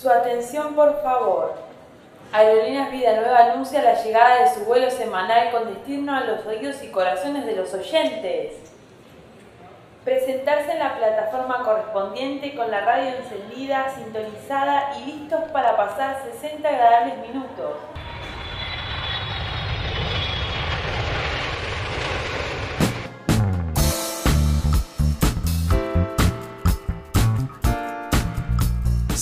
Su 0.00 0.08
atención, 0.08 0.74
por 0.74 1.02
favor. 1.02 1.52
Aerolíneas 2.32 2.90
Vida 2.90 3.16
Nueva 3.16 3.52
anuncia 3.52 3.82
la 3.82 4.02
llegada 4.02 4.40
de 4.40 4.54
su 4.54 4.64
vuelo 4.64 4.90
semanal 4.90 5.50
con 5.50 5.74
destino 5.74 6.16
a 6.16 6.20
los 6.20 6.46
oídos 6.46 6.82
y 6.82 6.88
corazones 6.88 7.44
de 7.44 7.54
los 7.54 7.74
oyentes. 7.74 8.54
Presentarse 10.02 10.72
en 10.72 10.78
la 10.78 10.96
plataforma 10.96 11.62
correspondiente 11.64 12.54
con 12.54 12.70
la 12.70 12.80
radio 12.80 13.10
encendida, 13.10 13.94
sintonizada 13.94 14.96
y 14.96 15.04
listos 15.04 15.42
para 15.52 15.76
pasar 15.76 16.22
60 16.32 16.66
agradables 16.66 17.18
minutos. 17.18 17.76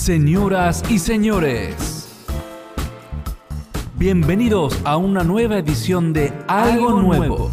Señoras 0.08 0.82
y 0.88 1.00
señores, 1.00 2.08
bienvenidos 3.96 4.80
a 4.84 4.96
una 4.96 5.22
nueva 5.22 5.58
edición 5.58 6.14
de 6.14 6.32
Algo 6.48 7.02
Nuevo. 7.02 7.50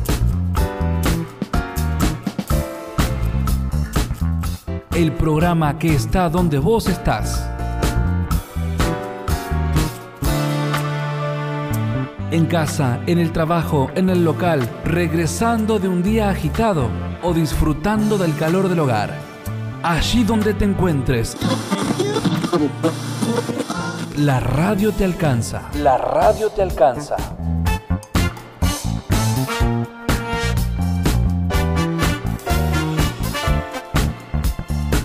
El 4.94 5.12
programa 5.12 5.78
que 5.78 5.94
está 5.94 6.30
donde 6.30 6.58
vos 6.60 6.88
estás. 6.88 7.46
En 12.32 12.46
casa, 12.46 13.02
en 13.06 13.20
el 13.20 13.34
trabajo, 13.34 13.92
en 13.96 14.10
el 14.10 14.24
local, 14.24 14.62
regresando 14.86 15.78
de 15.78 15.90
un 15.90 16.02
día 16.02 16.30
agitado 16.30 16.88
o 17.22 17.34
disfrutando 17.34 18.18
del 18.18 18.34
calor 18.38 18.70
del 18.70 18.80
hogar. 18.80 19.14
Allí 19.84 20.24
donde 20.24 20.54
te 20.54 20.64
encuentres. 20.64 21.36
La 24.18 24.40
radio 24.40 24.92
te 24.94 25.04
alcanza. 25.04 25.70
La 25.82 25.98
radio 25.98 26.50
te 26.50 26.62
alcanza. 26.62 27.18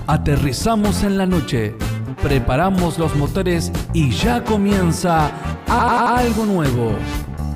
Aterrizamos 0.07 1.03
en 1.03 1.19
la 1.19 1.27
noche, 1.27 1.75
preparamos 2.23 2.99
los 2.99 3.17
motores 3.17 3.73
y 3.93 4.11
ya 4.13 4.45
comienza 4.45 5.31
algo 5.67 6.47
nuevo. 6.47 6.93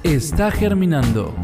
Está 0.02 0.50
germinando. 0.50 1.43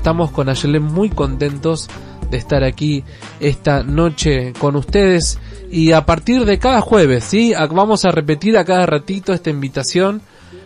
Estamos 0.00 0.30
con 0.30 0.48
Ayelen 0.48 0.82
muy 0.82 1.10
contentos 1.10 1.90
de 2.30 2.38
estar 2.38 2.64
aquí 2.64 3.04
esta 3.38 3.82
noche 3.82 4.54
con 4.58 4.74
ustedes 4.74 5.38
y 5.70 5.92
a 5.92 6.06
partir 6.06 6.46
de 6.46 6.58
cada 6.58 6.80
jueves, 6.80 7.22
¿sí? 7.24 7.52
Vamos 7.70 8.06
a 8.06 8.10
repetir 8.10 8.56
a 8.56 8.64
cada 8.64 8.86
ratito 8.86 9.34
esta 9.34 9.50
invitación 9.50 10.22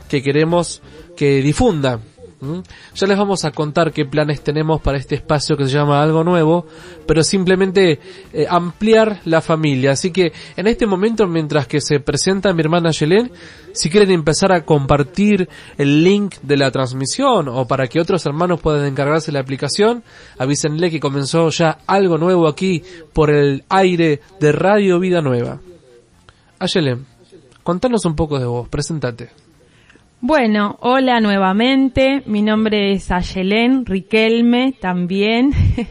que 0.09 0.23
queremos 0.23 0.83
que 1.17 1.43
difunda 2.45 2.69
ya 2.95 3.07
les 3.07 3.19
vamos 3.19 3.45
a 3.45 3.51
contar 3.51 3.93
qué 3.93 4.05
planes 4.05 4.43
tenemos 4.43 4.81
para 4.81 4.99
este 4.99 5.15
espacio 5.15 5.57
que 5.57 5.67
se 5.67 5.73
llama 5.73 6.03
Algo 6.03 6.23
Nuevo, 6.25 6.67
pero 7.07 7.23
simplemente 7.23 7.99
eh, 8.33 8.47
ampliar 8.49 9.21
la 9.25 9.41
familia. 9.41 9.93
Así 9.93 10.11
que 10.11 10.33
en 10.57 10.67
este 10.67 10.87
momento, 10.87 11.27
mientras 11.27 11.67
que 11.67 11.81
se 11.81 12.01
presenta 12.01 12.53
mi 12.53 12.61
hermana 12.61 12.91
Yelén, 12.91 13.33
si 13.73 13.91
quieren 13.91 14.11
empezar 14.11 14.53
a 14.53 14.65
compartir 14.65 15.49
el 15.77 16.05
link 16.05 16.37
de 16.43 16.57
la 16.57 16.71
transmisión 16.71 17.49
o 17.49 17.67
para 17.67 17.89
que 17.89 18.01
otros 18.01 18.25
hermanos 18.27 18.61
puedan 18.61 18.87
encargarse 18.87 19.33
la 19.33 19.41
aplicación, 19.41 20.05
avísenle 20.39 20.91
que 20.91 21.01
comenzó 21.01 21.49
ya 21.51 21.79
algo 21.87 22.19
nuevo 22.19 22.47
aquí 22.47 22.83
por 23.13 23.31
el 23.31 23.65
aire 23.69 24.21
de 24.41 24.53
Radio 24.53 25.01
Vida 25.01 25.21
Nueva. 25.21 25.61
Ayelen, 26.59 27.07
contanos 27.63 28.05
un 28.05 28.15
poco 28.15 28.39
de 28.39 28.47
vos, 28.47 28.69
presentate. 28.69 29.44
Bueno, 30.27 30.79
hola 30.81 31.21
nuevamente. 31.21 32.23
Mi 32.25 32.41
nombre 32.41 32.93
es 32.95 33.11
Ayelén 33.11 33.85
Riquelme 33.85 34.73
también. 34.73 35.51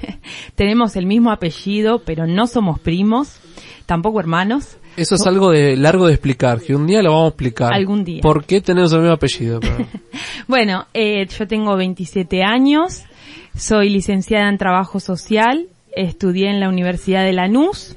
Tenemos 0.55 0.95
el 0.95 1.05
mismo 1.05 1.31
apellido, 1.31 2.01
pero 2.03 2.25
no 2.25 2.47
somos 2.47 2.79
primos, 2.79 3.39
tampoco 3.85 4.19
hermanos. 4.19 4.77
Eso 4.97 5.13
es 5.13 5.27
algo 5.27 5.51
de 5.51 5.77
largo 5.77 6.07
de 6.07 6.13
explicar, 6.13 6.61
que 6.61 6.75
un 6.75 6.87
día 6.87 7.03
lo 7.03 7.11
vamos 7.11 7.25
a 7.25 7.27
explicar. 7.27 7.73
Algún 7.75 8.03
día. 8.03 8.21
¿Por 8.23 8.43
qué 8.45 8.59
tenemos 8.59 8.91
el 8.93 9.01
mismo 9.01 9.13
apellido? 9.13 9.59
bueno, 10.47 10.87
eh, 10.95 11.27
yo 11.27 11.47
tengo 11.47 11.77
27 11.77 12.41
años, 12.41 13.03
soy 13.55 13.89
licenciada 13.89 14.49
en 14.49 14.57
Trabajo 14.57 14.99
Social, 14.99 15.67
estudié 15.95 16.49
en 16.49 16.59
la 16.59 16.69
Universidad 16.69 17.23
de 17.23 17.33
Lanús 17.33 17.95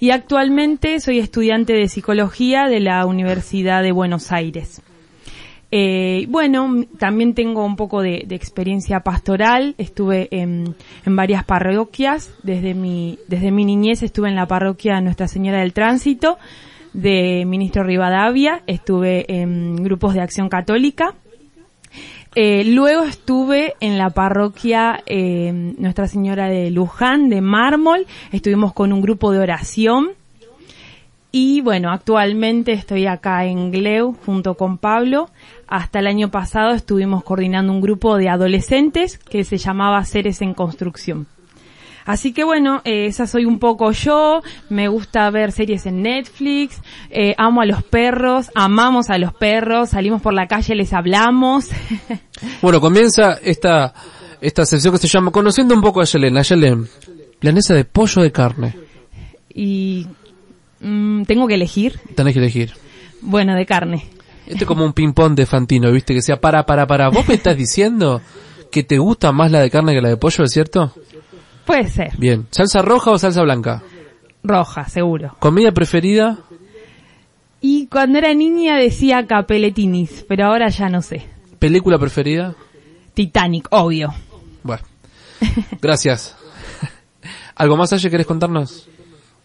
y 0.00 0.10
actualmente 0.10 0.98
soy 0.98 1.20
estudiante 1.20 1.74
de 1.74 1.86
Psicología 1.86 2.64
de 2.64 2.80
la 2.80 3.06
Universidad 3.06 3.84
de 3.84 3.92
Buenos 3.92 4.32
Aires. 4.32 4.82
Eh, 5.72 6.26
bueno, 6.28 6.84
también 6.98 7.34
tengo 7.34 7.64
un 7.64 7.76
poco 7.76 8.02
de, 8.02 8.26
experiencia 8.30 9.00
pastoral. 9.00 9.74
Estuve 9.78 10.28
en, 10.30 10.74
varias 11.06 11.44
parroquias. 11.44 12.32
Desde 12.42 12.74
mi, 12.74 13.18
desde 13.28 13.50
mi 13.50 13.64
niñez 13.64 14.02
estuve 14.02 14.28
en 14.28 14.36
la 14.36 14.46
parroquia 14.46 15.00
Nuestra 15.00 15.28
Señora 15.28 15.60
del 15.60 15.72
Tránsito 15.72 16.38
de 16.92 17.44
Ministro 17.46 17.84
Rivadavia. 17.84 18.62
Estuve 18.66 19.26
en 19.28 19.76
grupos 19.76 20.14
de 20.14 20.22
acción 20.22 20.48
católica. 20.48 21.14
Eh, 22.36 22.62
luego 22.64 23.02
estuve 23.04 23.74
en 23.80 23.98
la 23.98 24.10
parroquia 24.10 25.02
eh, 25.06 25.74
Nuestra 25.78 26.06
Señora 26.06 26.48
de 26.48 26.70
Luján, 26.70 27.28
de 27.28 27.40
Mármol. 27.40 28.06
Estuvimos 28.32 28.72
con 28.72 28.92
un 28.92 29.00
grupo 29.00 29.32
de 29.32 29.40
oración. 29.40 30.10
Y 31.32 31.60
bueno, 31.60 31.90
actualmente 31.90 32.72
estoy 32.72 33.06
acá 33.06 33.44
en 33.44 33.70
Gleu 33.70 34.16
junto 34.26 34.54
con 34.54 34.78
Pablo. 34.78 35.30
Hasta 35.68 36.00
el 36.00 36.08
año 36.08 36.30
pasado 36.30 36.72
estuvimos 36.72 37.22
coordinando 37.22 37.72
un 37.72 37.80
grupo 37.80 38.16
de 38.16 38.28
adolescentes 38.28 39.16
que 39.18 39.44
se 39.44 39.56
llamaba 39.56 40.04
Seres 40.04 40.42
en 40.42 40.54
Construcción. 40.54 41.28
Así 42.04 42.32
que 42.32 42.42
bueno, 42.42 42.80
eh, 42.84 43.06
esa 43.06 43.28
soy 43.28 43.44
un 43.44 43.60
poco 43.60 43.92
yo, 43.92 44.42
me 44.68 44.88
gusta 44.88 45.30
ver 45.30 45.52
series 45.52 45.86
en 45.86 46.02
Netflix, 46.02 46.80
eh, 47.10 47.34
amo 47.38 47.60
a 47.60 47.66
los 47.66 47.84
perros, 47.84 48.50
amamos 48.56 49.10
a 49.10 49.18
los 49.18 49.32
perros, 49.32 49.90
salimos 49.90 50.20
por 50.20 50.32
la 50.32 50.48
calle, 50.48 50.74
les 50.74 50.92
hablamos. 50.92 51.68
bueno, 52.62 52.80
comienza 52.80 53.34
esta, 53.34 53.94
esta 54.40 54.64
sesión 54.64 54.94
que 54.94 54.98
se 54.98 55.06
llama 55.06 55.30
Conociendo 55.30 55.74
un 55.74 55.82
poco 55.82 56.00
a 56.00 56.04
Yelena. 56.04 56.42
Yelen, 56.42 56.88
planesa 57.38 57.74
de 57.74 57.84
pollo 57.84 58.22
de 58.22 58.32
carne. 58.32 58.74
Y 59.54 60.06
Mm, 60.80 61.22
tengo 61.24 61.46
que 61.46 61.54
elegir. 61.54 62.00
Tenés 62.14 62.32
que 62.34 62.40
elegir. 62.40 62.72
Bueno, 63.20 63.54
de 63.54 63.66
carne. 63.66 64.06
Este 64.46 64.64
es 64.64 64.66
como 64.66 64.84
un 64.84 64.92
ping-pong 64.92 65.34
de 65.34 65.46
Fantino, 65.46 65.92
¿viste? 65.92 66.14
Que 66.14 66.22
sea 66.22 66.40
para, 66.40 66.66
para, 66.66 66.86
para. 66.86 67.08
¿Vos 67.08 67.28
me 67.28 67.34
estás 67.34 67.56
diciendo 67.56 68.20
que 68.72 68.82
te 68.82 68.98
gusta 68.98 69.30
más 69.32 69.50
la 69.50 69.60
de 69.60 69.70
carne 69.70 69.94
que 69.94 70.00
la 70.00 70.08
de 70.08 70.16
pollo, 70.16 70.44
es 70.44 70.50
cierto? 70.50 70.92
Puede 71.64 71.88
ser. 71.88 72.16
Bien. 72.18 72.46
¿Salsa 72.50 72.82
roja 72.82 73.12
o 73.12 73.18
salsa 73.18 73.42
blanca? 73.42 73.82
Roja, 74.42 74.88
seguro. 74.88 75.36
¿Comida 75.38 75.70
preferida? 75.70 76.38
Y 77.60 77.86
cuando 77.86 78.18
era 78.18 78.32
niña 78.34 78.76
decía 78.76 79.26
capeletinis, 79.26 80.24
pero 80.26 80.46
ahora 80.46 80.68
ya 80.68 80.88
no 80.88 81.02
sé. 81.02 81.26
¿Película 81.58 81.98
preferida? 81.98 82.54
Titanic, 83.14 83.68
obvio. 83.70 84.14
Bueno. 84.62 84.82
Gracias. 85.80 86.36
¿Algo 87.54 87.76
más, 87.76 87.92
Aye, 87.92 88.10
querés 88.10 88.26
contarnos? 88.26 88.89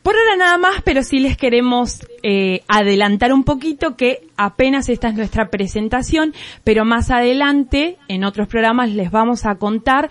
Por 0.05 0.15
ahora 0.15 0.35
nada 0.35 0.59
más, 0.59 0.83
pero 0.83 1.01
sí 1.01 1.17
les 1.17 1.35
queremos 1.35 2.05
eh, 2.21 2.61
adelantar 2.67 3.33
un 3.33 3.43
poquito 3.43 3.95
que 3.95 4.27
apenas 4.37 4.87
esta 4.87 5.07
es 5.07 5.15
nuestra 5.15 5.49
presentación, 5.49 6.35
pero 6.63 6.85
más 6.85 7.09
adelante 7.09 7.97
en 8.07 8.23
otros 8.23 8.47
programas 8.47 8.91
les 8.91 9.09
vamos 9.09 9.47
a 9.47 9.55
contar 9.55 10.09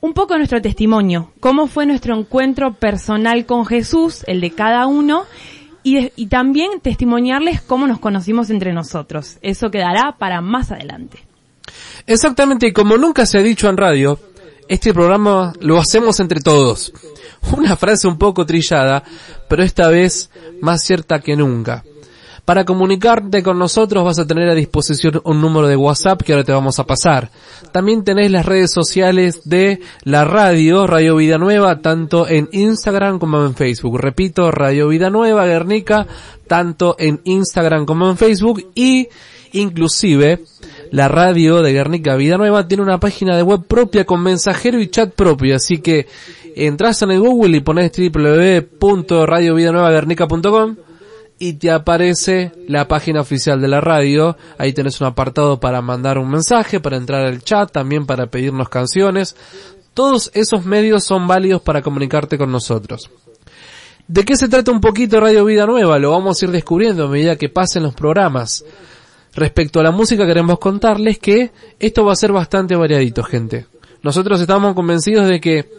un 0.00 0.14
poco 0.14 0.36
nuestro 0.36 0.60
testimonio, 0.60 1.30
cómo 1.38 1.68
fue 1.68 1.86
nuestro 1.86 2.18
encuentro 2.18 2.74
personal 2.74 3.46
con 3.46 3.66
Jesús, 3.66 4.24
el 4.26 4.40
de 4.40 4.50
cada 4.50 4.88
uno, 4.88 5.26
y, 5.84 6.10
y 6.16 6.26
también 6.26 6.80
testimoniarles 6.80 7.62
cómo 7.62 7.86
nos 7.86 8.00
conocimos 8.00 8.50
entre 8.50 8.72
nosotros. 8.72 9.38
Eso 9.42 9.70
quedará 9.70 10.16
para 10.18 10.40
más 10.40 10.72
adelante. 10.72 11.20
Exactamente, 12.04 12.66
y 12.66 12.72
como 12.72 12.96
nunca 12.96 13.26
se 13.26 13.38
ha 13.38 13.42
dicho 13.42 13.68
en 13.68 13.76
radio, 13.76 14.18
este 14.70 14.94
programa 14.94 15.52
lo 15.58 15.80
hacemos 15.80 16.20
entre 16.20 16.40
todos. 16.40 16.92
Una 17.56 17.74
frase 17.74 18.06
un 18.06 18.16
poco 18.16 18.46
trillada, 18.46 19.02
pero 19.48 19.64
esta 19.64 19.88
vez 19.88 20.30
más 20.60 20.84
cierta 20.84 21.18
que 21.18 21.34
nunca. 21.34 21.82
Para 22.44 22.64
comunicarte 22.64 23.42
con 23.42 23.58
nosotros 23.58 24.04
vas 24.04 24.20
a 24.20 24.28
tener 24.28 24.48
a 24.48 24.54
disposición 24.54 25.20
un 25.24 25.40
número 25.40 25.66
de 25.66 25.74
WhatsApp 25.74 26.22
que 26.22 26.32
ahora 26.32 26.44
te 26.44 26.52
vamos 26.52 26.78
a 26.78 26.86
pasar. 26.86 27.32
También 27.72 28.04
tenés 28.04 28.30
las 28.30 28.46
redes 28.46 28.70
sociales 28.72 29.40
de 29.44 29.80
la 30.04 30.24
radio, 30.24 30.86
Radio 30.86 31.16
Vida 31.16 31.36
Nueva, 31.36 31.80
tanto 31.80 32.28
en 32.28 32.48
Instagram 32.52 33.18
como 33.18 33.44
en 33.44 33.56
Facebook. 33.56 33.98
Repito, 33.98 34.52
Radio 34.52 34.86
Vida 34.86 35.10
Nueva, 35.10 35.46
Guernica, 35.46 36.06
tanto 36.46 36.94
en 36.96 37.20
Instagram 37.24 37.86
como 37.86 38.08
en 38.08 38.16
Facebook 38.16 38.70
y 38.76 39.08
inclusive 39.50 40.44
la 40.90 41.08
radio 41.08 41.62
de 41.62 41.72
Guernica 41.72 42.16
Vida 42.16 42.36
Nueva 42.36 42.68
tiene 42.68 42.82
una 42.82 43.00
página 43.00 43.34
de 43.36 43.42
web 43.42 43.62
propia 43.66 44.04
con 44.04 44.22
mensajero 44.22 44.78
y 44.80 44.88
chat 44.88 45.10
propio, 45.12 45.56
así 45.56 45.78
que 45.78 46.06
entras 46.56 47.00
en 47.02 47.12
el 47.12 47.20
Google 47.20 47.56
y 47.56 47.60
pones 47.60 47.92
www.radiovidanuevaguernica.com 47.92 50.76
y 51.38 51.52
te 51.54 51.70
aparece 51.70 52.52
la 52.68 52.86
página 52.86 53.22
oficial 53.22 53.62
de 53.62 53.68
la 53.68 53.80
radio. 53.80 54.36
Ahí 54.58 54.74
tenés 54.74 55.00
un 55.00 55.06
apartado 55.06 55.58
para 55.58 55.80
mandar 55.80 56.18
un 56.18 56.30
mensaje, 56.30 56.80
para 56.80 56.98
entrar 56.98 57.24
al 57.24 57.42
chat, 57.42 57.72
también 57.72 58.04
para 58.04 58.26
pedirnos 58.26 58.68
canciones. 58.68 59.36
Todos 59.94 60.30
esos 60.34 60.66
medios 60.66 61.04
son 61.04 61.26
válidos 61.26 61.62
para 61.62 61.80
comunicarte 61.80 62.36
con 62.36 62.52
nosotros. 62.52 63.10
¿De 64.06 64.22
qué 64.24 64.36
se 64.36 64.48
trata 64.48 64.70
un 64.70 64.82
poquito 64.82 65.18
Radio 65.18 65.46
Vida 65.46 65.64
Nueva? 65.66 65.98
Lo 65.98 66.10
vamos 66.10 66.40
a 66.40 66.44
ir 66.44 66.50
descubriendo 66.50 67.04
a 67.04 67.08
medida 67.08 67.36
que 67.36 67.48
pasen 67.48 67.84
los 67.84 67.94
programas. 67.94 68.62
Respecto 69.34 69.80
a 69.80 69.82
la 69.82 69.90
música 69.90 70.26
queremos 70.26 70.58
contarles 70.58 71.18
que 71.18 71.52
esto 71.78 72.04
va 72.04 72.12
a 72.12 72.16
ser 72.16 72.32
bastante 72.32 72.74
variadito, 72.74 73.22
gente. 73.22 73.66
Nosotros 74.02 74.40
estamos 74.40 74.74
convencidos 74.74 75.28
de 75.28 75.40
que 75.40 75.70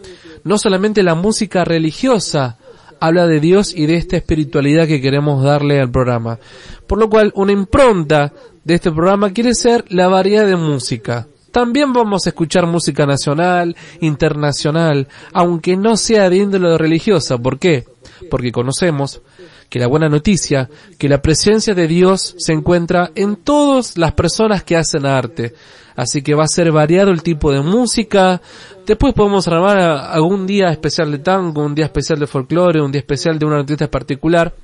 no 0.44 0.58
solamente 0.58 1.02
la 1.02 1.14
música 1.14 1.64
religiosa 1.64 2.58
habla 3.00 3.26
de 3.26 3.40
Dios 3.40 3.74
y 3.74 3.86
de 3.86 3.96
esta 3.96 4.16
espiritualidad 4.16 4.86
que 4.86 5.00
queremos 5.00 5.42
darle 5.42 5.80
al 5.80 5.90
programa. 5.90 6.38
Por 6.86 6.98
lo 6.98 7.10
cual, 7.10 7.32
una 7.34 7.52
impronta 7.52 8.32
de 8.64 8.74
este 8.74 8.92
programa 8.92 9.32
quiere 9.32 9.54
ser 9.54 9.84
la 9.88 10.08
variedad 10.08 10.46
de 10.46 10.56
música. 10.56 11.26
También 11.50 11.92
vamos 11.92 12.24
a 12.24 12.30
escuchar 12.30 12.66
música 12.66 13.04
nacional, 13.04 13.76
internacional, 14.00 15.08
aunque 15.32 15.76
no 15.76 15.96
sea 15.96 16.30
de 16.30 16.36
índole 16.36 16.78
religiosa. 16.78 17.36
¿Por 17.38 17.58
qué? 17.58 17.84
Porque 18.30 18.52
conocemos 18.52 19.22
que 19.68 19.78
la 19.78 19.86
buena 19.86 20.08
noticia, 20.08 20.68
que 20.98 21.08
la 21.08 21.22
presencia 21.22 21.74
de 21.74 21.86
Dios 21.86 22.34
se 22.38 22.52
encuentra 22.52 23.10
en 23.14 23.36
todas 23.36 23.96
las 23.96 24.12
personas 24.12 24.62
que 24.64 24.76
hacen 24.76 25.06
arte. 25.06 25.54
Así 25.96 26.22
que 26.22 26.34
va 26.34 26.44
a 26.44 26.48
ser 26.48 26.72
variado 26.72 27.10
el 27.10 27.22
tipo 27.22 27.52
de 27.52 27.60
música. 27.60 28.40
Después 28.86 29.14
podemos 29.14 29.46
armar 29.48 29.78
algún 29.78 30.46
día 30.46 30.70
especial 30.70 31.10
de 31.10 31.18
tango, 31.18 31.64
un 31.64 31.74
día 31.74 31.86
especial 31.86 32.18
de 32.18 32.26
folclore, 32.26 32.80
un 32.80 32.92
día 32.92 33.00
especial 33.00 33.38
de 33.38 33.46
una 33.46 33.60
artista 33.60 33.90
particular. 33.90 34.54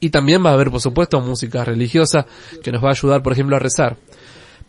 Y 0.00 0.10
también 0.10 0.44
va 0.44 0.50
a 0.50 0.54
haber, 0.54 0.70
por 0.70 0.80
supuesto, 0.80 1.20
música 1.20 1.64
religiosa 1.64 2.26
que 2.62 2.72
nos 2.72 2.82
va 2.82 2.88
a 2.88 2.92
ayudar, 2.92 3.22
por 3.22 3.32
ejemplo, 3.32 3.56
a 3.56 3.58
rezar. 3.58 3.96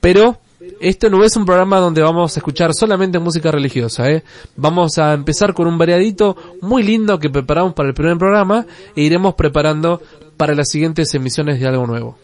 Pero 0.02 0.40
este 0.80 1.10
no 1.10 1.24
es 1.24 1.36
un 1.36 1.46
programa 1.46 1.80
donde 1.80 2.02
vamos 2.02 2.36
a 2.36 2.40
escuchar 2.40 2.74
solamente 2.74 3.20
música 3.20 3.52
religiosa, 3.52 4.10
¿eh? 4.10 4.24
Vamos 4.56 4.98
a 4.98 5.14
empezar 5.14 5.54
con 5.54 5.68
un 5.68 5.78
variadito 5.78 6.36
muy 6.62 6.84
lindo 6.84 7.20
que 7.20 7.30
preparamos 7.30 7.74
para 7.74 7.90
el 7.90 7.96
primer 7.96 8.18
programa 8.18 8.66
e 8.96 9.02
iremos 9.02 9.34
preparando 9.36 10.02
para 10.38 10.56
las 10.56 10.70
siguientes 10.70 11.14
emisiones 11.14 11.60
de 11.60 11.68
algo 11.68 11.88
nuevo. 11.88 12.18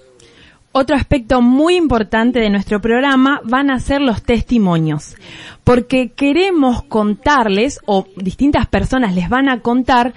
Otro 0.72 0.96
aspecto 0.96 1.42
muy 1.42 1.76
importante 1.76 2.40
de 2.40 2.50
nuestro 2.52 2.80
programa 2.80 3.42
van 3.44 3.72
a 3.72 3.80
ser 3.80 4.02
los 4.02 4.22
testimonios, 4.22 5.16
porque 5.64 6.12
queremos 6.12 6.84
contarles, 6.84 7.80
o 7.86 8.06
distintas 8.18 8.68
personas 8.68 9.16
les 9.16 9.30
van 9.30 9.50
a 9.50 9.62
contar, 9.62 10.14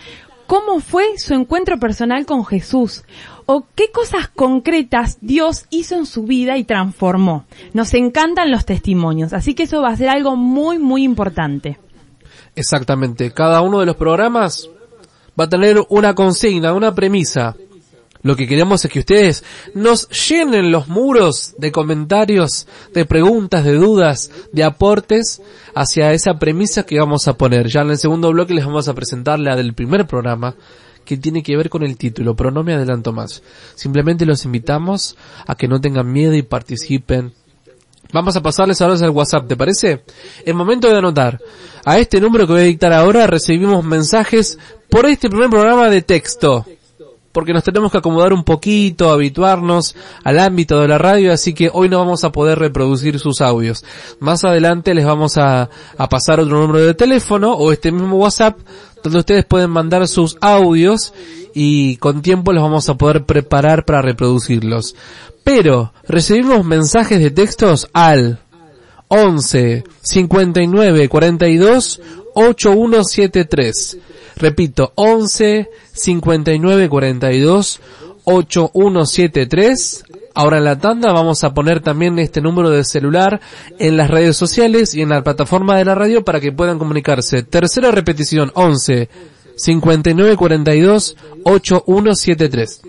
cómo 0.46 0.80
fue 0.80 1.16
su 1.16 1.32
encuentro 1.32 1.78
personal 1.78 2.26
con 2.26 2.44
Jesús, 2.44 3.04
o 3.52 3.66
qué 3.74 3.90
cosas 3.90 4.28
concretas 4.28 5.18
Dios 5.20 5.64
hizo 5.70 5.96
en 5.96 6.06
su 6.06 6.22
vida 6.22 6.56
y 6.56 6.62
transformó. 6.62 7.46
Nos 7.72 7.94
encantan 7.94 8.52
los 8.52 8.64
testimonios, 8.64 9.32
así 9.32 9.54
que 9.54 9.64
eso 9.64 9.82
va 9.82 9.88
a 9.88 9.96
ser 9.96 10.08
algo 10.08 10.36
muy, 10.36 10.78
muy 10.78 11.02
importante. 11.02 11.76
Exactamente, 12.54 13.32
cada 13.32 13.60
uno 13.62 13.80
de 13.80 13.86
los 13.86 13.96
programas 13.96 14.70
va 15.38 15.46
a 15.46 15.48
tener 15.48 15.78
una 15.88 16.14
consigna, 16.14 16.72
una 16.72 16.94
premisa. 16.94 17.56
Lo 18.22 18.36
que 18.36 18.46
queremos 18.46 18.84
es 18.84 18.90
que 18.92 19.00
ustedes 19.00 19.42
nos 19.74 20.08
llenen 20.28 20.70
los 20.70 20.86
muros 20.86 21.54
de 21.58 21.72
comentarios, 21.72 22.68
de 22.94 23.04
preguntas, 23.04 23.64
de 23.64 23.72
dudas, 23.72 24.30
de 24.52 24.62
aportes 24.62 25.42
hacia 25.74 26.12
esa 26.12 26.38
premisa 26.38 26.84
que 26.84 27.00
vamos 27.00 27.26
a 27.26 27.32
poner. 27.32 27.66
Ya 27.66 27.80
en 27.80 27.90
el 27.90 27.98
segundo 27.98 28.30
bloque 28.30 28.54
les 28.54 28.64
vamos 28.64 28.86
a 28.86 28.94
presentar 28.94 29.40
la 29.40 29.56
del 29.56 29.74
primer 29.74 30.06
programa 30.06 30.54
que 31.10 31.16
tiene 31.16 31.42
que 31.42 31.56
ver 31.56 31.68
con 31.68 31.82
el 31.82 31.96
título, 31.96 32.36
pero 32.36 32.52
no 32.52 32.62
me 32.62 32.72
adelanto 32.72 33.12
más. 33.12 33.42
Simplemente 33.74 34.24
los 34.24 34.44
invitamos 34.44 35.16
a 35.44 35.56
que 35.56 35.66
no 35.66 35.80
tengan 35.80 36.10
miedo 36.12 36.34
y 36.34 36.42
participen. 36.42 37.32
Vamos 38.12 38.36
a 38.36 38.42
pasarles 38.42 38.80
ahora 38.80 38.94
al 38.94 39.10
WhatsApp, 39.10 39.48
¿te 39.48 39.56
parece? 39.56 40.04
Es 40.44 40.54
momento 40.54 40.88
de 40.88 40.98
anotar. 40.98 41.40
A 41.84 41.98
este 41.98 42.20
número 42.20 42.46
que 42.46 42.52
voy 42.52 42.62
a 42.62 42.66
dictar 42.66 42.92
ahora 42.92 43.26
recibimos 43.26 43.84
mensajes 43.84 44.56
por 44.88 45.04
este 45.06 45.28
primer 45.28 45.50
programa 45.50 45.88
de 45.88 46.02
texto 46.02 46.64
porque 47.32 47.52
nos 47.52 47.62
tenemos 47.62 47.92
que 47.92 47.98
acomodar 47.98 48.32
un 48.32 48.44
poquito, 48.44 49.10
habituarnos 49.10 49.94
al 50.24 50.38
ámbito 50.38 50.80
de 50.80 50.88
la 50.88 50.98
radio, 50.98 51.32
así 51.32 51.54
que 51.54 51.70
hoy 51.72 51.88
no 51.88 51.98
vamos 51.98 52.24
a 52.24 52.32
poder 52.32 52.58
reproducir 52.58 53.18
sus 53.18 53.40
audios. 53.40 53.84
Más 54.18 54.44
adelante 54.44 54.94
les 54.94 55.06
vamos 55.06 55.36
a, 55.38 55.70
a 55.96 56.08
pasar 56.08 56.40
otro 56.40 56.60
número 56.60 56.84
de 56.84 56.94
teléfono 56.94 57.52
o 57.52 57.72
este 57.72 57.92
mismo 57.92 58.16
WhatsApp 58.16 58.58
donde 59.02 59.18
ustedes 59.18 59.44
pueden 59.44 59.70
mandar 59.70 60.06
sus 60.08 60.36
audios 60.40 61.12
y 61.54 61.96
con 61.96 62.22
tiempo 62.22 62.52
los 62.52 62.62
vamos 62.62 62.88
a 62.88 62.94
poder 62.94 63.24
preparar 63.24 63.84
para 63.84 64.02
reproducirlos. 64.02 64.94
Pero 65.44 65.92
recibimos 66.06 66.64
mensajes 66.64 67.20
de 67.20 67.30
textos 67.30 67.88
al 67.92 68.40
11 69.08 69.84
59 70.02 71.08
42 71.08 72.00
8173. 72.34 73.98
Repito, 74.36 74.92
11 74.94 75.68
59 75.92 76.88
42 76.88 77.80
8173. 78.24 80.04
Ahora 80.34 80.58
en 80.58 80.64
la 80.64 80.78
tanda 80.78 81.12
vamos 81.12 81.42
a 81.44 81.52
poner 81.52 81.80
también 81.80 82.18
este 82.18 82.40
número 82.40 82.70
de 82.70 82.84
celular 82.84 83.40
en 83.78 83.96
las 83.96 84.10
redes 84.10 84.36
sociales 84.36 84.94
y 84.94 85.02
en 85.02 85.08
la 85.08 85.22
plataforma 85.22 85.76
de 85.76 85.84
la 85.84 85.94
radio 85.94 86.24
para 86.24 86.40
que 86.40 86.52
puedan 86.52 86.78
comunicarse. 86.78 87.42
Tercera 87.42 87.90
repetición, 87.90 88.52
11 88.54 89.08
59 89.56 90.36
42 90.36 91.16
8173. 91.44 92.82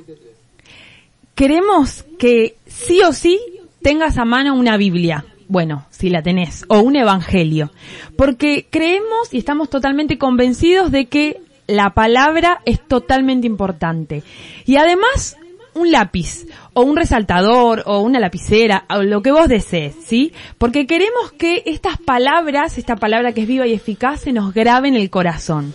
Queremos 1.35 2.05
que 2.19 2.55
sí 2.67 3.01
o 3.01 3.13
sí 3.13 3.39
tengas 3.81 4.17
a 4.17 4.25
mano 4.25 4.55
una 4.55 4.77
Biblia 4.77 5.25
bueno, 5.51 5.85
si 5.89 6.09
la 6.09 6.23
tenés, 6.23 6.63
o 6.69 6.79
un 6.79 6.95
evangelio. 6.95 7.71
Porque 8.15 8.67
creemos 8.69 9.33
y 9.33 9.37
estamos 9.37 9.69
totalmente 9.69 10.17
convencidos 10.17 10.93
de 10.93 11.07
que 11.07 11.41
la 11.67 11.89
palabra 11.89 12.61
es 12.63 12.79
totalmente 12.87 13.47
importante. 13.47 14.23
Y 14.65 14.77
además, 14.77 15.35
un 15.73 15.91
lápiz, 15.91 16.45
o 16.73 16.81
un 16.81 16.95
resaltador, 16.95 17.83
o 17.85 18.01
una 18.01 18.19
lapicera, 18.19 18.85
o 18.89 19.03
lo 19.03 19.21
que 19.21 19.31
vos 19.31 19.47
desees, 19.47 19.95
¿sí? 20.05 20.33
Porque 20.57 20.85
queremos 20.85 21.31
que 21.31 21.63
estas 21.65 21.97
palabras, 21.97 22.77
esta 22.77 22.95
palabra 22.95 23.33
que 23.33 23.41
es 23.41 23.47
viva 23.47 23.67
y 23.67 23.73
eficaz, 23.73 24.21
se 24.21 24.33
nos 24.33 24.53
grabe 24.53 24.89
en 24.89 24.95
el 24.95 25.09
corazón. 25.09 25.73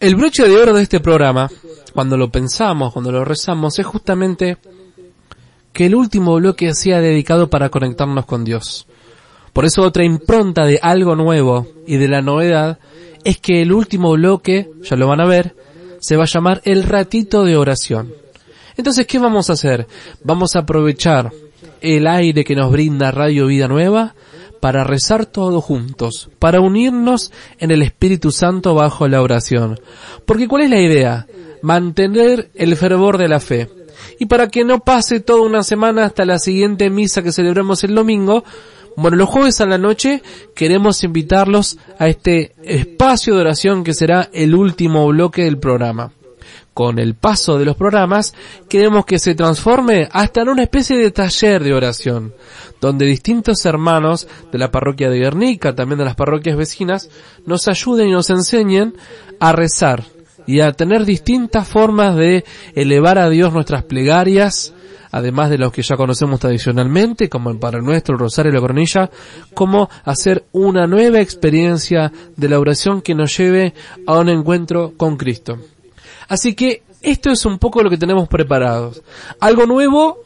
El 0.00 0.14
broche 0.14 0.48
de 0.48 0.56
oro 0.56 0.74
de 0.74 0.82
este 0.82 1.00
programa, 1.00 1.50
cuando 1.92 2.16
lo 2.16 2.30
pensamos, 2.30 2.92
cuando 2.92 3.10
lo 3.10 3.24
rezamos, 3.24 3.78
es 3.78 3.86
justamente 3.86 4.56
que 5.72 5.86
el 5.86 5.94
último 5.94 6.36
bloque 6.36 6.72
sea 6.74 7.00
dedicado 7.00 7.50
para 7.50 7.68
conectarnos 7.68 8.24
con 8.24 8.44
Dios. 8.44 8.86
Por 9.52 9.64
eso 9.64 9.82
otra 9.82 10.04
impronta 10.04 10.64
de 10.66 10.78
algo 10.80 11.16
nuevo 11.16 11.66
y 11.86 11.96
de 11.96 12.08
la 12.08 12.22
novedad 12.22 12.78
es 13.24 13.38
que 13.38 13.60
el 13.62 13.72
último 13.72 14.12
bloque, 14.12 14.70
ya 14.82 14.96
lo 14.96 15.08
van 15.08 15.20
a 15.20 15.26
ver, 15.26 15.56
se 16.00 16.16
va 16.16 16.24
a 16.24 16.28
llamar 16.28 16.60
el 16.64 16.84
ratito 16.84 17.44
de 17.44 17.56
oración. 17.56 18.12
Entonces, 18.76 19.06
¿qué 19.06 19.18
vamos 19.18 19.50
a 19.50 19.54
hacer? 19.54 19.86
Vamos 20.22 20.54
a 20.54 20.60
aprovechar 20.60 21.32
el 21.80 22.06
aire 22.06 22.44
que 22.44 22.54
nos 22.54 22.70
brinda 22.70 23.10
Radio 23.10 23.46
Vida 23.46 23.68
Nueva 23.68 24.14
para 24.60 24.84
rezar 24.84 25.26
todos 25.26 25.64
juntos, 25.64 26.30
para 26.38 26.60
unirnos 26.60 27.32
en 27.58 27.70
el 27.70 27.82
Espíritu 27.82 28.32
Santo 28.32 28.74
bajo 28.74 29.08
la 29.08 29.22
oración. 29.22 29.80
Porque 30.26 30.48
¿cuál 30.48 30.62
es 30.62 30.70
la 30.70 30.80
idea? 30.80 31.26
Mantener 31.62 32.50
el 32.54 32.76
fervor 32.76 33.18
de 33.18 33.28
la 33.28 33.40
fe 33.40 33.68
y 34.18 34.26
para 34.26 34.48
que 34.48 34.64
no 34.64 34.80
pase 34.80 35.20
toda 35.20 35.42
una 35.42 35.62
semana 35.62 36.04
hasta 36.04 36.24
la 36.24 36.38
siguiente 36.38 36.90
misa 36.90 37.22
que 37.22 37.32
celebremos 37.32 37.82
el 37.84 37.94
domingo, 37.94 38.44
bueno, 38.96 39.16
los 39.16 39.28
jueves 39.28 39.60
a 39.60 39.66
la 39.66 39.78
noche 39.78 40.22
queremos 40.54 41.04
invitarlos 41.04 41.78
a 41.98 42.08
este 42.08 42.54
espacio 42.62 43.34
de 43.34 43.40
oración 43.40 43.84
que 43.84 43.94
será 43.94 44.28
el 44.32 44.54
último 44.54 45.06
bloque 45.08 45.44
del 45.44 45.58
programa. 45.58 46.12
Con 46.74 47.00
el 47.00 47.14
paso 47.14 47.58
de 47.58 47.64
los 47.64 47.76
programas, 47.76 48.34
queremos 48.68 49.04
que 49.04 49.18
se 49.18 49.34
transforme 49.34 50.08
hasta 50.12 50.42
en 50.42 50.48
una 50.48 50.62
especie 50.62 50.96
de 50.96 51.10
taller 51.10 51.64
de 51.64 51.74
oración, 51.74 52.34
donde 52.80 53.04
distintos 53.04 53.66
hermanos 53.66 54.28
de 54.52 54.58
la 54.58 54.70
parroquia 54.70 55.10
de 55.10 55.18
Guernica, 55.18 55.74
también 55.74 55.98
de 55.98 56.04
las 56.04 56.14
parroquias 56.14 56.56
vecinas, 56.56 57.10
nos 57.46 57.66
ayuden 57.66 58.08
y 58.08 58.12
nos 58.12 58.30
enseñen 58.30 58.94
a 59.40 59.50
rezar 59.52 60.04
y 60.46 60.60
a 60.60 60.72
tener 60.72 61.04
distintas 61.04 61.68
formas 61.68 62.16
de 62.16 62.44
elevar 62.74 63.18
a 63.18 63.28
Dios 63.28 63.52
nuestras 63.52 63.82
plegarias, 63.82 64.72
además 65.10 65.50
de 65.50 65.58
los 65.58 65.72
que 65.72 65.82
ya 65.82 65.96
conocemos 65.96 66.40
tradicionalmente, 66.40 67.28
como 67.28 67.50
el 67.50 67.58
Padre 67.58 67.82
Nuestro, 67.82 68.14
el 68.14 68.20
Rosario 68.20 68.50
y 68.50 68.54
la 68.54 68.60
Coronilla, 68.60 69.10
como 69.54 69.88
hacer 70.04 70.44
una 70.52 70.86
nueva 70.86 71.20
experiencia 71.20 72.12
de 72.36 72.48
la 72.48 72.58
oración 72.58 73.02
que 73.02 73.14
nos 73.14 73.36
lleve 73.36 73.74
a 74.06 74.18
un 74.18 74.28
encuentro 74.28 74.92
con 74.96 75.16
Cristo. 75.16 75.58
Así 76.28 76.54
que 76.54 76.82
esto 77.00 77.30
es 77.30 77.44
un 77.46 77.58
poco 77.58 77.82
lo 77.82 77.90
que 77.90 77.96
tenemos 77.96 78.28
preparado. 78.28 78.92
Algo 79.40 79.66
nuevo 79.66 80.18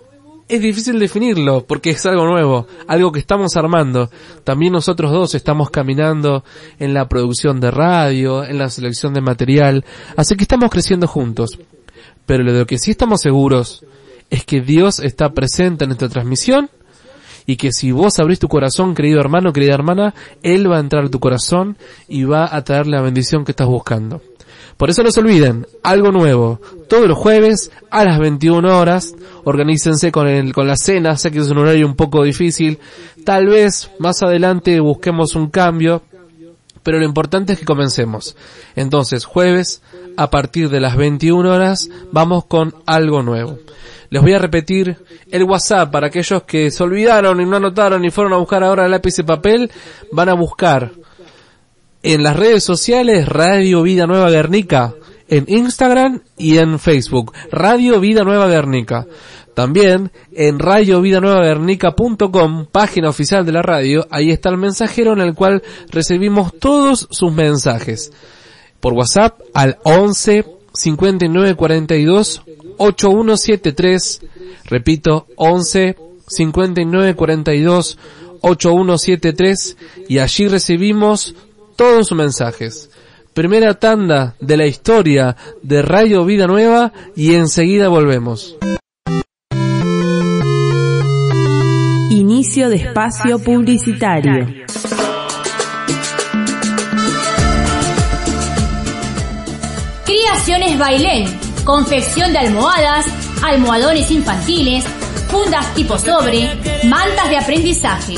es 0.49 0.61
difícil 0.61 0.99
definirlo 0.99 1.65
porque 1.67 1.91
es 1.91 2.05
algo 2.07 2.27
nuevo, 2.27 2.67
algo 2.87 3.13
que 3.13 3.21
estamos 3.21 3.57
armando. 3.57 4.11
También 4.45 4.73
nosotros 4.73 5.11
dos 5.11 5.35
estamos 5.35 5.71
caminando 5.71 6.45
en 6.79 6.95
la 6.95 7.09
producción 7.09 7.61
de 7.61 7.71
radio, 7.71 8.45
en 8.45 8.59
la 8.59 8.69
selección 8.69 9.15
de 9.15 9.21
material, 9.21 9.85
así 10.17 10.37
que 10.37 10.43
estamos 10.43 10.71
creciendo 10.71 11.07
juntos. 11.07 11.59
Pero 12.27 12.45
de 12.45 12.59
lo 12.59 12.67
que 12.67 12.79
sí 12.79 12.91
estamos 12.91 13.21
seguros 13.21 13.85
es 14.33 14.47
que 14.47 14.63
Dios 14.63 14.99
está 14.99 15.35
presente 15.35 15.85
en 15.85 15.91
esta 15.91 16.09
transmisión 16.09 16.71
y 17.45 17.57
que 17.57 17.71
si 17.71 17.93
vos 17.93 18.19
abrís 18.19 18.39
tu 18.39 18.49
corazón, 18.49 18.95
querido 18.95 19.21
hermano, 19.21 19.53
querida 19.53 19.75
hermana, 19.75 20.15
Él 20.43 20.73
va 20.73 20.79
a 20.79 20.81
entrar 20.81 21.05
a 21.05 21.11
tu 21.11 21.21
corazón 21.21 21.77
y 22.09 22.25
va 22.25 22.49
a 22.51 22.65
traer 22.65 22.87
la 22.87 23.03
bendición 23.03 23.45
que 23.45 23.53
estás 23.53 23.67
buscando. 23.67 24.23
Por 24.79 24.89
eso 24.89 25.03
no 25.03 25.11
se 25.11 25.21
olviden, 25.21 25.67
algo 25.83 26.11
nuevo, 26.13 26.63
todos 26.89 27.07
los 27.07 27.19
jueves 27.19 27.71
a 27.91 28.07
las 28.07 28.19
21 28.19 28.79
horas, 28.79 29.15
organícense 29.45 30.11
con 30.11 30.27
el, 30.27 30.55
con 30.55 30.67
la 30.67 30.77
cena, 30.77 31.15
sé 31.19 31.31
que 31.31 31.41
es 31.41 31.51
un 31.51 31.59
horario 31.59 31.87
un 31.87 31.95
poco 31.95 32.25
difícil, 32.25 32.79
tal 33.27 33.49
vez 33.49 33.91
más 33.99 34.23
adelante 34.23 34.81
busquemos 34.81 35.37
un 35.37 35.51
cambio, 35.51 36.05
pero 36.83 36.99
lo 36.99 37.05
importante 37.05 37.53
es 37.53 37.59
que 37.59 37.65
comencemos. 37.65 38.37
Entonces, 38.77 39.25
jueves, 39.25 39.83
a 40.17 40.31
partir 40.31 40.69
de 40.69 40.81
las 40.81 40.97
21 40.97 41.51
horas, 41.51 41.89
vamos 42.11 42.45
con 42.47 42.75
algo 42.87 43.23
nuevo. 43.23 43.59
Les 44.11 44.21
voy 44.21 44.35
a 44.35 44.39
repetir 44.39 44.99
el 45.31 45.45
WhatsApp 45.45 45.91
para 45.91 46.09
aquellos 46.09 46.43
que 46.43 46.71
se 46.71 46.83
olvidaron 46.83 47.41
y 47.41 47.47
no 47.47 47.57
anotaron 47.57 48.05
y 48.05 48.11
fueron 48.11 48.35
a 48.35 48.37
buscar 48.37 48.63
ahora 48.63 48.87
lápiz 48.89 49.19
y 49.19 49.23
papel, 49.23 49.71
van 50.11 50.29
a 50.29 50.35
buscar 50.35 50.93
en 52.03 52.23
las 52.23 52.37
redes 52.37 52.65
sociales 52.65 53.29
Radio 53.29 53.83
Vida 53.83 54.07
Nueva 54.07 54.29
Guernica, 54.29 54.95
en 55.29 55.45
Instagram 55.49 56.21
y 56.37 56.59
en 56.59 56.79
Facebook, 56.79 57.33
Radio 57.51 58.01
Vida 58.01 58.23
Nueva 58.23 58.49
Guernica. 58.49 59.07
También 59.55 60.11
en 60.33 60.59
radiovidanuevaguernica.com, 60.59 62.67
página 62.73 63.11
oficial 63.11 63.45
de 63.45 63.53
la 63.53 63.63
radio, 63.63 64.07
ahí 64.11 64.31
está 64.31 64.49
el 64.49 64.57
mensajero 64.57 65.13
en 65.13 65.21
el 65.21 65.35
cual 65.35 65.63
recibimos 65.91 66.55
todos 66.59 67.07
sus 67.11 67.31
mensajes. 67.33 68.13
Por 68.81 68.95
WhatsApp 68.95 69.39
al 69.53 69.79
11 69.85 70.47
59 70.73 71.55
42 71.55 72.43
8173, 72.79 74.23
repito, 74.65 75.27
11 75.37 75.97
59 76.27 77.15
42 77.15 77.99
8173 78.41 79.77
y 80.09 80.19
allí 80.19 80.49
recibimos 80.49 81.35
todos 81.77 82.09
sus 82.09 82.17
mensajes. 82.17 82.89
Primera 83.35 83.75
tanda 83.75 84.35
de 84.41 84.57
la 84.57 84.67
historia 84.67 85.37
de 85.63 85.83
Radio 85.83 86.25
Vida 86.25 86.47
Nueva 86.47 86.93
y 87.17 87.35
enseguida 87.35 87.89
volvemos. 87.89 88.57
Inicio 92.13 92.69
de 92.69 92.77
espacio 92.77 93.39
publicitario. 93.39 94.47
Creaciones 100.05 100.79
Bailén, 100.79 101.25
confección 101.65 102.35
de 102.35 102.41
almohadas, 102.41 103.07
almohadones 103.43 104.11
infantiles, 104.11 104.85
fundas 105.31 105.75
tipo 105.75 105.97
sobre, 105.97 106.51
mantas 106.85 107.31
de 107.31 107.39
aprendizaje. 107.39 108.17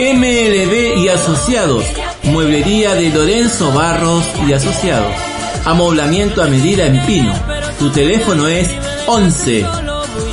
MLB 0.00 0.96
y 0.96 1.08
Asociados, 1.08 1.84
Mueblería 2.22 2.94
de 2.94 3.10
Lorenzo 3.10 3.70
Barros 3.72 4.24
y 4.48 4.54
Asociados. 4.54 5.29
Amoblamiento 5.64 6.42
a 6.42 6.46
medida 6.46 6.86
en 6.86 7.04
pino. 7.06 7.32
Tu 7.78 7.90
teléfono 7.90 8.48
es 8.48 8.68
11 9.06 9.64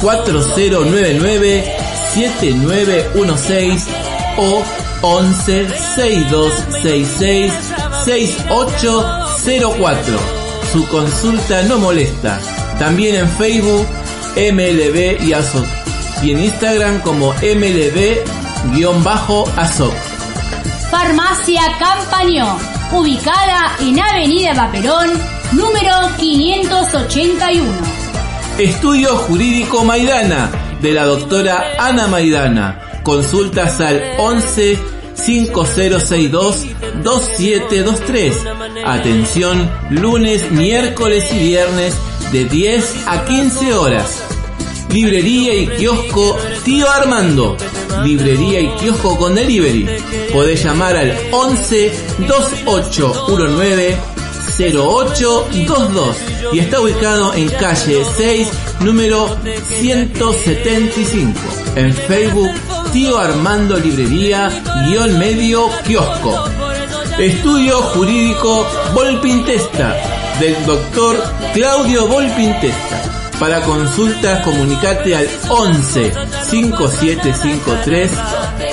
4099 0.01 1.63
7916 2.13 3.87
o 4.37 4.63
11 5.01 5.67
6266 5.95 7.53
6804. 8.05 10.19
Su 10.71 10.87
consulta 10.87 11.63
no 11.63 11.77
molesta. 11.77 12.39
También 12.79 13.15
en 13.15 13.29
Facebook 13.29 13.85
MLB 14.35 15.21
y 15.23 15.33
ASOC 15.33 15.65
y 16.21 16.31
en 16.31 16.43
Instagram 16.43 17.01
como 17.01 17.33
MLB-ASOC. 17.33 18.23
Farmacia 20.89 21.61
Campañón, 21.79 22.57
ubicada 22.91 23.75
en 23.79 23.99
Avenida 23.99 24.53
Paperón, 24.53 25.09
número 25.51 25.93
581. 26.17 27.65
Estudio 28.57 29.15
Jurídico 29.15 29.83
Maidana, 29.83 30.49
de 30.81 30.93
la 30.93 31.05
doctora 31.05 31.73
Ana 31.79 32.07
Maidana. 32.07 32.81
Consultas 33.03 33.79
al 33.81 34.01
11 34.17 34.79
5062 35.13 36.65
2723. 37.03 38.35
Atención 38.85 39.69
lunes, 39.89 40.51
miércoles 40.51 41.31
y 41.33 41.39
viernes 41.39 41.95
de 42.31 42.45
10 42.45 43.07
a 43.07 43.25
15 43.25 43.73
horas. 43.73 44.26
Librería 44.89 45.53
y 45.53 45.67
kiosco 45.67 46.37
Tío 46.63 46.89
Armando. 46.89 47.57
Librería 48.03 48.59
y 48.61 48.69
kiosco 48.79 49.17
con 49.17 49.35
delivery. 49.35 49.87
Podés 50.31 50.63
llamar 50.63 50.95
al 50.95 51.17
11 51.31 51.91
2819 52.27 53.97
0822 54.57 56.17
y 56.53 56.59
está 56.59 56.81
ubicado 56.81 57.33
en 57.35 57.49
calle 57.49 58.03
6, 58.17 58.47
número 58.79 59.37
175. 59.79 61.39
En 61.75 61.93
Facebook, 61.93 62.49
Tío 62.91 63.19
Armando 63.19 63.77
Librería, 63.77 64.49
guion 64.87 65.19
medio 65.19 65.69
kiosco. 65.85 66.45
Estudio 67.19 67.81
Jurídico 67.81 68.65
Volpintesta, 68.93 69.95
del 70.39 70.65
doctor 70.65 71.21
Claudio 71.53 72.07
Volpintesta. 72.07 73.26
Para 73.39 73.61
consultas, 73.61 74.43
comunicate 74.43 75.15
al 75.15 75.29
11 75.49 76.11
5753 76.49 78.11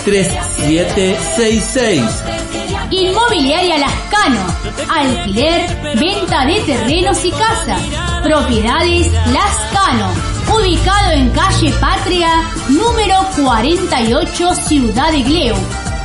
3766. 0.04 2.02
Inmobiliaria 2.90 3.78
Lascano. 3.78 4.40
Alquiler, 4.88 5.96
venta 5.98 6.44
de 6.46 6.60
terrenos 6.60 7.24
y 7.24 7.30
casas. 7.30 7.80
Propiedades 8.22 9.10
Lascano. 9.32 10.08
Ubicado 10.56 11.12
en 11.12 11.30
calle 11.30 11.72
Patria, 11.80 12.42
número 12.68 13.26
48, 13.36 14.54
Ciudad 14.66 15.10
de 15.12 15.22
Gleu. 15.22 15.56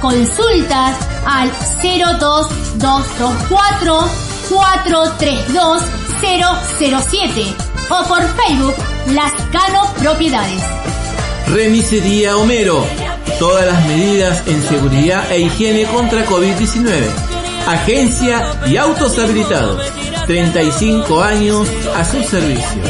Consultas 0.02 0.96
al 1.26 1.52
02224 1.82 4.10
432 4.50 5.84
007 6.22 7.69
o 7.90 8.04
por 8.08 8.22
Facebook 8.36 8.76
Lascano 9.08 9.92
Propiedades. 10.00 10.62
Remisería 11.48 12.38
Homero. 12.38 12.86
Todas 13.40 13.66
las 13.66 13.84
medidas 13.88 14.48
en 14.48 14.62
seguridad 14.64 15.30
e 15.32 15.40
higiene 15.40 15.86
contra 15.86 16.24
COVID-19. 16.26 17.08
Agencia 17.68 18.46
y 18.68 18.78
autos 18.78 19.18
habilitados. 19.18 19.82
35 20.28 21.20
años 21.22 21.68
a 21.96 22.06
su 22.06 22.22
servicio. 22.24 22.84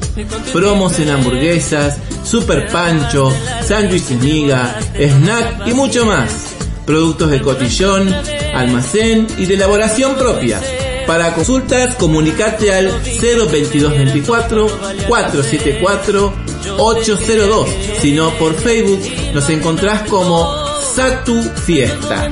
Promos 0.53 0.99
en 0.99 1.09
hamburguesas, 1.09 1.97
super 2.23 2.67
pancho, 2.71 3.33
sándwiches 3.63 4.21
miga, 4.21 4.79
snack 4.93 5.67
y 5.67 5.73
mucho 5.73 6.05
más. 6.05 6.54
Productos 6.85 7.31
de 7.31 7.41
cotillón, 7.41 8.13
almacén 8.53 9.27
y 9.37 9.45
de 9.45 9.55
elaboración 9.55 10.15
propia. 10.15 10.61
Para 11.07 11.33
consultas, 11.33 11.95
comunicate 11.95 12.73
al 12.73 12.87
02224 13.21 14.67
474 15.07 16.33
802. 16.77 17.69
Si 18.01 18.11
no, 18.11 18.31
por 18.37 18.55
Facebook 18.55 19.01
nos 19.33 19.49
encontrás 19.49 20.07
como 20.09 20.65
Satu 20.95 21.43
Fiesta. 21.65 22.29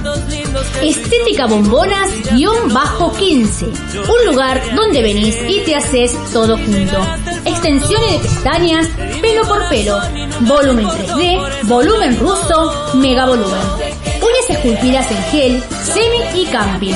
Estética 0.81 1.47
Bombonas 1.47 2.09
guion 2.31 2.73
bajo 2.73 3.13
15. 3.13 3.65
Un 3.65 4.31
lugar 4.31 4.61
donde 4.75 5.01
venís 5.01 5.35
y 5.47 5.59
te 5.61 5.75
haces 5.75 6.15
todo 6.31 6.57
junto. 6.57 6.97
Extensiones 7.45 8.11
de 8.13 8.19
pestañas, 8.19 8.87
pelo 9.21 9.43
por 9.47 9.67
pelo, 9.69 9.99
volumen 10.41 10.87
3D, 10.87 11.63
volumen 11.63 12.19
ruso, 12.19 12.91
mega 12.95 13.25
volumen. 13.25 13.92
Esculpidas 14.49 15.09
en 15.09 15.23
gel, 15.25 15.63
semi 15.83 16.41
y 16.41 16.45
camping. 16.47 16.93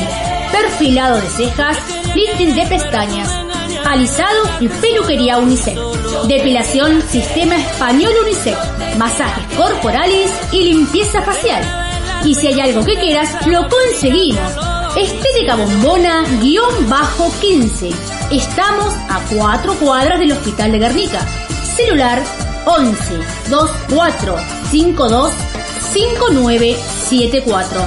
Perfilado 0.52 1.22
de 1.22 1.30
cejas, 1.30 1.78
lifting 2.14 2.56
de 2.56 2.66
pestañas, 2.66 3.30
alisado 3.86 4.50
y 4.60 4.68
peluquería 4.68 5.38
unisex. 5.38 5.80
Depilación 6.28 7.02
sistema 7.02 7.58
español 7.58 8.12
unisex. 8.24 8.58
Masajes 8.98 9.46
corporales 9.56 10.32
y 10.52 10.64
limpieza 10.74 11.22
facial. 11.22 11.64
Y 12.26 12.36
si 12.36 12.48
hay 12.48 12.60
algo 12.60 12.84
que 12.84 12.96
quieras, 12.96 13.30
lo 13.48 13.68
conseguimos. 13.70 14.52
Estética 14.98 15.56
Bombona, 15.56 16.26
guion 16.42 16.90
bajo 16.90 17.32
15. 17.40 17.92
Estamos 18.32 18.94
a 19.10 19.22
cuatro 19.34 19.74
cuadras 19.76 20.20
del 20.20 20.34
Hospital 20.34 20.72
de 20.72 20.80
Guernica. 20.80 21.26
Celular 21.76 22.22
11 22.66 23.20
24 23.50 24.36
52 24.72 25.34
5974. 25.98 27.82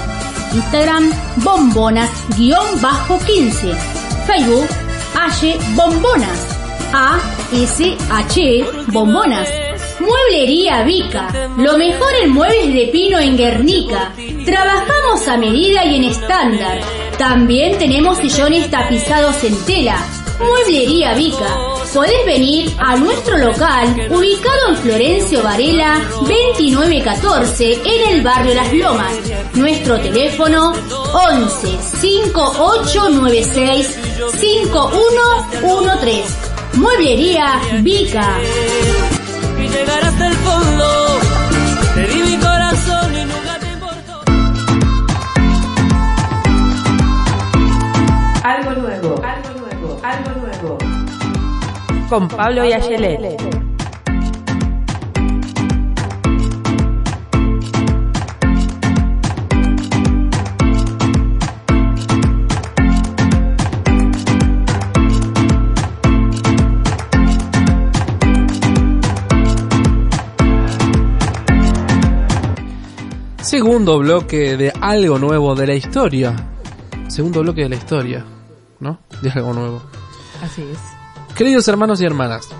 Instagram 0.55 1.13
bombonas 1.45 2.11
guion 2.37 2.81
bajo 2.81 3.19
15. 3.21 3.73
Facebook 4.27 4.69
H 5.15 5.57
Bombonas. 5.77 6.47
A 6.93 7.21
S 7.53 7.97
H 8.11 8.65
Bombonas. 8.89 9.49
Mueblería 10.01 10.83
Vica, 10.83 11.29
lo 11.57 11.79
mejor 11.79 12.13
en 12.23 12.31
muebles 12.31 12.73
de 12.73 12.89
pino 12.91 13.19
en 13.19 13.37
Guernica. 13.37 14.13
Trabajamos 14.45 15.29
a 15.29 15.37
medida 15.37 15.85
y 15.85 15.97
en 15.97 16.05
estándar. 16.05 16.81
También 17.19 17.79
tenemos 17.79 18.19
sillones 18.19 18.69
tapizados 18.71 19.45
en 19.45 19.55
tela. 19.67 19.99
Mueblería 20.41 21.15
Vica. 21.15 21.80
Podés 21.93 22.25
venir 22.25 22.73
a 22.79 22.95
nuestro 22.97 23.37
local, 23.37 23.89
ubicado 24.11 24.69
en 24.69 24.77
Florencio 24.77 25.43
Varela 25.43 26.01
2914, 26.21 27.81
en 27.85 28.15
el 28.15 28.23
barrio 28.23 28.55
Las 28.55 28.73
Lomas. 28.73 29.13
Nuestro 29.55 29.99
teléfono 29.99 30.73
11 31.13 31.79
5896 32.01 33.99
5113. 34.39 36.23
Mueblería 36.75 37.61
Vica. 37.81 38.39
y 39.59 39.69
llegar 39.69 40.05
hasta 40.05 40.29
el 40.29 40.35
fondo. 40.35 41.19
Te 41.97 42.07
di 42.07 42.23
mi 42.23 42.37
corazón 42.37 43.17
y 43.17 43.25
nunca 43.25 43.59
te 43.59 43.67
importó. 43.67 44.21
Algo 48.45 48.71
nuevo, 48.81 49.21
algo 49.25 49.51
nuevo, 49.59 50.01
algo 50.05 50.31
nuevo. 50.41 50.90
Con 52.11 52.27
Pablo 52.27 52.65
y 52.65 52.73
Ayelet. 52.73 53.21
Segundo 73.41 74.01
bloque 74.01 74.57
de 74.57 74.73
algo 74.81 75.21
nuevo 75.21 75.55
de 75.55 75.69
la 75.69 75.75
historia. 75.75 76.35
Segundo 77.07 77.43
bloque 77.43 77.63
de 77.63 77.69
la 77.69 77.77
historia, 77.77 78.25
¿no? 78.81 78.99
De 79.23 79.31
algo 79.31 79.53
nuevo. 79.53 79.81
Así 80.43 80.63
es. 80.63 81.00
Queridos 81.41 81.67
hermanos 81.69 82.03
y 82.03 82.05
hermanas, 82.05 82.51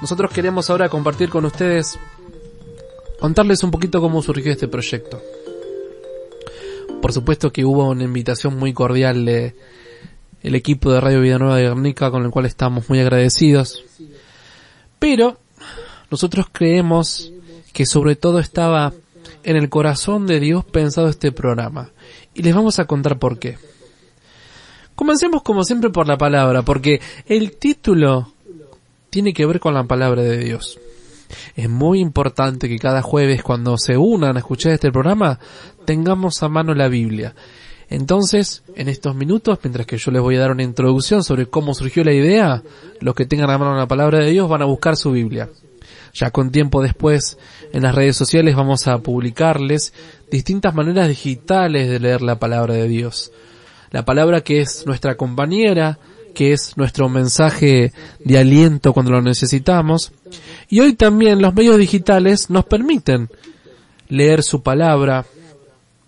nosotros 0.00 0.30
queremos 0.30 0.70
ahora 0.70 0.88
compartir 0.88 1.28
con 1.28 1.44
ustedes, 1.44 1.98
contarles 3.18 3.64
un 3.64 3.72
poquito 3.72 4.00
cómo 4.00 4.22
surgió 4.22 4.52
este 4.52 4.68
proyecto. 4.68 5.20
Por 7.02 7.12
supuesto 7.12 7.52
que 7.52 7.64
hubo 7.64 7.88
una 7.88 8.04
invitación 8.04 8.56
muy 8.56 8.72
cordial 8.72 9.24
de 9.24 9.56
el 10.44 10.54
equipo 10.54 10.92
de 10.92 11.00
Radio 11.00 11.22
Vida 11.22 11.38
Nueva 11.40 11.56
de 11.56 11.64
Guernica 11.64 12.12
con 12.12 12.24
el 12.24 12.30
cual 12.30 12.46
estamos 12.46 12.88
muy 12.88 13.00
agradecidos. 13.00 13.84
Pero 15.00 15.40
nosotros 16.08 16.46
creemos 16.52 17.32
que 17.72 17.84
sobre 17.84 18.14
todo 18.14 18.38
estaba 18.38 18.92
en 19.42 19.56
el 19.56 19.68
corazón 19.68 20.28
de 20.28 20.38
Dios 20.38 20.64
pensado 20.64 21.08
este 21.08 21.32
programa. 21.32 21.90
Y 22.32 22.42
les 22.42 22.54
vamos 22.54 22.78
a 22.78 22.84
contar 22.84 23.18
por 23.18 23.40
qué. 23.40 23.58
Comencemos 24.96 25.42
como 25.42 25.62
siempre 25.62 25.90
por 25.90 26.08
la 26.08 26.16
palabra, 26.16 26.62
porque 26.62 27.00
el 27.26 27.52
título 27.58 28.32
tiene 29.10 29.34
que 29.34 29.46
ver 29.46 29.60
con 29.60 29.74
la 29.74 29.84
palabra 29.84 30.22
de 30.22 30.38
Dios. 30.38 30.80
Es 31.54 31.68
muy 31.68 32.00
importante 32.00 32.66
que 32.66 32.78
cada 32.78 33.02
jueves 33.02 33.42
cuando 33.42 33.76
se 33.76 33.98
unan 33.98 34.36
a 34.36 34.40
escuchar 34.40 34.72
este 34.72 34.90
programa 34.90 35.38
tengamos 35.84 36.42
a 36.42 36.48
mano 36.48 36.74
la 36.74 36.88
Biblia. 36.88 37.34
Entonces, 37.90 38.62
en 38.74 38.88
estos 38.88 39.14
minutos, 39.14 39.58
mientras 39.62 39.86
que 39.86 39.98
yo 39.98 40.10
les 40.10 40.22
voy 40.22 40.36
a 40.36 40.40
dar 40.40 40.50
una 40.50 40.62
introducción 40.62 41.22
sobre 41.22 41.46
cómo 41.46 41.74
surgió 41.74 42.02
la 42.02 42.14
idea, 42.14 42.62
los 43.00 43.14
que 43.14 43.26
tengan 43.26 43.50
a 43.50 43.58
mano 43.58 43.76
la 43.76 43.86
palabra 43.86 44.20
de 44.20 44.30
Dios 44.30 44.48
van 44.48 44.62
a 44.62 44.66
buscar 44.66 44.96
su 44.96 45.12
Biblia. 45.12 45.50
Ya 46.14 46.30
con 46.30 46.50
tiempo 46.50 46.82
después, 46.82 47.36
en 47.70 47.82
las 47.82 47.94
redes 47.94 48.16
sociales 48.16 48.56
vamos 48.56 48.88
a 48.88 48.98
publicarles 48.98 49.92
distintas 50.30 50.74
maneras 50.74 51.08
digitales 51.08 51.90
de 51.90 52.00
leer 52.00 52.22
la 52.22 52.38
palabra 52.38 52.72
de 52.72 52.88
Dios. 52.88 53.30
La 53.90 54.04
palabra 54.04 54.40
que 54.40 54.60
es 54.60 54.84
nuestra 54.86 55.16
compañera, 55.16 55.98
que 56.34 56.52
es 56.52 56.76
nuestro 56.76 57.08
mensaje 57.08 57.92
de 58.18 58.38
aliento 58.38 58.92
cuando 58.92 59.12
lo 59.12 59.22
necesitamos. 59.22 60.12
Y 60.68 60.80
hoy 60.80 60.94
también 60.94 61.40
los 61.40 61.54
medios 61.54 61.78
digitales 61.78 62.50
nos 62.50 62.66
permiten 62.66 63.28
leer 64.08 64.42
su 64.42 64.62
palabra, 64.62 65.24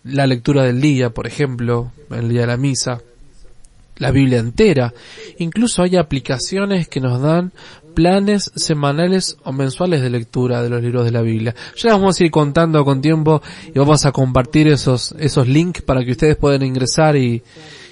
la 0.04 0.26
lectura 0.26 0.64
del 0.64 0.80
día, 0.80 1.10
por 1.10 1.26
ejemplo, 1.26 1.92
el 2.10 2.28
día 2.28 2.42
de 2.42 2.46
la 2.46 2.56
misa, 2.56 3.00
la 3.98 4.10
Biblia 4.10 4.38
entera. 4.38 4.94
Incluso 5.38 5.82
hay 5.82 5.96
aplicaciones 5.96 6.88
que 6.88 7.00
nos 7.00 7.20
dan 7.20 7.52
planes 7.94 8.52
semanales 8.54 9.36
o 9.42 9.52
mensuales 9.52 10.00
de 10.02 10.10
lectura 10.10 10.62
de 10.62 10.70
los 10.70 10.82
libros 10.82 11.04
de 11.04 11.10
la 11.10 11.22
Biblia. 11.22 11.54
Ya 11.76 11.92
vamos 11.92 12.18
a 12.18 12.24
ir 12.24 12.30
contando 12.30 12.84
con 12.84 13.00
tiempo 13.00 13.42
y 13.66 13.78
vamos 13.78 14.06
a 14.06 14.12
compartir 14.12 14.68
esos, 14.68 15.14
esos 15.18 15.48
links 15.48 15.82
para 15.82 16.04
que 16.04 16.12
ustedes 16.12 16.36
puedan 16.36 16.62
ingresar 16.62 17.16
y, 17.16 17.42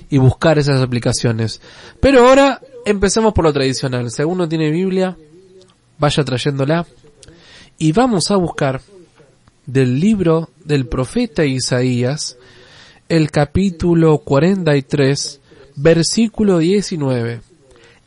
y 0.08 0.18
buscar 0.18 0.58
esas 0.58 0.80
aplicaciones. 0.80 1.60
Pero 2.00 2.26
ahora 2.26 2.60
empecemos 2.84 3.32
por 3.32 3.44
lo 3.44 3.52
tradicional. 3.52 4.10
Si 4.10 4.22
alguno 4.22 4.48
tiene 4.48 4.70
Biblia, 4.70 5.16
vaya 5.98 6.24
trayéndola 6.24 6.86
y 7.78 7.92
vamos 7.92 8.30
a 8.30 8.36
buscar 8.36 8.80
del 9.66 9.98
libro 9.98 10.50
del 10.64 10.86
profeta 10.86 11.44
Isaías 11.44 12.36
el 13.08 13.30
capítulo 13.30 14.18
43 14.18 15.40
versículo 15.76 16.58
19. 16.58 17.40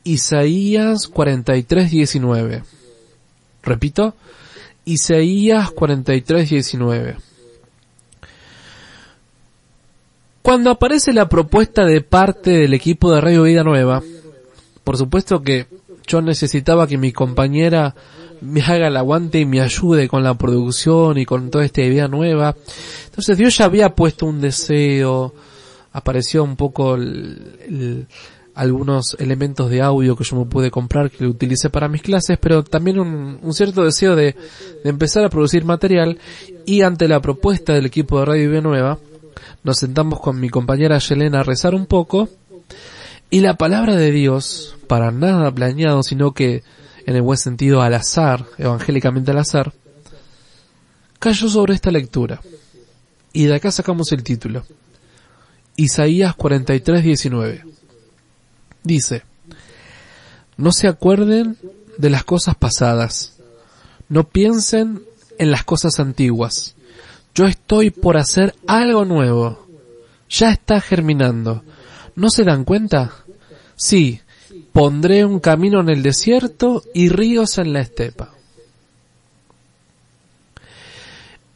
Isaías 0.04 1.08
43, 1.08 1.92
19. 1.92 2.64
Repito, 3.64 4.16
Isaías 4.86 5.72
43, 5.72 6.50
19. 6.50 7.18
Cuando 10.42 10.72
aparece 10.72 11.14
la 11.14 11.30
propuesta 11.30 11.86
de 11.86 12.02
parte 12.02 12.52
del 12.52 12.74
equipo 12.74 13.12
de 13.12 13.22
Radio 13.22 13.44
Vida 13.44 13.64
Nueva, 13.64 14.02
por 14.84 14.98
supuesto 14.98 15.44
que 15.44 15.68
yo 16.08 16.22
necesitaba 16.22 16.88
que 16.88 16.98
mi 16.98 17.12
compañera 17.12 17.94
me 18.42 18.62
haga 18.62 18.88
el 18.88 18.98
aguante 18.98 19.40
y 19.40 19.46
me 19.46 19.62
ayude 19.62 20.08
con 20.08 20.24
la 20.24 20.34
producción 20.34 21.18
y 21.18 21.26
con 21.26 21.52
toda 21.52 21.66
esta 21.66 21.82
idea 21.82 22.08
nueva. 22.08 22.56
Entonces 23.06 23.38
Dios 23.38 23.58
ya 23.58 23.66
había 23.66 23.94
puesto 23.94 24.26
un 24.26 24.42
deseo, 24.42 25.34
apareció 25.92 26.44
un 26.44 26.56
poco 26.56 26.96
el- 26.96 28.08
algunos 28.56 29.16
elementos 29.20 29.70
de 29.70 29.82
audio 29.82 30.18
que 30.18 30.26
yo 30.26 30.36
me 30.36 30.46
pude 30.46 30.70
comprar 30.70 31.10
que 31.10 31.26
utilicé 31.26 31.70
para 31.70 31.88
mis 31.88 32.02
clases, 32.02 32.38
pero 32.42 32.62
también 32.64 33.00
un, 33.00 33.40
un 33.42 33.54
cierto 33.54 33.86
deseo 33.86 34.18
de, 34.18 34.36
de 34.84 34.90
empezar 34.90 35.24
a 35.24 35.30
producir 35.30 35.64
material 35.64 36.20
y 36.66 36.82
ante 36.82 37.08
la 37.08 37.22
propuesta 37.22 37.74
del 37.74 37.86
equipo 37.86 38.20
de 38.20 38.26
Radio 38.26 38.50
Vida 38.50 38.62
Nueva, 38.62 39.00
nos 39.64 39.78
sentamos 39.78 40.20
con 40.20 40.40
mi 40.42 40.50
compañera 40.50 40.98
Yelena 40.98 41.40
a 41.40 41.44
rezar 41.44 41.74
un 41.74 41.86
poco 41.86 42.28
y 43.30 43.40
la 43.40 43.56
palabra 43.56 43.96
de 43.96 44.12
Dios, 44.12 44.76
para 44.88 45.12
nada 45.12 45.52
planeado, 45.54 46.04
sino 46.04 46.34
que 46.34 46.64
en 47.06 47.16
el 47.16 47.22
buen 47.22 47.38
sentido 47.38 47.82
al 47.82 47.94
azar, 47.94 48.46
evangélicamente 48.58 49.32
al 49.32 49.38
azar, 49.38 49.72
cayó 51.20 51.48
sobre 51.50 51.76
esta 51.76 51.92
lectura. 51.92 52.42
Y 53.32 53.46
de 53.46 53.56
acá 53.56 53.72
sacamos 53.72 54.12
el 54.12 54.24
título. 54.24 54.64
Isaías 55.80 56.36
43, 56.36 57.06
19. 57.06 57.64
Dice, 58.84 59.24
no 60.58 60.74
se 60.74 60.90
acuerden 60.90 61.58
de 61.98 62.10
las 62.10 62.26
cosas 62.26 62.56
pasadas, 62.56 63.38
no 64.10 64.26
piensen 64.28 65.02
en 65.38 65.52
las 65.52 65.64
cosas 65.64 66.02
antiguas. 66.02 66.76
Yo 67.34 67.46
estoy 67.46 67.92
por 67.92 68.18
hacer 68.18 68.56
algo 68.68 69.06
nuevo. 69.06 69.68
Ya 70.30 70.52
está 70.52 70.82
germinando. 70.82 71.64
¿No 72.14 72.30
se 72.30 72.44
dan 72.44 72.66
cuenta? 72.66 73.14
Sí, 73.78 74.20
pondré 74.74 75.24
un 75.24 75.40
camino 75.40 75.80
en 75.80 75.88
el 75.88 76.04
desierto 76.04 76.84
y 76.94 77.08
ríos 77.08 77.58
en 77.58 77.72
la 77.72 77.80
estepa. 77.80 78.34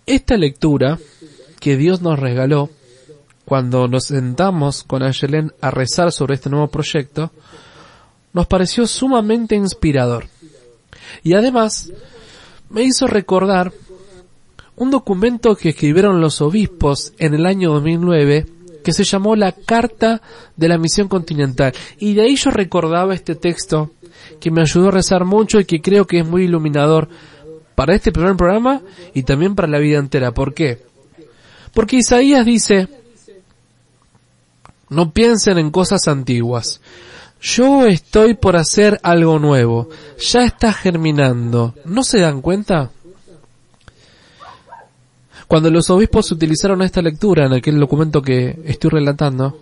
Esta 0.05 0.37
lectura 0.37 0.97
que 1.59 1.75
Dios 1.75 2.01
nos 2.01 2.17
regaló 2.17 2.69
cuando 3.45 3.87
nos 3.87 4.05
sentamos 4.05 4.83
con 4.83 5.03
Ayelen 5.03 5.51
a 5.61 5.71
rezar 5.71 6.11
sobre 6.11 6.35
este 6.35 6.49
nuevo 6.49 6.67
proyecto, 6.67 7.31
nos 8.31 8.47
pareció 8.47 8.87
sumamente 8.87 9.55
inspirador. 9.55 10.25
Y 11.23 11.33
además, 11.33 11.91
me 12.69 12.83
hizo 12.83 13.07
recordar 13.07 13.71
un 14.75 14.89
documento 14.89 15.55
que 15.55 15.69
escribieron 15.69 16.19
los 16.19 16.41
obispos 16.41 17.13
en 17.19 17.35
el 17.35 17.45
año 17.45 17.73
2009 17.73 18.47
que 18.83 18.93
se 18.93 19.03
llamó 19.03 19.35
la 19.35 19.53
Carta 19.53 20.21
de 20.57 20.67
la 20.67 20.77
Misión 20.77 21.07
Continental. 21.07 21.73
Y 21.99 22.13
de 22.13 22.23
ahí 22.23 22.35
yo 22.35 22.51
recordaba 22.51 23.13
este 23.13 23.35
texto 23.35 23.91
que 24.39 24.51
me 24.51 24.61
ayudó 24.61 24.89
a 24.89 24.91
rezar 24.91 25.25
mucho 25.25 25.59
y 25.59 25.65
que 25.65 25.81
creo 25.81 26.05
que 26.05 26.19
es 26.19 26.27
muy 26.27 26.43
iluminador 26.43 27.07
para 27.75 27.95
este 27.95 28.11
primer 28.11 28.35
programa 28.35 28.81
y 29.13 29.23
también 29.23 29.55
para 29.55 29.67
la 29.67 29.79
vida 29.79 29.99
entera. 29.99 30.31
¿Por 30.31 30.53
qué? 30.53 30.79
Porque 31.73 31.97
Isaías 31.97 32.45
dice, 32.45 32.87
no 34.93 35.11
piensen 35.11 35.57
en 35.57 35.71
cosas 35.71 36.07
antiguas. 36.07 36.79
Yo 37.41 37.85
estoy 37.87 38.35
por 38.35 38.55
hacer 38.55 38.99
algo 39.03 39.37
nuevo. 39.37 39.89
Ya 40.31 40.45
está 40.45 40.71
germinando. 40.71 41.73
¿No 41.83 42.03
se 42.03 42.19
dan 42.19 42.41
cuenta? 42.41 42.91
Cuando 45.47 45.69
los 45.69 45.89
obispos 45.89 46.31
utilizaron 46.31 46.81
esta 46.81 47.01
lectura 47.01 47.45
en 47.45 47.53
aquel 47.53 47.79
documento 47.79 48.21
que 48.21 48.59
estoy 48.65 48.91
relatando, 48.91 49.59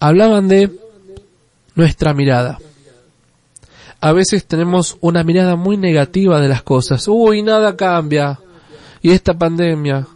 hablaban 0.00 0.48
de 0.48 0.70
nuestra 1.74 2.14
mirada. 2.14 2.58
A 4.00 4.12
veces 4.12 4.46
tenemos 4.46 4.96
una 5.00 5.22
mirada 5.22 5.56
muy 5.56 5.76
negativa 5.76 6.40
de 6.40 6.48
las 6.48 6.62
cosas. 6.62 7.06
Uy, 7.06 7.42
nada 7.42 7.76
cambia. 7.76 8.40
Y 9.02 9.10
esta 9.10 9.34
pandemia, 9.34 10.06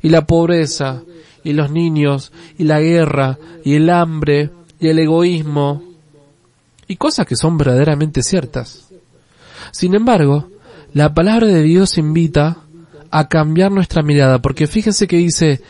y 0.00 0.08
la 0.08 0.24
pobreza, 0.26 1.02
y 1.44 1.52
los 1.52 1.70
niños, 1.70 2.32
y 2.58 2.64
la 2.64 2.80
guerra, 2.80 3.38
y 3.64 3.74
el 3.74 3.90
hambre, 3.90 4.50
y 4.80 4.88
el 4.88 4.98
egoísmo, 4.98 5.82
y 6.88 6.96
cosas 6.96 7.26
que 7.26 7.36
son 7.36 7.56
verdaderamente 7.56 8.22
ciertas. 8.22 8.88
Sin 9.70 9.94
embargo, 9.94 10.48
la 10.92 11.14
palabra 11.14 11.46
de 11.46 11.62
Dios 11.62 11.98
invita 11.98 12.58
a 13.10 13.28
cambiar 13.28 13.72
nuestra 13.72 14.02
mirada, 14.02 14.40
porque 14.40 14.66
fíjense 14.66 15.06
que 15.06 15.16
dice, 15.16 15.62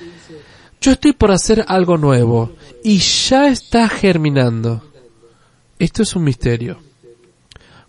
yo 0.81 0.93
estoy 0.93 1.13
por 1.13 1.31
hacer 1.31 1.65
algo 1.69 1.97
nuevo, 1.97 2.53
y 2.83 2.99
ya 2.99 3.49
está 3.49 3.89
germinando. 3.89 4.83
Esto 5.79 6.03
es 6.03 6.15
un 6.17 6.25
misterio. 6.25 6.79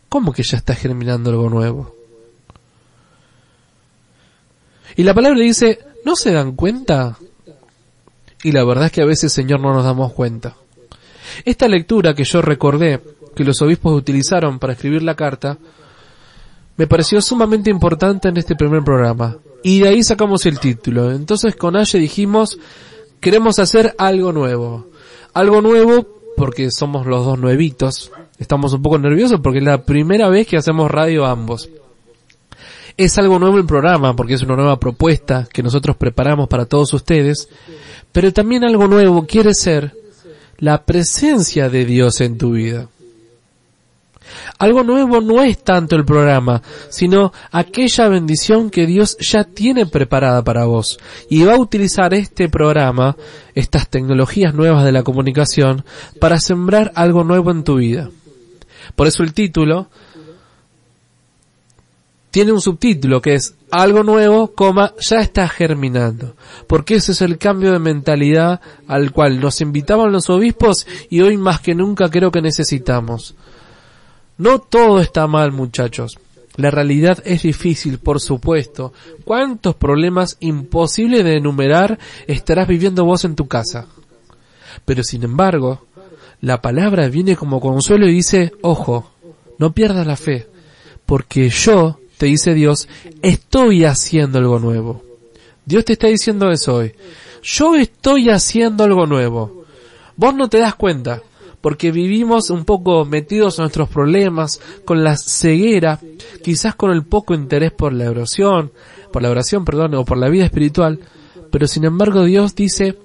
¿Cómo 0.10 0.32
que 0.32 0.43
ya 0.43 0.58
está 0.58 0.76
germinando 0.76 1.32
algo 1.32 1.50
nuevo? 1.50 1.96
Y 4.96 5.04
la 5.04 5.13
palabra 5.13 5.39
dice, 5.39 5.80
¿no 6.06 6.15
se 6.15 6.32
dan 6.32 6.56
cuenta? 6.56 7.17
Y 8.43 8.51
la 8.51 8.63
verdad 8.63 8.86
es 8.86 8.91
que 8.91 9.01
a 9.01 9.06
veces, 9.06 9.32
Señor, 9.32 9.60
no 9.62 9.73
nos 9.73 9.86
damos 9.86 10.13
cuenta. 10.13 10.56
Esta 11.45 11.67
lectura 11.67 12.13
que 12.13 12.25
yo 12.25 12.41
recordé, 12.41 13.01
que 13.36 13.43
los 13.43 13.62
obispos 13.62 13.93
utilizaron 13.93 14.60
para 14.60 14.73
escribir 14.73 15.01
la 15.01 15.15
carta, 15.15 15.58
me 16.75 16.88
pareció 16.88 17.21
sumamente 17.21 17.69
importante 17.69 18.29
en 18.29 18.38
este 18.38 18.56
primer 18.56 18.84
programa. 18.84 19.38
Y 19.63 19.79
de 19.79 19.89
ahí 19.89 20.03
sacamos 20.03 20.45
el 20.45 20.60
título. 20.60 21.12
Entonces 21.12 21.56
con 21.56 21.75
Aye 21.75 21.99
dijimos, 21.99 22.60
queremos 23.19 23.60
hacer 23.60 23.95
algo 23.97 24.32
nuevo. 24.32 24.88
Algo 25.34 25.62
nuevo 25.62 26.06
porque 26.36 26.69
somos 26.71 27.06
los 27.06 27.25
dos 27.25 27.39
nuevitos. 27.39 28.12
Estamos 28.38 28.73
un 28.73 28.82
poco 28.82 28.99
nerviosos 28.99 29.39
porque 29.41 29.60
es 29.60 29.65
la 29.65 29.86
primera 29.86 30.29
vez 30.29 30.47
que 30.47 30.58
hacemos 30.58 30.91
radio 30.91 31.25
ambos. 31.25 31.69
Es 32.95 33.17
algo 33.17 33.39
nuevo 33.39 33.58
el 33.58 33.65
programa 33.65 34.15
porque 34.15 34.36
es 34.36 34.43
una 34.43 34.56
nueva 34.56 34.79
propuesta 34.79 35.47
que 35.51 35.63
nosotros 35.63 35.97
preparamos 35.97 36.47
para 36.47 36.65
todos 36.65 36.93
ustedes. 36.93 37.49
Pero 38.12 38.32
también 38.32 38.63
algo 38.63 38.88
nuevo 38.88 39.25
quiere 39.25 39.53
ser 39.53 39.93
la 40.60 40.84
presencia 40.84 41.69
de 41.69 41.86
Dios 41.86 42.21
en 42.21 42.38
tu 42.38 42.51
vida. 42.51 42.88
Algo 44.60 44.84
nuevo 44.84 45.19
no 45.21 45.41
es 45.41 45.63
tanto 45.63 45.95
el 45.95 46.06
programa, 46.06 46.62
sino 46.89 47.34
aquella 47.51 48.08
bendición 48.08 48.69
que 48.69 48.86
Dios 48.86 49.17
ya 49.19 49.43
tiene 49.43 49.86
preparada 49.86 50.43
para 50.43 50.65
vos. 50.65 50.99
Y 51.29 51.43
va 51.43 51.56
a 51.56 51.60
utilizar 51.60 52.13
este 52.13 52.49
programa, 52.49 53.15
estas 53.56 53.89
tecnologías 53.89 54.53
nuevas 54.53 54.86
de 54.86 54.91
la 54.91 55.03
comunicación, 55.03 55.84
para 56.19 56.39
sembrar 56.39 56.91
algo 56.95 57.23
nuevo 57.23 57.51
en 57.51 57.63
tu 57.63 57.75
vida. 57.75 58.10
Por 58.95 59.08
eso 59.08 59.23
el 59.23 59.34
título 59.34 59.89
tiene 62.34 62.52
un 62.52 62.62
subtítulo 62.62 63.22
que 63.22 63.36
es 63.36 63.54
algo 63.69 64.02
nuevo, 64.02 64.56
coma, 64.56 64.96
ya 65.00 65.19
está 65.19 65.48
germinando. 65.48 66.36
Porque 66.65 66.96
ese 66.96 67.12
es 67.12 67.22
el 67.22 67.38
cambio 67.38 67.72
de 67.72 67.78
mentalidad 67.78 68.60
al 68.88 69.12
cual 69.12 69.39
nos 69.39 69.62
invitaban 69.62 70.12
los 70.12 70.32
obispos 70.32 70.88
y 71.12 71.22
hoy 71.22 71.38
más 71.38 71.62
que 71.62 71.76
nunca 71.76 72.10
creo 72.10 72.32
que 72.32 72.41
necesitamos. 72.41 73.36
No 74.39 74.58
todo 74.58 75.00
está 75.00 75.28
mal, 75.28 75.52
muchachos. 75.52 76.17
La 76.56 76.72
realidad 76.72 77.22
es 77.24 77.43
difícil, 77.43 78.00
por 78.00 78.19
supuesto. 78.19 78.93
¿Cuántos 79.26 79.76
problemas 79.76 80.38
imposibles 80.39 81.24
de 81.24 81.38
enumerar 81.38 82.00
estarás 82.26 82.67
viviendo 82.67 83.06
vos 83.06 83.26
en 83.26 83.36
tu 83.36 83.48
casa? 83.48 83.86
Pero 84.86 85.04
sin 85.04 85.22
embargo, 85.22 85.86
la 86.41 86.63
palabra 86.63 87.08
viene 87.10 87.36
como 87.36 87.62
consuelo 87.62 88.08
y 88.08 88.15
dice, 88.15 88.54
ojo, 88.63 89.12
no 89.60 89.74
pierdas 89.74 90.08
la 90.08 90.15
fe, 90.15 90.48
porque 91.06 91.50
yo, 91.50 92.00
te 92.17 92.28
dice 92.28 92.54
Dios, 92.54 92.88
estoy 93.21 93.86
haciendo 93.86 94.39
algo 94.39 94.60
nuevo. 94.60 95.04
Dios 95.65 95.86
te 95.86 95.93
está 95.93 96.08
diciendo 96.08 96.52
eso 96.52 96.76
hoy. 96.76 96.93
Yo 97.41 97.76
estoy 97.76 98.30
haciendo 98.30 98.84
algo 98.84 99.06
nuevo. 99.06 99.65
Vos 100.15 100.36
no 100.36 100.47
te 100.49 100.60
das 100.60 100.76
cuenta, 100.76 101.21
porque 101.62 101.91
vivimos 101.91 102.49
un 102.49 102.65
poco 102.65 103.06
metidos 103.06 103.58
en 103.58 103.63
nuestros 103.63 103.89
problemas, 103.89 104.60
con 104.86 105.04
la 105.04 105.17
ceguera, 105.17 105.99
quizás 106.43 106.76
con 106.76 106.91
el 106.91 107.04
poco 107.04 107.34
interés 107.34 107.71
por 107.71 107.93
la 107.93 108.10
oración, 108.10 108.71
por 109.12 109.21
la 109.21 109.30
oración, 109.30 109.65
perdón, 109.65 109.95
o 109.95 110.06
por 110.06 110.17
la 110.17 110.30
vida 110.30 110.45
espiritual, 110.45 110.99
pero 111.52 111.67
sin 111.67 111.86
embargo 111.86 112.23
Dios 112.26 112.56
dice, 112.56 112.97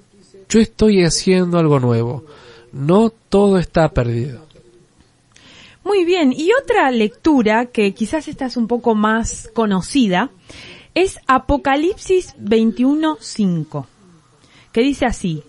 yo 0.49 0.59
estoy 0.59 1.03
haciendo 1.03 1.57
algo 1.57 1.79
nuevo. 1.79 2.25
No 2.71 3.11
todo 3.29 3.57
está 3.57 3.89
perdido. 3.89 4.48
Muy 5.89 6.05
bien, 6.05 6.33
y 6.37 6.51
otra 6.53 6.91
lectura 6.91 7.65
que 7.65 7.95
quizás 7.95 8.27
esta 8.27 8.45
es 8.45 8.57
un 8.57 8.67
poco 8.67 8.93
más 8.93 9.49
conocida 9.55 10.29
es 10.93 11.17
Apocalipsis 11.25 12.35
21.5, 12.37 13.87
que 14.71 14.81
dice 14.81 15.07
así, 15.07 15.41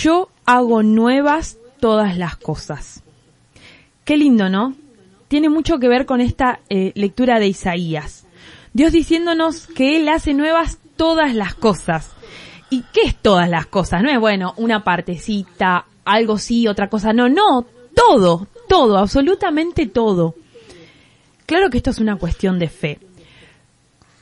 yo 0.00 0.28
hago 0.44 0.84
nuevas 0.84 1.58
todas 1.80 2.16
las 2.16 2.36
cosas. 2.36 3.02
Qué 4.04 4.16
lindo, 4.16 4.48
¿no? 4.48 4.76
Tiene 5.26 5.48
mucho 5.48 5.80
que 5.80 5.88
ver 5.88 6.06
con 6.06 6.20
esta 6.20 6.60
eh, 6.68 6.92
lectura 6.94 7.40
de 7.40 7.48
Isaías. 7.48 8.24
Dios 8.72 8.92
diciéndonos 8.92 9.66
que 9.66 9.96
Él 9.96 10.08
hace 10.08 10.32
nuevas 10.32 10.78
todas 10.94 11.34
las 11.34 11.56
cosas. 11.56 12.12
¿Y 12.70 12.84
qué 12.92 13.00
es 13.00 13.16
todas 13.16 13.50
las 13.50 13.66
cosas? 13.66 14.00
No 14.00 14.10
es, 14.10 14.20
bueno, 14.20 14.54
una 14.58 14.84
partecita, 14.84 15.86
algo 16.04 16.38
sí, 16.38 16.68
otra 16.68 16.88
cosa 16.88 17.12
no, 17.12 17.28
no, 17.28 17.66
todo, 17.96 18.46
todo, 18.72 18.96
absolutamente 18.96 19.84
todo. 19.84 20.34
Claro 21.44 21.68
que 21.68 21.76
esto 21.76 21.90
es 21.90 21.98
una 21.98 22.16
cuestión 22.16 22.58
de 22.58 22.70
fe. 22.70 22.98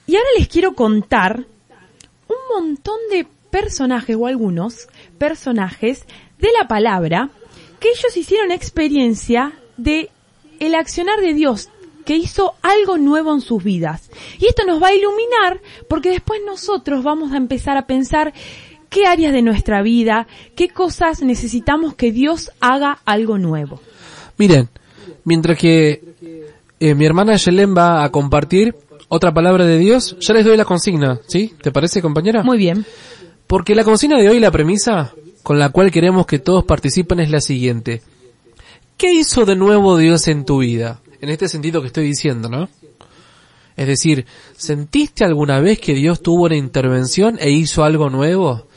Y 0.09 0.17
ahora 0.17 0.29
les 0.37 0.49
quiero 0.49 0.75
contar 0.75 1.45
un 2.27 2.37
montón 2.53 2.97
de 3.13 3.29
personajes 3.53 4.17
o 4.17 4.27
algunos 4.27 4.89
personajes 5.19 6.05
de 6.41 6.49
la 6.59 6.67
palabra 6.67 7.31
que 7.79 7.91
ellos 7.91 8.17
hicieron 8.17 8.51
experiencia 8.51 9.53
de 9.77 10.11
el 10.59 10.75
accionar 10.75 11.21
de 11.21 11.33
Dios 11.33 11.69
que 12.05 12.17
hizo 12.17 12.55
algo 12.63 12.99
nuevo 12.99 13.33
en 13.33 13.43
sus 13.43 13.63
vidas. 13.63 14.11
Y 14.41 14.47
esto 14.47 14.65
nos 14.67 14.83
va 14.83 14.89
a 14.89 14.95
iluminar 14.95 15.61
porque 15.89 16.11
después 16.11 16.41
nosotros 16.45 17.05
vamos 17.05 17.31
a 17.31 17.37
empezar 17.37 17.77
a 17.77 17.87
pensar 17.87 18.35
qué 18.89 19.07
áreas 19.07 19.33
de 19.33 19.43
nuestra 19.43 19.81
vida, 19.83 20.27
qué 20.57 20.71
cosas 20.71 21.23
necesitamos 21.23 21.95
que 21.95 22.11
Dios 22.11 22.51
haga 22.59 22.99
algo 23.05 23.39
nuevo. 23.39 23.81
Miren, 24.41 24.71
mientras 25.25 25.59
que 25.59 26.03
eh, 26.81 26.95
mi 26.95 27.05
hermana 27.05 27.37
Yelén 27.37 27.77
va 27.77 28.03
a 28.03 28.09
compartir 28.09 28.75
otra 29.09 29.35
palabra 29.35 29.67
de 29.67 29.77
Dios, 29.77 30.17
ya 30.19 30.33
les 30.33 30.47
doy 30.47 30.57
la 30.57 30.65
consigna, 30.65 31.21
¿sí? 31.29 31.53
¿Te 31.61 31.71
parece, 31.71 32.01
compañera? 32.01 32.43
Muy 32.43 32.57
bien. 32.57 32.87
Porque 33.47 33.75
la 33.75 33.85
consigna 33.85 34.17
de 34.17 34.31
hoy, 34.31 34.41
la 34.41 34.51
premisa 34.51 35.13
con 35.43 35.59
la 35.59 35.69
cual 35.69 35.91
queremos 35.91 36.25
que 36.25 36.39
todos 36.39 36.65
participen 36.65 37.21
es 37.21 37.31
la 37.31 37.43
siguiente. 37.43 38.01
¿Qué 38.97 39.13
hizo 39.13 39.45
de 39.45 39.57
nuevo 39.57 39.99
Dios 39.99 40.27
en 40.29 40.47
tu 40.47 40.61
vida? 40.61 41.03
En 41.21 41.29
este 41.29 41.47
sentido 41.47 41.83
que 41.83 41.89
estoy 41.89 42.07
diciendo, 42.07 42.49
¿no? 42.49 42.71
Es 43.77 43.87
decir, 43.87 44.25
¿sentiste 44.57 45.23
alguna 45.23 45.61
vez 45.61 45.81
que 45.81 45.93
Dios 45.93 46.23
tuvo 46.23 46.45
una 46.45 46.57
intervención 46.57 47.37
e 47.39 47.51
hizo 47.51 47.85
algo 47.85 48.09
nuevo? 48.09 48.69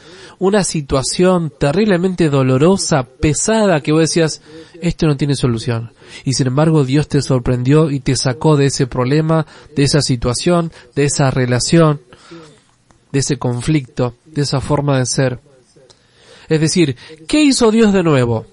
Una 0.44 0.66
situación 0.66 1.54
terriblemente 1.58 2.30
dolorosa, 2.30 3.04
pesada, 3.04 3.80
que 3.80 3.94
vos 3.94 4.02
decías, 4.02 4.42
esto 4.82 5.08
no 5.08 5.16
tiene 5.16 5.38
solución. 5.38 5.94
Y 6.26 6.34
sin 6.34 6.48
embargo 6.48 6.84
Dios 6.84 7.08
te 7.08 7.22
sorprendió 7.22 7.90
y 7.90 8.02
te 8.02 8.18
sacó 8.18 8.58
de 8.58 8.66
ese 8.66 8.86
problema, 8.86 9.48
de 9.74 9.84
esa 9.84 10.02
situación, 10.02 10.74
de 10.96 11.06
esa 11.06 11.32
relación, 11.32 12.02
de 13.14 13.20
ese 13.20 13.38
conflicto, 13.38 14.16
de 14.26 14.42
esa 14.42 14.60
forma 14.60 15.00
de 15.00 15.06
ser. 15.06 15.40
Es 16.50 16.60
decir, 16.60 16.98
¿qué 17.26 17.42
hizo 17.42 17.72
Dios 17.72 17.94
de 17.94 18.04
nuevo? 18.04 18.46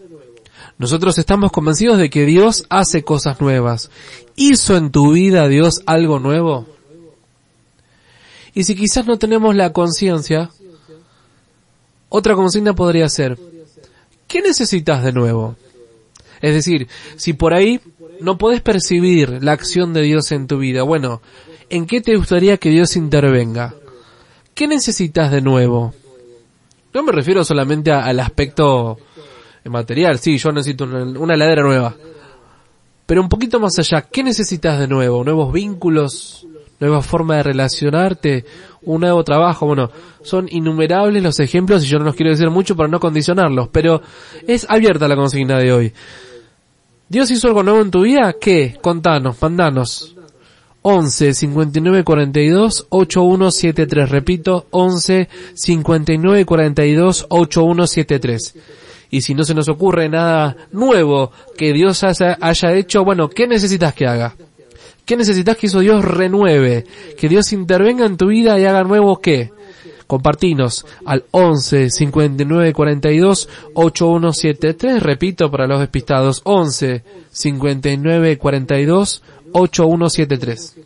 Nosotros 0.78 1.18
estamos 1.18 1.50
convencidos 1.50 1.98
de 1.98 2.08
que 2.08 2.24
Dios 2.24 2.66
hace 2.68 3.02
cosas 3.02 3.40
nuevas. 3.40 3.90
¿Hizo 4.36 4.76
en 4.76 4.92
tu 4.92 5.14
vida 5.14 5.48
Dios 5.48 5.82
algo 5.86 6.20
nuevo? 6.20 6.68
Y 8.54 8.62
si 8.62 8.76
quizás 8.76 9.08
no 9.08 9.18
tenemos 9.18 9.56
la 9.56 9.72
conciencia, 9.72 10.50
otra 12.10 12.34
consigna 12.34 12.74
podría 12.74 13.08
ser, 13.08 13.38
¿qué 14.26 14.42
necesitas 14.42 15.02
de 15.02 15.12
nuevo? 15.12 15.56
Es 16.42 16.54
decir, 16.54 16.88
si 17.16 17.32
por 17.32 17.54
ahí 17.54 17.80
no 18.20 18.36
podés 18.36 18.60
percibir 18.60 19.42
la 19.42 19.52
acción 19.52 19.92
de 19.92 20.02
Dios 20.02 20.32
en 20.32 20.46
tu 20.46 20.58
vida, 20.58 20.82
bueno, 20.82 21.22
¿en 21.70 21.86
qué 21.86 22.00
te 22.00 22.16
gustaría 22.16 22.56
que 22.56 22.70
Dios 22.70 22.96
intervenga? 22.96 23.74
¿Qué 24.54 24.66
necesitas 24.66 25.30
de 25.30 25.40
nuevo? 25.40 25.94
No 26.92 27.02
me 27.04 27.12
refiero 27.12 27.44
solamente 27.44 27.92
al 27.92 28.18
aspecto 28.18 28.98
material, 29.64 30.18
sí, 30.18 30.36
yo 30.36 30.50
necesito 30.50 30.84
una, 30.84 31.04
una 31.18 31.34
heladera 31.34 31.62
nueva. 31.62 31.94
Pero 33.06 33.22
un 33.22 33.28
poquito 33.28 33.60
más 33.60 33.78
allá, 33.78 34.02
¿qué 34.02 34.24
necesitas 34.24 34.80
de 34.80 34.88
nuevo? 34.88 35.22
¿Nuevos 35.22 35.52
vínculos? 35.52 36.46
¿Nueva 36.80 37.02
forma 37.02 37.36
de 37.36 37.42
relacionarte? 37.42 38.44
¿Un 38.82 39.02
nuevo 39.02 39.22
trabajo? 39.22 39.66
Bueno, 39.66 39.90
son 40.22 40.48
innumerables 40.50 41.22
los 41.22 41.38
ejemplos 41.38 41.84
y 41.84 41.88
yo 41.88 41.98
no 41.98 42.06
los 42.06 42.14
quiero 42.14 42.30
decir 42.30 42.48
mucho 42.50 42.74
para 42.74 42.88
no 42.88 42.98
condicionarlos, 42.98 43.68
pero 43.68 44.00
es 44.46 44.66
abierta 44.68 45.06
la 45.06 45.16
consigna 45.16 45.58
de 45.58 45.72
hoy. 45.72 45.92
¿Dios 47.08 47.30
hizo 47.30 47.48
algo 47.48 47.62
nuevo 47.62 47.80
en 47.80 47.90
tu 47.90 48.02
vida? 48.02 48.34
¿Qué? 48.40 48.78
Contanos, 48.80 49.36
mandanos. 49.42 50.16
11 50.82 51.34
59 51.34 52.04
42 52.04 52.86
8173. 52.88 54.08
Repito, 54.08 54.66
11 54.70 55.28
59 55.54 56.44
42 56.46 57.26
8173. 57.28 58.54
Y 59.10 59.22
si 59.22 59.34
no 59.34 59.42
se 59.42 59.54
nos 59.54 59.68
ocurre 59.68 60.08
nada 60.08 60.56
nuevo 60.70 61.32
que 61.58 61.72
Dios 61.72 62.04
haya, 62.04 62.38
hecho, 62.74 63.04
bueno, 63.04 63.28
¿qué 63.28 63.48
necesitas 63.48 63.92
que 63.92 64.06
haga? 64.06 64.36
¿Qué 65.10 65.16
necesitas 65.16 65.56
que 65.56 65.66
eso 65.66 65.80
Dios 65.80 66.04
renueve? 66.04 66.86
Que 67.18 67.28
Dios 67.28 67.52
intervenga 67.52 68.06
en 68.06 68.16
tu 68.16 68.28
vida 68.28 68.60
y 68.60 68.64
haga 68.64 68.84
nuevo 68.84 69.16
qué? 69.16 69.50
Compartinos 70.06 70.86
al 71.04 71.24
11 71.32 71.90
59 71.90 72.72
42 72.72 73.48
8173. 73.74 75.02
Repito 75.02 75.50
para 75.50 75.66
los 75.66 75.80
despistados, 75.80 76.42
11 76.44 77.02
59 77.28 78.38
42 78.38 79.22
8173. 79.50 80.76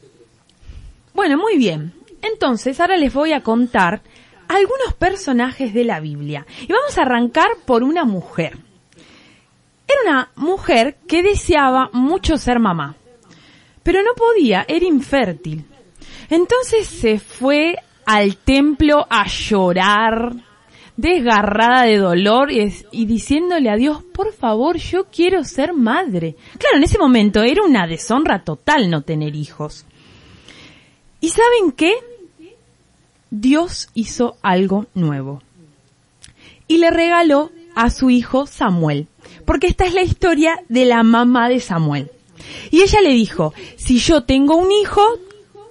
Bueno, 1.12 1.36
muy 1.36 1.58
bien. 1.58 1.92
Entonces, 2.22 2.80
ahora 2.80 2.96
les 2.96 3.12
voy 3.12 3.34
a 3.34 3.42
contar 3.42 4.00
algunos 4.48 4.94
personajes 4.98 5.74
de 5.74 5.84
la 5.84 6.00
Biblia. 6.00 6.46
Y 6.62 6.72
vamos 6.72 6.96
a 6.96 7.02
arrancar 7.02 7.48
por 7.66 7.82
una 7.82 8.06
mujer. 8.06 8.56
Era 9.86 10.00
una 10.06 10.30
mujer 10.36 10.96
que 11.06 11.22
deseaba 11.22 11.90
mucho 11.92 12.38
ser 12.38 12.58
mamá, 12.58 12.96
pero 13.84 14.02
no 14.02 14.14
podía, 14.14 14.64
era 14.66 14.84
infértil. 14.84 15.64
Entonces 16.28 16.88
se 16.88 17.20
fue 17.20 17.76
al 18.06 18.36
templo 18.38 19.06
a 19.08 19.28
llorar, 19.28 20.34
desgarrada 20.96 21.82
de 21.82 21.98
dolor 21.98 22.50
y, 22.50 23.06
diciéndole 23.06 23.70
a 23.70 23.76
Dios, 23.76 24.02
por 24.02 24.32
favor, 24.32 24.78
yo 24.78 25.04
quiero 25.04 25.44
ser 25.44 25.74
madre. 25.74 26.34
Claro, 26.58 26.78
en 26.78 26.84
ese 26.84 26.98
momento 26.98 27.42
era 27.42 27.62
una 27.62 27.86
deshonra 27.86 28.42
total 28.42 28.90
no 28.90 29.02
tener 29.02 29.36
hijos. 29.36 29.84
¿Y 31.20 31.28
saben 31.28 31.72
qué? 31.72 31.94
Dios 33.30 33.90
hizo 33.94 34.36
algo 34.42 34.86
nuevo. 34.94 35.42
Y 36.68 36.78
le 36.78 36.90
regaló 36.90 37.50
a 37.74 37.90
su 37.90 38.10
hijo 38.10 38.46
Samuel. 38.46 39.08
Porque 39.44 39.66
esta 39.66 39.84
es 39.84 39.94
la 39.94 40.02
historia 40.02 40.62
de 40.68 40.84
la 40.84 41.02
mamá 41.02 41.48
de 41.48 41.60
Samuel. 41.60 42.10
Y 42.70 42.82
ella 42.82 43.00
le 43.00 43.10
dijo, 43.10 43.54
si 43.76 43.98
yo 43.98 44.24
tengo 44.24 44.56
un 44.56 44.70
hijo, 44.72 45.02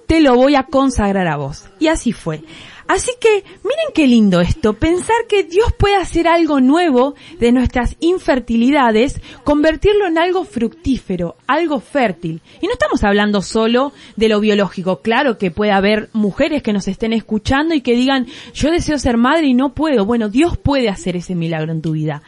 te 0.06 0.20
lo 0.20 0.34
voy 0.34 0.54
a 0.54 0.64
consagrar 0.64 1.26
a 1.26 1.36
vos. 1.36 1.64
Y 1.78 1.88
así 1.88 2.12
fue. 2.12 2.42
Así 2.86 3.12
que 3.18 3.44
miren 3.62 3.92
qué 3.94 4.06
lindo 4.06 4.42
esto, 4.42 4.74
pensar 4.74 5.16
que 5.26 5.42
Dios 5.42 5.72
puede 5.78 5.96
hacer 5.96 6.28
algo 6.28 6.60
nuevo 6.60 7.14
de 7.38 7.50
nuestras 7.50 7.96
infertilidades, 8.00 9.22
convertirlo 9.42 10.06
en 10.06 10.18
algo 10.18 10.44
fructífero, 10.44 11.36
algo 11.46 11.80
fértil. 11.80 12.42
Y 12.60 12.66
no 12.66 12.74
estamos 12.74 13.02
hablando 13.02 13.40
solo 13.40 13.92
de 14.16 14.28
lo 14.28 14.38
biológico, 14.38 15.00
claro 15.00 15.38
que 15.38 15.50
puede 15.50 15.72
haber 15.72 16.10
mujeres 16.12 16.62
que 16.62 16.74
nos 16.74 16.86
estén 16.86 17.14
escuchando 17.14 17.74
y 17.74 17.80
que 17.80 17.96
digan, 17.96 18.26
yo 18.52 18.70
deseo 18.70 18.98
ser 18.98 19.16
madre 19.16 19.46
y 19.46 19.54
no 19.54 19.72
puedo. 19.72 20.04
Bueno, 20.04 20.28
Dios 20.28 20.58
puede 20.58 20.90
hacer 20.90 21.16
ese 21.16 21.34
milagro 21.34 21.72
en 21.72 21.80
tu 21.80 21.92
vida. 21.92 22.22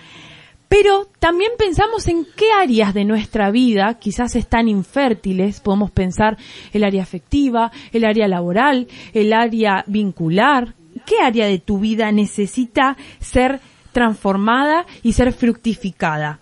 Pero 0.69 1.07
también 1.21 1.53
pensamos 1.59 2.09
en 2.09 2.27
qué 2.37 2.51
áreas 2.53 2.93
de 2.93 3.05
nuestra 3.05 3.51
vida 3.51 3.99
quizás 3.99 4.35
están 4.35 4.69
infértiles. 4.69 5.61
Podemos 5.61 5.91
pensar 5.91 6.37
el 6.73 6.83
área 6.83 7.03
afectiva, 7.03 7.71
el 7.93 8.05
área 8.05 8.27
laboral, 8.27 8.89
el 9.13 9.33
área 9.33 9.85
vincular. 9.87 10.75
¿Qué 11.05 11.21
área 11.23 11.47
de 11.47 11.59
tu 11.59 11.79
vida 11.79 12.11
necesita 12.11 12.97
ser 13.21 13.61
transformada 13.93 14.87
y 15.03 15.13
ser 15.13 15.33
fructificada? 15.33 16.41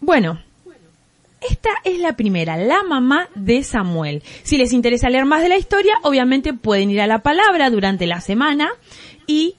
Bueno, 0.00 0.38
esta 1.40 1.70
es 1.82 1.98
la 1.98 2.14
primera, 2.14 2.56
la 2.56 2.82
mamá 2.82 3.28
de 3.34 3.62
Samuel. 3.62 4.22
Si 4.44 4.58
les 4.58 4.72
interesa 4.72 5.10
leer 5.10 5.24
más 5.24 5.42
de 5.42 5.48
la 5.48 5.58
historia, 5.58 5.94
obviamente 6.02 6.54
pueden 6.54 6.90
ir 6.90 7.00
a 7.00 7.06
la 7.06 7.22
palabra 7.22 7.68
durante 7.70 8.06
la 8.06 8.20
semana 8.20 8.70
y 9.26 9.56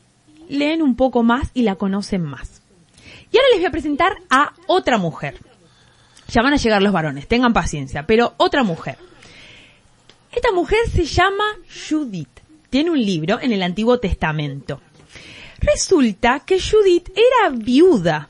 leen 0.50 0.82
un 0.82 0.96
poco 0.96 1.24
más 1.24 1.50
y 1.54 1.64
la 1.64 1.76
conocen 1.76 2.24
más. 2.24 2.62
Y 3.32 3.38
ahora 3.38 3.50
les 3.52 3.60
voy 3.60 3.68
a 3.68 3.72
presentar 3.72 4.16
a 4.30 4.54
otra 4.68 4.98
mujer. 4.98 5.38
Ya 6.30 6.42
van 6.42 6.54
a 6.54 6.58
llegar 6.58 6.82
los 6.82 6.94
varones, 6.94 7.28
tengan 7.28 7.54
paciencia, 7.54 8.06
pero 8.08 8.34
otra 8.38 8.64
mujer. 8.64 8.98
Esta 10.32 10.52
mujer 10.52 10.80
se 10.92 11.06
llama 11.06 11.46
Judith. 11.90 12.30
Tiene 12.70 12.92
un 12.92 13.00
libro 13.00 13.40
en 13.40 13.52
el 13.52 13.64
Antiguo 13.64 14.00
Testamento. 14.00 14.82
Resulta 15.60 16.42
que 16.42 16.60
Judith 16.60 17.10
era 17.10 17.56
viuda 17.56 18.30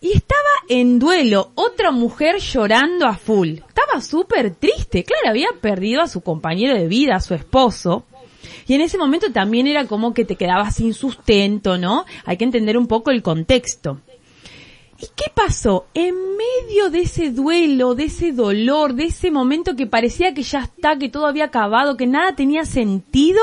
y 0.00 0.12
estaba 0.12 0.42
en 0.68 0.98
duelo, 0.98 1.52
otra 1.54 1.90
mujer 1.90 2.38
llorando 2.38 3.06
a 3.06 3.16
full. 3.16 3.58
Estaba 3.68 4.00
súper 4.00 4.54
triste, 4.54 5.04
claro, 5.04 5.30
había 5.30 5.48
perdido 5.60 6.02
a 6.02 6.08
su 6.08 6.20
compañero 6.20 6.76
de 6.76 6.86
vida, 6.86 7.16
a 7.16 7.20
su 7.20 7.34
esposo. 7.34 8.04
Y 8.66 8.74
en 8.74 8.80
ese 8.80 8.98
momento 8.98 9.32
también 9.32 9.66
era 9.66 9.86
como 9.86 10.12
que 10.12 10.24
te 10.24 10.36
quedabas 10.36 10.76
sin 10.76 10.94
sustento, 10.94 11.78
¿no? 11.78 12.04
Hay 12.24 12.36
que 12.36 12.44
entender 12.44 12.76
un 12.76 12.86
poco 12.86 13.10
el 13.10 13.22
contexto. 13.22 14.00
¿Y 14.98 15.06
qué 15.14 15.30
pasó? 15.34 15.86
En 15.94 16.14
medio 16.14 16.90
de 16.90 17.02
ese 17.02 17.30
duelo, 17.30 17.94
de 17.94 18.04
ese 18.04 18.32
dolor, 18.32 18.94
de 18.94 19.04
ese 19.04 19.30
momento 19.30 19.76
que 19.76 19.86
parecía 19.86 20.32
que 20.32 20.42
ya 20.42 20.60
está, 20.60 20.98
que 20.98 21.10
todo 21.10 21.26
había 21.26 21.44
acabado, 21.44 21.96
que 21.96 22.06
nada 22.06 22.34
tenía 22.34 22.64
sentido, 22.64 23.40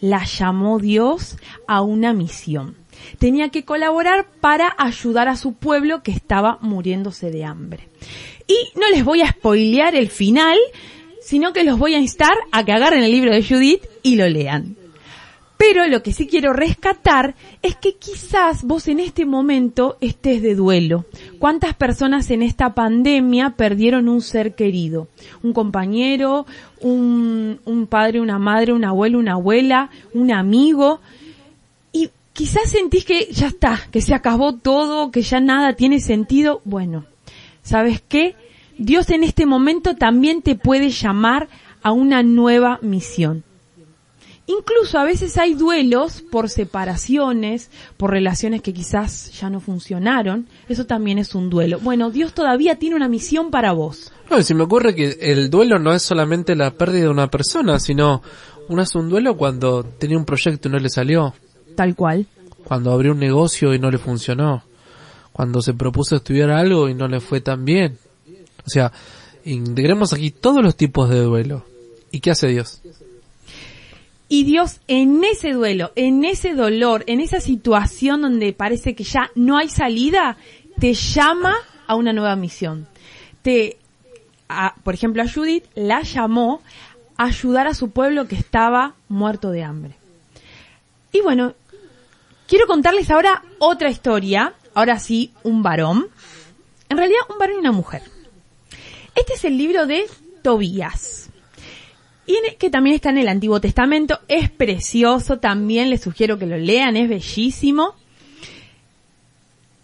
la 0.00 0.24
llamó 0.24 0.78
Dios 0.78 1.36
a 1.66 1.82
una 1.82 2.12
misión. 2.12 2.76
Tenía 3.18 3.48
que 3.48 3.64
colaborar 3.64 4.26
para 4.40 4.74
ayudar 4.78 5.28
a 5.28 5.36
su 5.36 5.54
pueblo 5.54 6.02
que 6.02 6.12
estaba 6.12 6.58
muriéndose 6.60 7.30
de 7.30 7.44
hambre. 7.44 7.88
Y 8.46 8.78
no 8.78 8.88
les 8.90 9.04
voy 9.04 9.22
a 9.22 9.30
spoilear 9.30 9.94
el 9.94 10.08
final, 10.08 10.58
sino 11.30 11.52
que 11.52 11.62
los 11.62 11.78
voy 11.78 11.94
a 11.94 12.00
instar 12.00 12.34
a 12.50 12.64
que 12.64 12.72
agarren 12.72 13.04
el 13.04 13.12
libro 13.12 13.32
de 13.32 13.44
Judith 13.44 13.84
y 14.02 14.16
lo 14.16 14.28
lean. 14.28 14.74
Pero 15.56 15.86
lo 15.86 16.02
que 16.02 16.12
sí 16.12 16.26
quiero 16.26 16.52
rescatar 16.52 17.36
es 17.62 17.76
que 17.76 17.94
quizás 17.94 18.64
vos 18.64 18.88
en 18.88 18.98
este 18.98 19.24
momento 19.26 19.96
estés 20.00 20.42
de 20.42 20.56
duelo. 20.56 21.04
¿Cuántas 21.38 21.74
personas 21.74 22.32
en 22.32 22.42
esta 22.42 22.74
pandemia 22.74 23.50
perdieron 23.50 24.08
un 24.08 24.22
ser 24.22 24.56
querido? 24.56 25.06
Un 25.44 25.52
compañero, 25.52 26.46
un, 26.80 27.60
un 27.64 27.86
padre, 27.86 28.20
una 28.20 28.40
madre, 28.40 28.72
un 28.72 28.84
abuelo, 28.84 29.20
una 29.20 29.34
abuela, 29.34 29.90
un 30.12 30.32
amigo. 30.32 31.00
Y 31.92 32.10
quizás 32.32 32.72
sentís 32.72 33.04
que 33.04 33.28
ya 33.30 33.46
está, 33.46 33.78
que 33.92 34.00
se 34.00 34.14
acabó 34.14 34.56
todo, 34.56 35.12
que 35.12 35.22
ya 35.22 35.38
nada 35.38 35.74
tiene 35.74 36.00
sentido. 36.00 36.60
Bueno, 36.64 37.04
¿sabes 37.62 38.02
qué? 38.08 38.34
Dios 38.80 39.10
en 39.10 39.24
este 39.24 39.44
momento 39.44 39.94
también 39.94 40.40
te 40.40 40.56
puede 40.56 40.88
llamar 40.88 41.48
a 41.82 41.92
una 41.92 42.22
nueva 42.22 42.78
misión. 42.80 43.44
Incluso 44.46 44.98
a 44.98 45.04
veces 45.04 45.36
hay 45.36 45.52
duelos 45.52 46.22
por 46.22 46.48
separaciones, 46.48 47.70
por 47.98 48.10
relaciones 48.10 48.62
que 48.62 48.72
quizás 48.72 49.38
ya 49.38 49.50
no 49.50 49.60
funcionaron. 49.60 50.48
Eso 50.66 50.86
también 50.86 51.18
es 51.18 51.34
un 51.34 51.50
duelo. 51.50 51.78
Bueno, 51.78 52.10
Dios 52.10 52.32
todavía 52.32 52.76
tiene 52.76 52.96
una 52.96 53.06
misión 53.08 53.50
para 53.50 53.72
vos. 53.72 54.12
No, 54.30 54.38
y 54.38 54.44
se 54.44 54.54
me 54.54 54.62
ocurre 54.62 54.94
que 54.94 55.18
el 55.20 55.50
duelo 55.50 55.78
no 55.78 55.92
es 55.92 56.00
solamente 56.00 56.56
la 56.56 56.70
pérdida 56.72 57.02
de 57.02 57.08
una 57.10 57.28
persona, 57.28 57.78
sino 57.78 58.22
uno 58.68 58.80
hace 58.80 58.96
un 58.96 59.10
duelo 59.10 59.36
cuando 59.36 59.84
tenía 59.84 60.16
un 60.16 60.24
proyecto 60.24 60.68
y 60.68 60.72
no 60.72 60.78
le 60.78 60.88
salió, 60.88 61.34
Tal 61.76 61.94
cual. 61.94 62.26
cuando 62.64 62.92
abrió 62.92 63.12
un 63.12 63.18
negocio 63.20 63.74
y 63.74 63.78
no 63.78 63.90
le 63.90 63.98
funcionó, 63.98 64.64
cuando 65.32 65.60
se 65.60 65.74
propuso 65.74 66.16
estudiar 66.16 66.50
algo 66.50 66.88
y 66.88 66.94
no 66.94 67.08
le 67.08 67.20
fue 67.20 67.40
tan 67.42 67.64
bien. 67.66 67.98
O 68.66 68.70
sea, 68.70 68.92
integremos 69.44 70.12
aquí 70.12 70.30
todos 70.30 70.62
los 70.62 70.76
tipos 70.76 71.08
de 71.10 71.20
duelo. 71.20 71.64
¿Y 72.10 72.20
qué 72.20 72.30
hace 72.30 72.48
Dios? 72.48 72.80
Y 74.28 74.44
Dios 74.44 74.80
en 74.86 75.24
ese 75.24 75.52
duelo, 75.52 75.92
en 75.96 76.24
ese 76.24 76.54
dolor, 76.54 77.02
en 77.06 77.20
esa 77.20 77.40
situación 77.40 78.22
donde 78.22 78.52
parece 78.52 78.94
que 78.94 79.02
ya 79.02 79.30
no 79.34 79.58
hay 79.58 79.68
salida, 79.68 80.36
te 80.78 80.94
llama 80.94 81.54
a 81.86 81.96
una 81.96 82.12
nueva 82.12 82.36
misión. 82.36 82.86
Te, 83.42 83.78
por 84.84 84.94
ejemplo, 84.94 85.22
a 85.22 85.28
Judith 85.28 85.64
la 85.74 86.02
llamó 86.02 86.62
a 87.16 87.24
ayudar 87.24 87.66
a 87.66 87.74
su 87.74 87.90
pueblo 87.90 88.28
que 88.28 88.36
estaba 88.36 88.94
muerto 89.08 89.50
de 89.50 89.64
hambre. 89.64 89.96
Y 91.12 91.22
bueno, 91.22 91.54
quiero 92.46 92.66
contarles 92.66 93.10
ahora 93.10 93.42
otra 93.58 93.90
historia, 93.90 94.54
ahora 94.74 95.00
sí, 95.00 95.32
un 95.42 95.62
varón. 95.64 96.06
En 96.88 96.96
realidad, 96.96 97.20
un 97.28 97.38
varón 97.38 97.56
y 97.56 97.60
una 97.60 97.72
mujer. 97.72 98.02
Este 99.14 99.34
es 99.34 99.44
el 99.44 99.58
libro 99.58 99.86
de 99.86 100.06
Tobías. 100.42 101.30
Y 102.26 102.38
que 102.58 102.70
también 102.70 102.94
está 102.94 103.10
en 103.10 103.18
el 103.18 103.28
Antiguo 103.28 103.60
Testamento, 103.60 104.20
es 104.28 104.50
precioso, 104.50 105.38
también 105.38 105.90
les 105.90 106.02
sugiero 106.02 106.38
que 106.38 106.46
lo 106.46 106.56
lean, 106.56 106.96
es 106.96 107.08
bellísimo. 107.08 107.94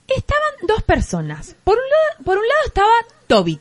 Estaban 0.06 0.52
dos 0.68 0.82
personas. 0.84 1.56
Por 1.64 1.76
un 1.76 1.82
lado, 1.82 2.24
por 2.24 2.38
un 2.38 2.44
lado 2.46 2.60
estaba 2.66 2.92
Tobit. 3.26 3.60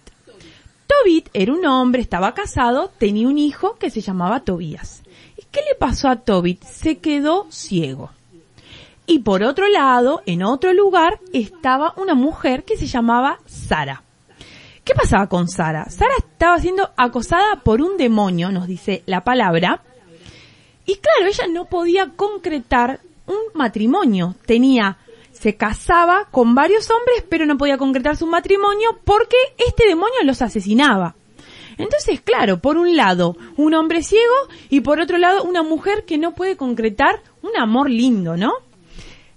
Tobit 0.86 1.30
era 1.34 1.52
un 1.52 1.66
hombre, 1.66 2.02
estaba 2.02 2.36
casado, 2.36 2.92
tenía 3.00 3.28
un 3.28 3.40
hijo 3.40 3.76
que 3.78 3.90
se 3.90 4.02
llamaba 4.02 4.42
Tobías. 4.42 5.02
¿Y 5.36 5.44
qué 5.52 5.62
le 5.62 5.76
pasó 5.76 6.08
a 6.08 6.18
Tobit? 6.18 6.64
Se 6.64 7.00
quedó 7.00 7.48
ciego. 7.50 8.12
Y 9.08 9.20
por 9.20 9.44
otro 9.44 9.68
lado, 9.68 10.22
en 10.26 10.44
otro 10.44 10.74
lugar, 10.74 11.20
estaba 11.34 11.94
una 11.98 12.14
mujer 12.14 12.64
que 12.64 12.78
se 12.78 12.88
llamaba 12.88 13.40
Sara. 13.46 14.05
¿Qué 14.86 14.94
pasaba 14.94 15.28
con 15.28 15.48
Sara? 15.48 15.90
Sara 15.90 16.14
estaba 16.20 16.60
siendo 16.60 16.92
acosada 16.96 17.64
por 17.64 17.82
un 17.82 17.98
demonio, 17.98 18.52
nos 18.52 18.68
dice 18.68 19.02
la 19.08 19.24
palabra. 19.24 19.82
Y 20.86 20.98
claro, 20.98 21.26
ella 21.28 21.48
no 21.52 21.66
podía 21.66 22.12
concretar 22.16 23.00
un 23.26 23.40
matrimonio. 23.56 24.36
Tenía, 24.46 25.00
se 25.32 25.56
casaba 25.56 26.28
con 26.30 26.54
varios 26.54 26.92
hombres, 26.92 27.26
pero 27.28 27.48
no 27.48 27.58
podía 27.58 27.80
concretar 27.80 28.16
su 28.16 28.28
matrimonio 28.28 29.00
porque 29.04 29.38
este 29.58 29.88
demonio 29.88 30.24
los 30.24 30.44
asesinaba. 30.44 31.16
Entonces, 31.80 32.22
claro, 32.22 32.60
por 32.60 32.78
un 32.78 32.96
lado, 32.96 33.36
un 33.58 33.74
hombre 33.74 34.04
ciego 34.04 34.36
y 34.70 34.82
por 34.82 35.00
otro 35.00 35.18
lado, 35.18 35.46
una 35.46 35.64
mujer 35.64 36.06
que 36.06 36.20
no 36.20 36.36
puede 36.36 36.58
concretar 36.58 37.24
un 37.42 37.58
amor 37.58 37.90
lindo, 37.90 38.38
¿no? 38.38 38.54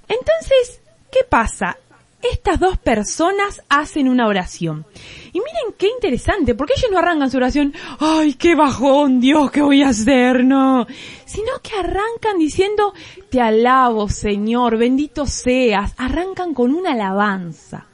Entonces, 0.09 0.83
¿qué 1.11 1.21
pasa? 1.27 1.79
Estas 2.23 2.59
dos 2.59 2.79
personas 2.79 3.63
hacen 3.69 4.09
una 4.09 4.27
oración. 4.27 4.85
Y 5.33 5.39
miren 5.39 5.75
qué 5.79 5.89
interesante, 5.89 6.55
porque 6.55 6.75
ellos 6.77 6.91
no 6.91 6.99
arrancan 6.99 7.31
su 7.31 7.37
oración, 7.37 7.73
ay, 8.01 8.35
qué 8.35 8.57
bajón, 8.57 9.21
Dios, 9.21 9.53
¿qué 9.53 9.63
voy 9.63 9.83
a 9.83 9.91
hacer? 9.91 10.45
No. 10.45 10.87
Sino 11.25 11.53
que 11.63 11.77
arrancan 11.77 12.39
diciendo, 12.39 12.93
te 13.31 13.41
alabo, 13.41 14.09
Señor, 14.09 14.79
bendito 14.79 15.27
seas. 15.27 15.95
Arrancan 15.97 16.55
con 16.55 16.75
una 16.75 16.93
alabanza. 16.93 17.87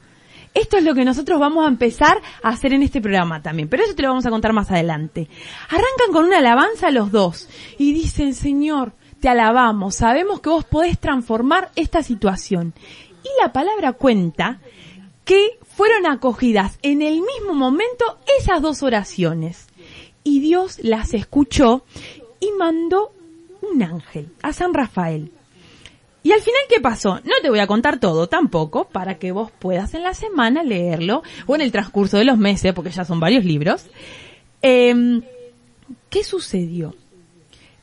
Esto 0.55 0.77
es 0.77 0.83
lo 0.85 0.95
que 0.95 1.05
nosotros 1.05 1.37
vamos 1.39 1.65
a 1.65 1.67
empezar 1.67 2.17
a 2.41 2.49
hacer 2.49 2.73
en 2.73 2.81
este 2.81 3.01
programa 3.01 3.41
también, 3.41 3.67
pero 3.67 3.83
eso 3.83 3.93
te 3.93 4.01
lo 4.01 4.07
vamos 4.07 4.25
a 4.25 4.29
contar 4.29 4.53
más 4.53 4.71
adelante. 4.71 5.27
Arrancan 5.65 6.13
con 6.13 6.23
una 6.25 6.37
alabanza 6.37 6.91
los 6.91 7.11
dos 7.11 7.49
y 7.77 7.91
dicen, 7.91 8.33
Señor, 8.33 8.93
te 9.19 9.27
alabamos, 9.27 9.95
sabemos 9.95 10.39
que 10.39 10.49
vos 10.49 10.63
podés 10.63 10.97
transformar 10.97 11.71
esta 11.75 12.03
situación. 12.03 12.73
Y 13.25 13.41
la 13.41 13.51
palabra 13.51 13.93
cuenta 13.93 14.61
que 15.25 15.57
fueron 15.63 16.05
acogidas 16.05 16.77
en 16.83 17.01
el 17.01 17.15
mismo 17.15 17.53
momento 17.53 18.19
esas 18.39 18.61
dos 18.61 18.83
oraciones. 18.83 19.67
Y 20.23 20.39
Dios 20.39 20.79
las 20.81 21.13
escuchó 21.13 21.83
y 22.39 22.51
mandó 22.57 23.11
un 23.61 23.81
ángel 23.83 24.29
a 24.41 24.53
San 24.53 24.73
Rafael. 24.73 25.31
Y 26.23 26.31
al 26.31 26.41
final, 26.41 26.61
¿qué 26.69 26.79
pasó? 26.79 27.15
No 27.23 27.33
te 27.41 27.49
voy 27.49 27.59
a 27.59 27.67
contar 27.67 27.99
todo 27.99 28.27
tampoco, 28.27 28.85
para 28.85 29.19
que 29.19 29.31
vos 29.31 29.51
puedas 29.51 29.93
en 29.93 30.03
la 30.03 30.15
semana 30.15 30.63
leerlo, 30.63 31.21
o 31.45 31.55
en 31.55 31.61
el 31.61 31.71
transcurso 31.71 32.17
de 32.17 32.25
los 32.25 32.37
meses, 32.37 32.73
porque 32.73 32.89
ya 32.89 33.05
son 33.05 33.19
varios 33.19 33.45
libros. 33.45 33.85
Em, 34.61 35.21
¿Qué 36.09 36.23
sucedió? 36.23 36.95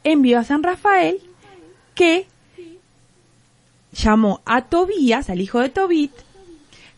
Envió 0.02 0.38
a 0.38 0.44
San 0.44 0.62
Rafael 0.62 1.20
que 1.94 2.26
llamó 3.92 4.40
a 4.44 4.62
Tobías, 4.66 5.31
al 5.31 5.40
hijo 5.40 5.61
de 5.61 5.68
Tobit, 5.68 6.12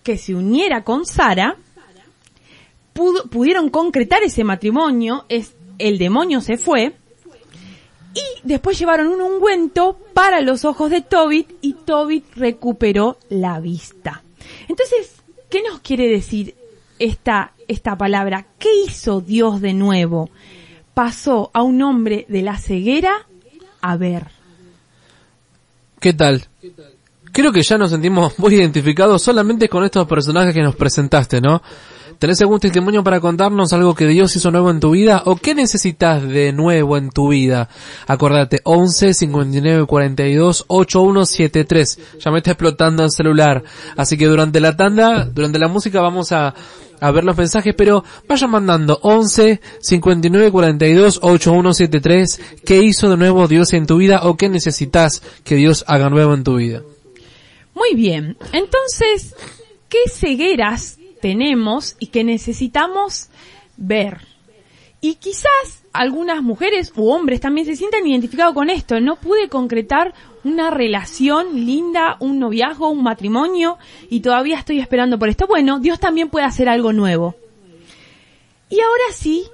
que 0.02 0.16
se 0.16 0.34
uniera 0.34 0.84
con 0.84 1.06
Sara, 1.06 1.56
pudieron 2.92 3.70
concretar 3.70 4.22
ese 4.22 4.44
matrimonio, 4.44 5.24
es, 5.28 5.54
el 5.78 5.98
demonio 5.98 6.40
se 6.40 6.56
fue, 6.56 6.94
y 8.14 8.46
después 8.46 8.78
llevaron 8.78 9.08
un 9.08 9.20
ungüento 9.20 9.98
para 10.14 10.40
los 10.40 10.64
ojos 10.64 10.90
de 10.90 11.00
Tobit 11.00 11.50
y 11.60 11.72
Tobit 11.72 12.24
recuperó 12.36 13.18
la 13.28 13.58
vista. 13.58 14.22
Entonces, 14.68 15.22
¿qué 15.50 15.62
nos 15.68 15.80
quiere 15.80 16.06
decir 16.06 16.54
esta, 17.00 17.54
esta 17.66 17.98
palabra? 17.98 18.46
¿Qué 18.58 18.68
hizo 18.86 19.20
Dios 19.20 19.60
de 19.60 19.74
nuevo? 19.74 20.30
Pasó 20.94 21.50
a 21.52 21.62
un 21.62 21.82
hombre 21.82 22.24
de 22.28 22.42
la 22.42 22.56
ceguera 22.56 23.26
a 23.80 23.96
ver. 23.96 24.33
¿Qué 26.04 26.12
tal? 26.12 26.44
Creo 27.32 27.50
que 27.50 27.62
ya 27.62 27.78
nos 27.78 27.90
sentimos 27.90 28.38
muy 28.38 28.54
identificados 28.54 29.22
solamente 29.22 29.70
con 29.70 29.84
estos 29.84 30.06
personajes 30.06 30.52
que 30.52 30.60
nos 30.60 30.76
presentaste, 30.76 31.40
¿no? 31.40 31.62
¿Tenés 32.18 32.42
algún 32.42 32.60
testimonio 32.60 33.02
para 33.02 33.20
contarnos 33.20 33.72
algo 33.72 33.94
que 33.94 34.06
Dios 34.06 34.36
hizo 34.36 34.50
nuevo 34.50 34.70
en 34.70 34.80
tu 34.80 34.90
vida? 34.90 35.22
¿O 35.24 35.36
qué 35.36 35.54
necesitas 35.54 36.22
de 36.22 36.52
nuevo 36.52 36.98
en 36.98 37.08
tu 37.08 37.30
vida? 37.30 37.70
Acordate, 38.06 38.60
11 38.64 39.14
59 39.14 39.86
42 39.86 40.66
8173. 40.68 41.98
Ya 42.20 42.30
me 42.30 42.36
está 42.36 42.50
explotando 42.50 43.02
el 43.02 43.10
celular. 43.10 43.64
Así 43.96 44.18
que 44.18 44.26
durante 44.26 44.60
la 44.60 44.76
tanda, 44.76 45.24
durante 45.24 45.58
la 45.58 45.68
música 45.68 46.02
vamos 46.02 46.32
a, 46.32 46.54
a 47.04 47.10
ver 47.10 47.24
los 47.24 47.36
mensajes, 47.36 47.74
pero 47.76 48.02
vayan 48.26 48.50
mandando 48.50 48.98
11 49.02 49.60
59 49.78 50.50
42 50.50 51.18
8173. 51.20 52.40
¿Qué 52.64 52.82
hizo 52.82 53.10
de 53.10 53.18
nuevo 53.18 53.46
Dios 53.46 53.74
en 53.74 53.86
tu 53.86 53.98
vida? 53.98 54.20
¿O 54.22 54.38
qué 54.38 54.48
necesitas 54.48 55.22
que 55.44 55.56
Dios 55.56 55.84
haga 55.86 56.08
nuevo 56.08 56.32
en 56.32 56.44
tu 56.44 56.56
vida? 56.56 56.82
Muy 57.74 57.94
bien, 57.94 58.38
entonces, 58.52 59.34
¿qué 59.90 59.98
cegueras 60.10 60.96
tenemos 61.20 61.94
y 61.98 62.06
que 62.06 62.24
necesitamos 62.24 63.28
ver? 63.76 64.22
Y 65.02 65.16
quizás 65.16 65.83
algunas 65.94 66.42
mujeres 66.42 66.92
u 66.96 67.08
hombres 67.10 67.40
también 67.40 67.66
se 67.66 67.76
sientan 67.76 68.06
identificados 68.06 68.52
con 68.52 68.68
esto. 68.68 69.00
No 69.00 69.14
pude 69.16 69.48
concretar 69.48 70.12
una 70.42 70.70
relación 70.70 71.64
linda, 71.64 72.16
un 72.18 72.40
noviazgo, 72.40 72.88
un 72.88 73.04
matrimonio 73.04 73.78
y 74.10 74.20
todavía 74.20 74.58
estoy 74.58 74.80
esperando 74.80 75.18
por 75.20 75.28
esto. 75.28 75.46
Bueno, 75.46 75.78
Dios 75.78 76.00
también 76.00 76.30
puede 76.30 76.46
hacer 76.46 76.68
algo 76.68 76.92
nuevo. 76.92 77.36
Y 78.68 78.80
ahora 78.80 79.04
sí, 79.12 79.44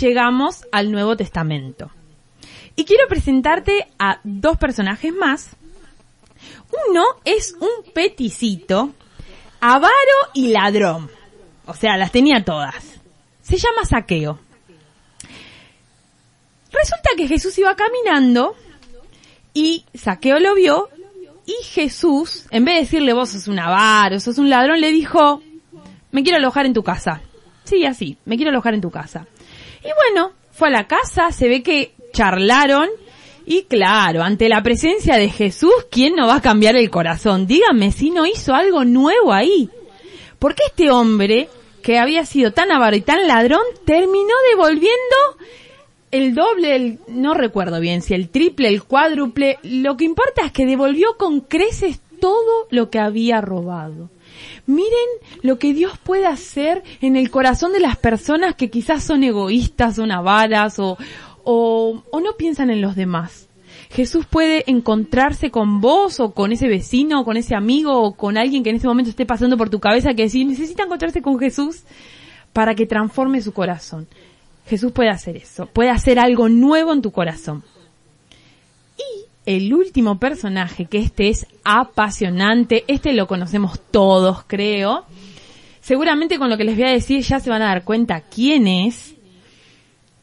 llegamos 0.00 0.66
al 0.70 0.92
Nuevo 0.92 1.16
Testamento. 1.16 1.90
Y 2.76 2.84
quiero 2.84 3.08
presentarte 3.08 3.88
a 3.98 4.20
dos 4.22 4.58
personajes 4.58 5.14
más. 5.14 5.56
Uno 6.90 7.04
es 7.24 7.56
un 7.58 7.90
peticito, 7.94 8.90
avaro 9.60 9.90
y 10.34 10.48
ladrón. 10.48 11.10
O 11.64 11.72
sea, 11.72 11.96
las 11.96 12.12
tenía 12.12 12.44
todas. 12.44 13.00
Se 13.40 13.56
llama 13.56 13.86
saqueo. 13.86 14.45
Resulta 16.72 17.10
que 17.16 17.28
Jesús 17.28 17.56
iba 17.58 17.74
caminando 17.76 18.54
y 19.54 19.84
Saqueo 19.94 20.38
lo 20.38 20.54
vio 20.54 20.88
y 21.46 21.54
Jesús, 21.64 22.46
en 22.50 22.64
vez 22.64 22.74
de 22.74 22.80
decirle 22.80 23.12
vos 23.12 23.30
sos 23.30 23.48
un 23.48 23.58
avaro, 23.58 24.18
sos 24.20 24.38
un 24.38 24.50
ladrón, 24.50 24.80
le 24.80 24.90
dijo, 24.90 25.42
me 26.10 26.22
quiero 26.22 26.38
alojar 26.38 26.66
en 26.66 26.74
tu 26.74 26.82
casa. 26.82 27.22
Sí, 27.64 27.86
así, 27.86 28.18
me 28.24 28.36
quiero 28.36 28.50
alojar 28.50 28.74
en 28.74 28.80
tu 28.80 28.90
casa. 28.90 29.26
Y 29.80 29.88
bueno, 29.94 30.32
fue 30.52 30.68
a 30.68 30.72
la 30.72 30.86
casa, 30.86 31.30
se 31.32 31.48
ve 31.48 31.62
que 31.62 31.94
charlaron 32.12 32.88
y 33.46 33.62
claro, 33.62 34.24
ante 34.24 34.48
la 34.48 34.62
presencia 34.62 35.16
de 35.16 35.28
Jesús, 35.28 35.72
¿quién 35.88 36.16
no 36.16 36.26
va 36.26 36.36
a 36.36 36.42
cambiar 36.42 36.74
el 36.74 36.90
corazón? 36.90 37.46
Dígame 37.46 37.92
si 37.92 38.10
no 38.10 38.26
hizo 38.26 38.54
algo 38.54 38.84
nuevo 38.84 39.32
ahí. 39.32 39.70
Porque 40.40 40.64
este 40.66 40.90
hombre, 40.90 41.48
que 41.80 41.98
había 41.98 42.26
sido 42.26 42.52
tan 42.52 42.72
avaro 42.72 42.96
y 42.96 43.02
tan 43.02 43.24
ladrón, 43.28 43.62
terminó 43.84 44.34
devolviendo 44.50 45.16
el 46.16 46.34
doble, 46.34 46.76
el, 46.76 46.98
no 47.08 47.34
recuerdo 47.34 47.80
bien 47.80 48.02
si 48.02 48.14
el 48.14 48.28
triple, 48.28 48.68
el 48.68 48.82
cuádruple, 48.82 49.58
lo 49.62 49.96
que 49.96 50.04
importa 50.04 50.46
es 50.46 50.52
que 50.52 50.66
devolvió 50.66 51.16
con 51.16 51.40
creces 51.40 52.00
todo 52.20 52.66
lo 52.70 52.90
que 52.90 52.98
había 52.98 53.40
robado. 53.40 54.10
Miren 54.66 54.90
lo 55.42 55.58
que 55.58 55.72
Dios 55.72 55.98
puede 55.98 56.26
hacer 56.26 56.82
en 57.00 57.16
el 57.16 57.30
corazón 57.30 57.72
de 57.72 57.80
las 57.80 57.96
personas 57.96 58.54
que 58.54 58.70
quizás 58.70 59.02
son 59.02 59.22
egoístas, 59.22 59.96
son 59.96 60.10
avaras 60.10 60.78
o, 60.78 60.98
o, 61.44 62.02
o 62.10 62.20
no 62.20 62.36
piensan 62.36 62.70
en 62.70 62.80
los 62.80 62.96
demás. 62.96 63.48
Jesús 63.90 64.26
puede 64.26 64.64
encontrarse 64.66 65.50
con 65.50 65.80
vos 65.80 66.20
o 66.20 66.32
con 66.32 66.52
ese 66.52 66.68
vecino 66.68 67.20
o 67.20 67.24
con 67.24 67.36
ese 67.36 67.54
amigo 67.54 68.02
o 68.02 68.14
con 68.14 68.36
alguien 68.36 68.62
que 68.62 68.70
en 68.70 68.76
ese 68.76 68.88
momento 68.88 69.10
esté 69.10 69.24
pasando 69.26 69.56
por 69.56 69.70
tu 69.70 69.80
cabeza 69.80 70.14
que 70.14 70.28
si 70.28 70.44
necesita 70.44 70.82
encontrarse 70.82 71.22
con 71.22 71.38
Jesús 71.38 71.84
para 72.52 72.74
que 72.74 72.86
transforme 72.86 73.40
su 73.42 73.52
corazón. 73.52 74.08
Jesús 74.66 74.92
puede 74.92 75.10
hacer 75.10 75.36
eso, 75.36 75.66
puede 75.66 75.90
hacer 75.90 76.18
algo 76.18 76.48
nuevo 76.48 76.92
en 76.92 77.02
tu 77.02 77.12
corazón. 77.12 77.62
Y 78.98 79.26
el 79.46 79.72
último 79.72 80.18
personaje, 80.18 80.86
que 80.86 80.98
este 80.98 81.28
es 81.28 81.46
apasionante, 81.64 82.84
este 82.88 83.12
lo 83.12 83.28
conocemos 83.28 83.80
todos, 83.90 84.42
creo. 84.46 85.04
Seguramente 85.80 86.38
con 86.38 86.50
lo 86.50 86.56
que 86.56 86.64
les 86.64 86.74
voy 86.74 86.86
a 86.86 86.90
decir 86.90 87.22
ya 87.22 87.38
se 87.38 87.48
van 87.48 87.62
a 87.62 87.66
dar 87.66 87.84
cuenta 87.84 88.22
quién 88.22 88.66
es. 88.66 89.14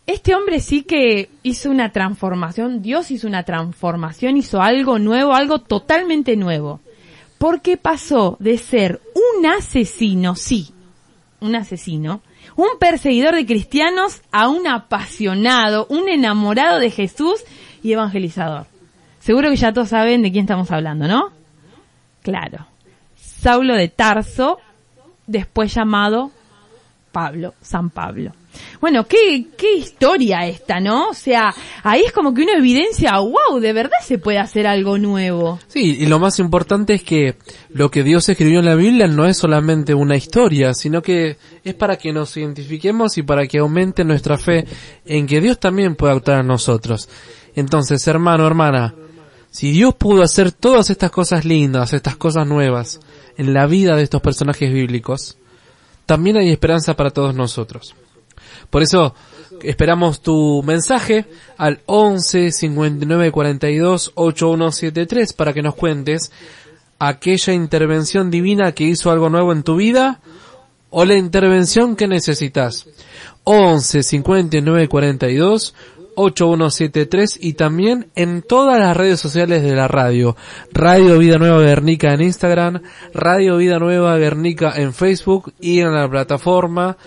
Este 0.05 0.35
hombre 0.35 0.59
sí 0.59 0.83
que 0.83 1.29
hizo 1.43 1.71
una 1.71 1.93
transformación, 1.93 2.81
Dios 2.81 3.11
hizo 3.11 3.25
una 3.25 3.43
transformación, 3.43 4.35
hizo 4.35 4.61
algo 4.61 4.99
nuevo, 4.99 5.33
algo 5.33 5.59
totalmente 5.59 6.35
nuevo. 6.35 6.81
Porque 7.37 7.77
pasó 7.77 8.35
de 8.41 8.57
ser 8.57 8.99
un 9.37 9.45
asesino, 9.45 10.35
sí, 10.35 10.73
un 11.39 11.55
asesino, 11.55 12.21
un 12.55 12.67
perseguidor 12.79 13.35
de 13.35 13.45
cristianos 13.45 14.21
a 14.31 14.47
un 14.47 14.67
apasionado, 14.67 15.87
un 15.89 16.09
enamorado 16.09 16.79
de 16.79 16.91
Jesús 16.91 17.43
y 17.81 17.93
evangelizador. 17.93 18.67
Seguro 19.19 19.49
que 19.49 19.55
ya 19.55 19.73
todos 19.73 19.89
saben 19.89 20.21
de 20.21 20.31
quién 20.31 20.43
estamos 20.43 20.69
hablando, 20.71 21.07
¿no? 21.07 21.31
Claro. 22.21 22.67
Saulo 23.15 23.75
de 23.75 23.87
Tarso, 23.87 24.59
después 25.27 25.73
llamado 25.73 26.31
Pablo, 27.11 27.53
San 27.61 27.89
Pablo. 27.89 28.33
Bueno, 28.81 29.05
qué, 29.05 29.47
qué 29.57 29.77
historia 29.77 30.45
esta, 30.47 30.79
¿no? 30.79 31.09
O 31.09 31.13
sea, 31.13 31.53
ahí 31.83 32.01
es 32.05 32.11
como 32.11 32.33
que 32.33 32.41
uno 32.41 32.53
evidencia, 32.57 33.17
wow, 33.19 33.59
de 33.59 33.73
verdad 33.73 33.97
se 34.03 34.17
puede 34.17 34.39
hacer 34.39 34.67
algo 34.67 34.97
nuevo. 34.97 35.59
Sí, 35.67 35.97
y 35.99 36.05
lo 36.05 36.19
más 36.19 36.39
importante 36.39 36.93
es 36.93 37.03
que 37.03 37.35
lo 37.69 37.89
que 37.89 38.03
Dios 38.03 38.27
escribió 38.29 38.59
en 38.59 38.65
la 38.65 38.75
Biblia 38.75 39.07
no 39.07 39.25
es 39.25 39.37
solamente 39.37 39.93
una 39.93 40.15
historia, 40.15 40.73
sino 40.73 41.01
que 41.01 41.37
es 41.63 41.73
para 41.73 41.97
que 41.97 42.11
nos 42.11 42.35
identifiquemos 42.37 43.17
y 43.17 43.23
para 43.23 43.47
que 43.47 43.59
aumente 43.59 44.03
nuestra 44.03 44.37
fe 44.37 44.65
en 45.05 45.27
que 45.27 45.41
Dios 45.41 45.59
también 45.59 45.95
puede 45.95 46.13
actuar 46.13 46.41
en 46.41 46.47
nosotros. 46.47 47.09
Entonces, 47.55 48.05
hermano, 48.07 48.45
hermana, 48.45 48.95
si 49.49 49.71
Dios 49.71 49.93
pudo 49.95 50.23
hacer 50.23 50.51
todas 50.51 50.89
estas 50.89 51.11
cosas 51.11 51.45
lindas, 51.45 51.93
estas 51.93 52.15
cosas 52.15 52.47
nuevas 52.47 52.99
en 53.37 53.53
la 53.53 53.67
vida 53.67 53.95
de 53.95 54.03
estos 54.03 54.21
personajes 54.21 54.73
bíblicos, 54.73 55.37
también 56.05 56.37
hay 56.37 56.49
esperanza 56.51 56.95
para 56.95 57.11
todos 57.11 57.35
nosotros. 57.35 57.95
Por 58.73 58.81
eso 58.81 59.13
esperamos 59.61 60.21
tu 60.21 60.63
mensaje 60.63 61.27
al 61.57 61.81
11 61.85 62.51
59 62.51 63.31
42 63.31 64.13
8173 64.15 65.33
para 65.33 65.53
que 65.53 65.61
nos 65.61 65.75
cuentes 65.75 66.31
aquella 66.97 67.53
intervención 67.53 68.31
divina 68.31 68.71
que 68.71 68.85
hizo 68.85 69.11
algo 69.11 69.29
nuevo 69.29 69.51
en 69.51 69.61
tu 69.61 69.75
vida 69.75 70.21
o 70.89 71.05
la 71.05 71.13
intervención 71.13 71.95
que 71.95 72.07
necesitas. 72.07 72.87
11 73.43 74.01
59 74.01 74.87
42 74.87 75.75
8173 76.15 77.37
y 77.41 77.53
también 77.53 78.07
en 78.15 78.41
todas 78.41 78.79
las 78.79 78.97
redes 78.97 79.19
sociales 79.19 79.61
de 79.61 79.75
la 79.75 79.87
radio. 79.87 80.35
Radio 80.71 81.19
Vida 81.19 81.37
Nueva 81.37 81.61
Guernica 81.61 82.11
en 82.11 82.23
Instagram, 82.23 82.81
Radio 83.13 83.57
Vida 83.57 83.77
Nueva 83.77 84.17
Guernica 84.17 84.73
en 84.75 84.95
Facebook 84.95 85.53
y 85.61 85.81
en 85.81 85.93
la 85.93 86.09
plataforma 86.09 86.97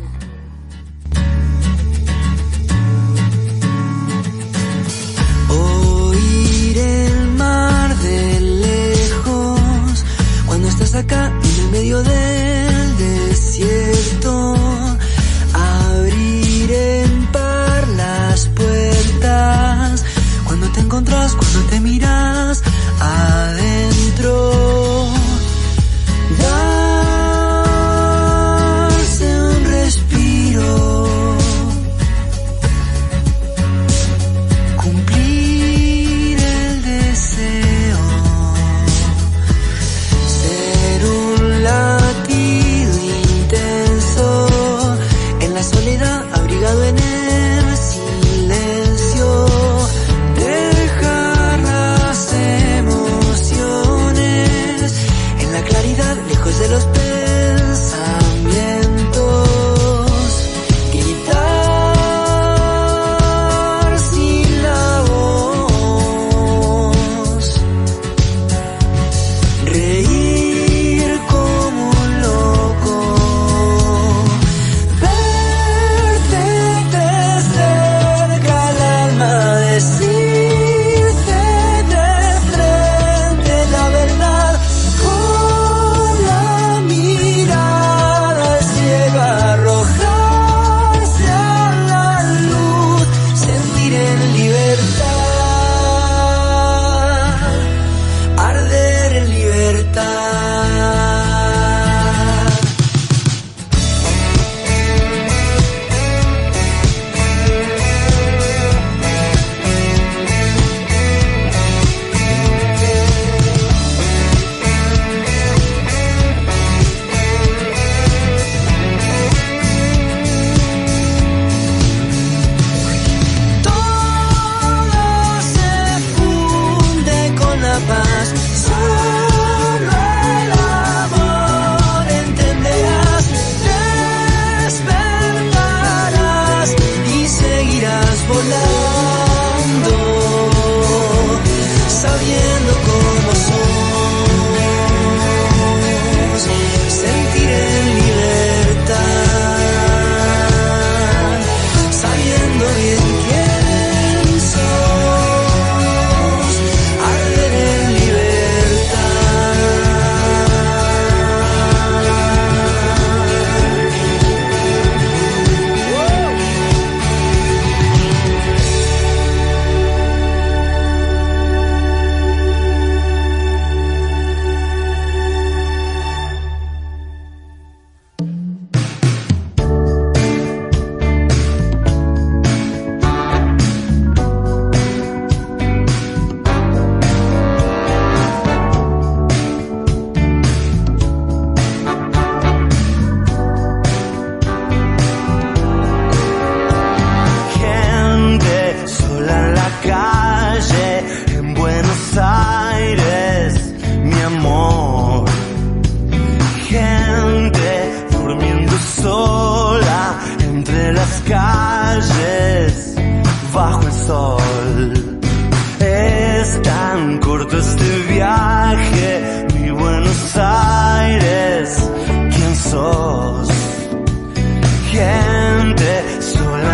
De 10.80 10.98
acá 10.98 11.26
en 11.26 11.64
el 11.64 11.70
medio 11.70 12.02
del 12.02 12.39
desierto. 14.20 14.69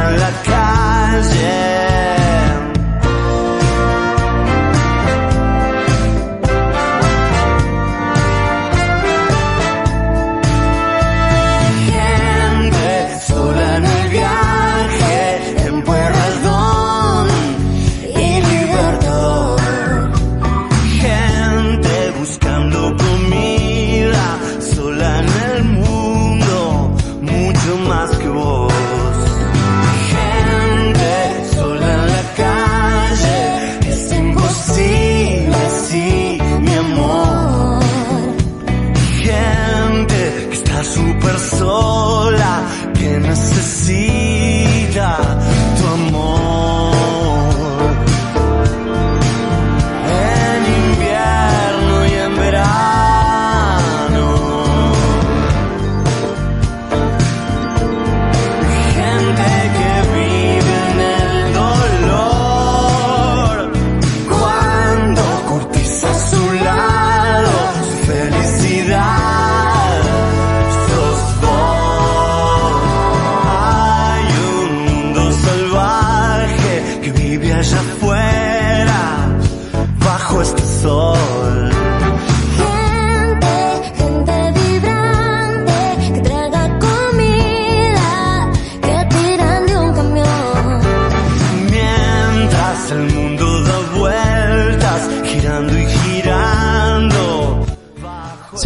Sola 0.07 0.30
en 1.32 1.65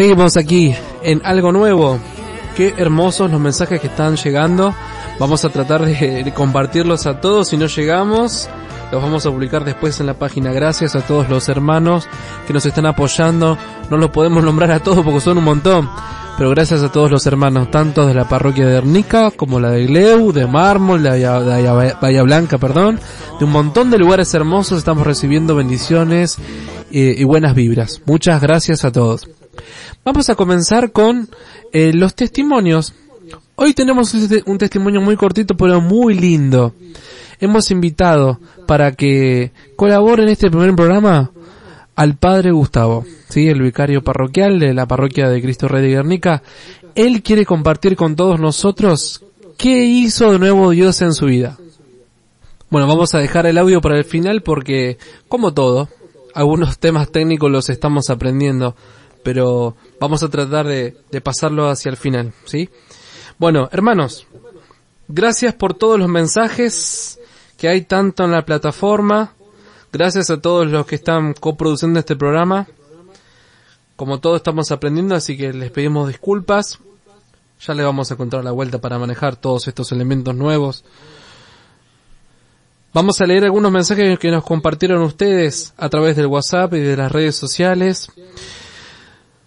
Seguimos 0.01 0.39
aquí 0.39 0.75
en 1.03 1.21
algo 1.27 1.53
nuevo. 1.53 1.99
Qué 2.57 2.73
hermosos 2.79 3.31
los 3.31 3.39
mensajes 3.39 3.83
que 3.83 3.89
están 3.89 4.17
llegando. 4.17 4.75
Vamos 5.19 5.45
a 5.45 5.51
tratar 5.51 5.85
de, 5.85 6.33
compartirlos 6.35 7.07
a 7.07 7.21
todos. 7.21 7.49
Si 7.49 7.59
no 7.59 7.67
llegamos, 7.67 8.49
los 8.91 9.03
vamos 9.03 9.27
a 9.27 9.31
publicar 9.31 9.63
después 9.63 10.01
en 10.01 10.07
la 10.07 10.15
página. 10.15 10.53
Gracias 10.53 10.97
a 10.97 11.03
todos 11.03 11.29
los 11.29 11.51
hermanos 11.51 12.09
que 12.47 12.55
nos 12.55 12.65
están 12.65 12.87
apoyando. 12.87 13.59
No 13.91 13.99
los 13.99 14.09
podemos 14.09 14.43
nombrar 14.43 14.71
a 14.71 14.81
todos 14.81 15.05
porque 15.05 15.21
son 15.21 15.37
un 15.37 15.45
montón. 15.45 15.91
Pero 16.39 16.49
gracias 16.49 16.83
a 16.83 16.91
todos 16.91 17.11
los 17.11 17.27
hermanos, 17.27 17.71
tanto 17.71 18.07
de 18.07 18.15
la 18.15 18.27
parroquia 18.27 18.67
de 18.67 18.79
Ernica 18.79 19.31
como 19.31 19.61
la 19.61 19.71
de 19.71 19.85
Gleu, 19.85 20.33
de 20.33 20.47
Mármol, 20.47 21.03
de 21.03 21.11
Bahía 22.01 22.23
Blanca, 22.23 22.57
perdón. 22.57 22.99
De 23.39 23.45
un 23.45 23.53
montón 23.53 23.91
de 23.91 23.99
lugares 23.99 24.33
hermosos 24.33 24.79
estamos 24.79 25.07
recibiendo 25.07 25.57
bendiciones 25.57 26.39
eh, 26.91 27.17
y 27.19 27.25
buenas 27.25 27.55
vibras. 27.55 28.01
Muchas 28.07 28.41
gracias 28.41 28.87
a 28.87 28.93
todos. 28.93 29.29
Vamos 30.05 30.31
a 30.31 30.35
comenzar 30.35 30.93
con 30.93 31.29
eh, 31.73 31.93
los 31.93 32.15
testimonios. 32.15 32.95
Hoy 33.57 33.75
tenemos 33.75 34.13
un 34.15 34.29
te- 34.29 34.43
un 34.47 34.59
testimonio 34.59 35.01
muy 35.01 35.17
cortito 35.17 35.57
pero 35.57 35.81
muy 35.81 36.15
lindo. 36.15 36.75
Hemos 37.41 37.71
invitado 37.71 38.39
para 38.67 38.93
que 38.93 39.53
colabore 39.77 40.23
en 40.25 40.29
este 40.31 40.51
primer 40.51 40.75
programa 40.75 41.31
al 41.97 42.17
padre 42.17 42.51
Gustavo, 42.53 43.05
¿sí? 43.29 43.49
el 43.49 43.61
vicario 43.63 44.03
parroquial 44.03 44.59
de 44.59 44.73
la 44.75 44.87
parroquia 44.87 45.29
de 45.29 45.43
Cristo 45.43 45.69
Rey 45.69 45.83
de 45.83 45.89
Guernica. 45.91 46.43
Él 46.95 47.23
quiere 47.23 47.45
compartir 47.47 47.97
con 47.97 48.17
todos 48.17 48.41
nosotros 48.41 49.23
qué 49.57 49.85
hizo 49.85 50.33
de 50.33 50.39
nuevo 50.39 50.71
Dios 50.71 51.01
en 51.03 51.13
su 51.15 51.27
vida. 51.27 51.59
Bueno, 52.71 52.87
vamos 52.87 53.15
a 53.15 53.19
dejar 53.19 53.47
el 53.47 53.59
audio 53.59 53.81
para 53.81 53.99
el 53.99 54.05
final 54.05 54.43
porque, 54.43 54.97
como 55.29 55.53
todo, 55.53 55.89
algunos 56.35 56.79
temas 56.79 57.11
técnicos 57.11 57.51
los 57.51 57.69
estamos 57.69 58.11
aprendiendo, 58.11 58.77
pero 59.23 59.77
vamos 60.01 60.23
a 60.23 60.29
tratar 60.29 60.67
de, 60.67 60.95
pasarlo 61.23 61.69
hacia 61.69 61.91
el 61.91 61.97
final, 61.97 62.33
¿sí? 62.45 62.69
Bueno, 63.39 63.69
hermanos, 63.73 64.27
gracias 65.09 65.55
por 65.55 65.75
todos 65.75 65.99
los 65.99 66.09
mensajes 66.09 67.19
que 67.57 67.69
hay 67.69 67.83
tanto 67.83 68.25
en 68.25 68.33
la 68.33 68.45
plataforma. 68.45 69.35
Gracias 69.93 70.31
a 70.31 70.41
todos 70.41 70.67
los 70.67 70.87
que 70.87 70.95
están 70.95 71.35
coproduciendo 71.35 71.99
este 71.99 72.17
programa. 72.17 72.67
Como 73.97 74.21
todos 74.21 74.37
estamos 74.37 74.71
aprendiendo, 74.71 75.15
así 75.15 75.37
que 75.37 75.53
les 75.53 75.71
pedimos 75.71 76.09
disculpas. 76.09 76.79
Ya 77.67 77.75
le 77.75 77.83
vamos 77.83 78.11
a 78.11 78.15
encontrar 78.15 78.45
la 78.45 78.53
vuelta 78.53 78.79
para 78.79 78.99
manejar 78.99 79.37
todos 79.37 79.69
estos 79.69 79.93
elementos 79.93 80.35
nuevos. 80.35 80.85
Vamos 82.93 83.21
a 83.21 83.27
leer 83.27 83.45
algunos 83.45 83.71
mensajes 83.71 84.19
que 84.19 84.31
nos 84.31 84.43
compartieron 84.43 85.03
ustedes 85.03 85.75
a 85.77 85.89
través 85.89 86.17
del 86.17 86.27
WhatsApp 86.27 86.75
y 86.75 86.81
de 86.81 86.97
las 86.97 87.13
redes 87.13 87.37
sociales. 87.37 88.11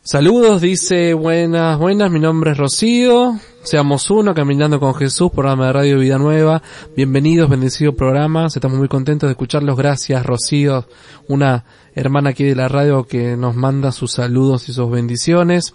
Saludos, 0.05 0.59
dice 0.59 1.13
buenas, 1.13 1.79
buenas, 1.79 2.11
mi 2.11 2.19
nombre 2.19 2.51
es 2.51 2.57
Rocío, 2.57 3.39
seamos 3.63 4.09
uno, 4.09 4.33
caminando 4.33 4.77
con 4.77 4.93
Jesús, 4.93 5.31
programa 5.31 5.67
de 5.67 5.73
Radio 5.73 5.99
Vida 5.99 6.17
Nueva, 6.17 6.61
bienvenidos, 6.93 7.49
bendecido 7.49 7.95
programa, 7.95 8.47
estamos 8.47 8.77
muy 8.77 8.89
contentos 8.89 9.29
de 9.29 9.31
escucharlos, 9.31 9.77
gracias 9.77 10.25
Rocío, 10.25 10.85
una 11.29 11.63
hermana 11.95 12.31
aquí 12.31 12.43
de 12.43 12.53
la 12.53 12.67
radio 12.67 13.05
que 13.05 13.37
nos 13.37 13.55
manda 13.55 13.93
sus 13.93 14.11
saludos 14.11 14.67
y 14.67 14.73
sus 14.73 14.91
bendiciones. 14.91 15.73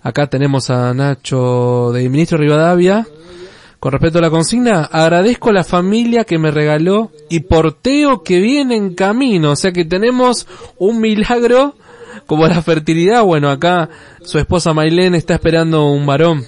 Acá 0.00 0.28
tenemos 0.28 0.70
a 0.70 0.94
Nacho 0.94 1.92
de 1.92 2.08
Ministro 2.08 2.38
Rivadavia, 2.38 3.06
con 3.78 3.92
respecto 3.92 4.18
a 4.18 4.22
la 4.22 4.30
consigna, 4.30 4.84
agradezco 4.84 5.50
a 5.50 5.52
la 5.52 5.64
familia 5.64 6.24
que 6.24 6.38
me 6.38 6.50
regaló 6.50 7.10
y 7.28 7.40
porteo 7.40 8.22
que 8.22 8.40
viene 8.40 8.76
en 8.76 8.94
camino. 8.94 9.50
O 9.50 9.56
sea 9.56 9.72
que 9.72 9.84
tenemos 9.84 10.46
un 10.78 11.00
milagro 11.02 11.74
como 12.26 12.46
la 12.46 12.62
fertilidad. 12.62 13.22
Bueno, 13.22 13.50
acá 13.50 13.88
su 14.22 14.38
esposa 14.38 14.72
Mailén 14.72 15.14
está 15.14 15.34
esperando 15.34 15.86
un 15.86 16.06
varón. 16.06 16.44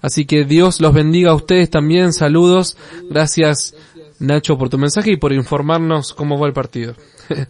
Así 0.00 0.24
que 0.24 0.44
Dios 0.44 0.80
los 0.80 0.92
bendiga 0.92 1.30
a 1.30 1.34
ustedes 1.34 1.70
también. 1.70 2.12
Saludos. 2.12 2.76
Gracias 3.10 3.74
Nacho 4.18 4.56
por 4.56 4.70
tu 4.70 4.78
mensaje 4.78 5.12
y 5.12 5.16
por 5.16 5.32
informarnos 5.32 6.14
cómo 6.14 6.38
va 6.38 6.46
el 6.46 6.52
partido. 6.52 6.94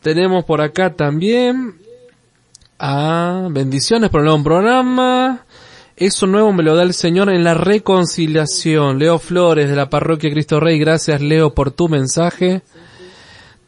Tenemos 0.00 0.44
por 0.44 0.60
acá 0.60 0.94
también 0.94 1.74
a 2.78 3.48
bendiciones 3.50 4.10
por 4.10 4.20
el 4.20 4.26
nuevo 4.26 4.42
programa. 4.42 5.44
Eso 5.96 6.26
nuevo 6.26 6.52
me 6.52 6.62
lo 6.62 6.74
da 6.74 6.82
el 6.82 6.94
Señor 6.94 7.28
en 7.28 7.44
la 7.44 7.54
reconciliación. 7.54 8.98
Leo 8.98 9.18
Flores 9.18 9.68
de 9.68 9.76
la 9.76 9.90
parroquia 9.90 10.30
Cristo 10.30 10.58
Rey. 10.58 10.78
Gracias 10.78 11.20
Leo 11.20 11.52
por 11.52 11.72
tu 11.72 11.88
mensaje. 11.88 12.62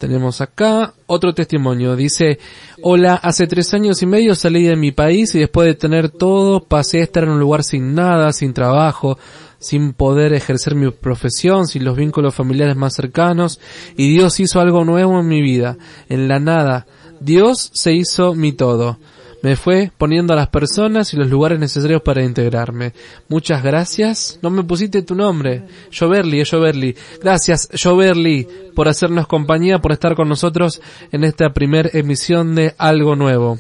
Tenemos 0.02 0.40
acá 0.40 0.94
otro 1.06 1.32
testimonio. 1.32 1.94
Dice, 1.94 2.40
hola, 2.82 3.14
hace 3.14 3.46
tres 3.46 3.72
años 3.72 4.02
y 4.02 4.06
medio 4.06 4.34
salí 4.34 4.64
de 4.64 4.74
mi 4.74 4.90
país 4.90 5.32
y 5.36 5.38
después 5.38 5.68
de 5.68 5.76
tener 5.76 6.08
todo 6.08 6.64
pasé 6.64 6.98
a 6.98 7.02
estar 7.04 7.22
en 7.22 7.30
un 7.30 7.38
lugar 7.38 7.62
sin 7.62 7.94
nada, 7.94 8.32
sin 8.32 8.52
trabajo, 8.52 9.16
sin 9.60 9.92
poder 9.92 10.32
ejercer 10.32 10.74
mi 10.74 10.90
profesión, 10.90 11.68
sin 11.68 11.84
los 11.84 11.96
vínculos 11.96 12.34
familiares 12.34 12.74
más 12.74 12.96
cercanos 12.96 13.60
y 13.96 14.10
Dios 14.10 14.40
hizo 14.40 14.58
algo 14.58 14.84
nuevo 14.84 15.20
en 15.20 15.28
mi 15.28 15.40
vida, 15.40 15.76
en 16.08 16.26
la 16.26 16.40
nada. 16.40 16.84
Dios 17.20 17.70
se 17.72 17.92
hizo 17.92 18.34
mi 18.34 18.50
todo. 18.50 18.98
Me 19.42 19.56
fue 19.56 19.90
poniendo 19.98 20.32
a 20.32 20.36
las 20.36 20.48
personas 20.48 21.12
y 21.12 21.16
los 21.16 21.28
lugares 21.28 21.58
necesarios 21.58 22.00
para 22.02 22.22
integrarme. 22.22 22.92
Muchas 23.28 23.62
gracias. 23.62 24.38
No 24.40 24.50
me 24.50 24.62
pusiste 24.62 25.02
tu 25.02 25.16
nombre. 25.16 25.64
Joverly, 25.96 26.40
es 26.40 26.50
Joverly. 26.50 26.96
Gracias, 27.20 27.68
Joverly, 27.80 28.46
por 28.74 28.88
hacernos 28.88 29.26
compañía, 29.26 29.80
por 29.80 29.90
estar 29.90 30.14
con 30.14 30.28
nosotros 30.28 30.80
en 31.10 31.24
esta 31.24 31.52
primer 31.52 31.90
emisión 31.94 32.54
de 32.54 32.74
Algo 32.78 33.16
Nuevo. 33.16 33.58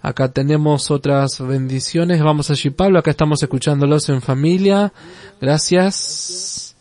Acá 0.00 0.28
tenemos 0.28 0.92
otras 0.92 1.44
bendiciones. 1.44 2.22
Vamos 2.22 2.50
allí, 2.50 2.70
Pablo. 2.70 3.00
Acá 3.00 3.10
estamos 3.10 3.42
escuchándolos 3.42 4.08
en 4.08 4.22
familia. 4.22 4.92
Gracias. 5.40 6.76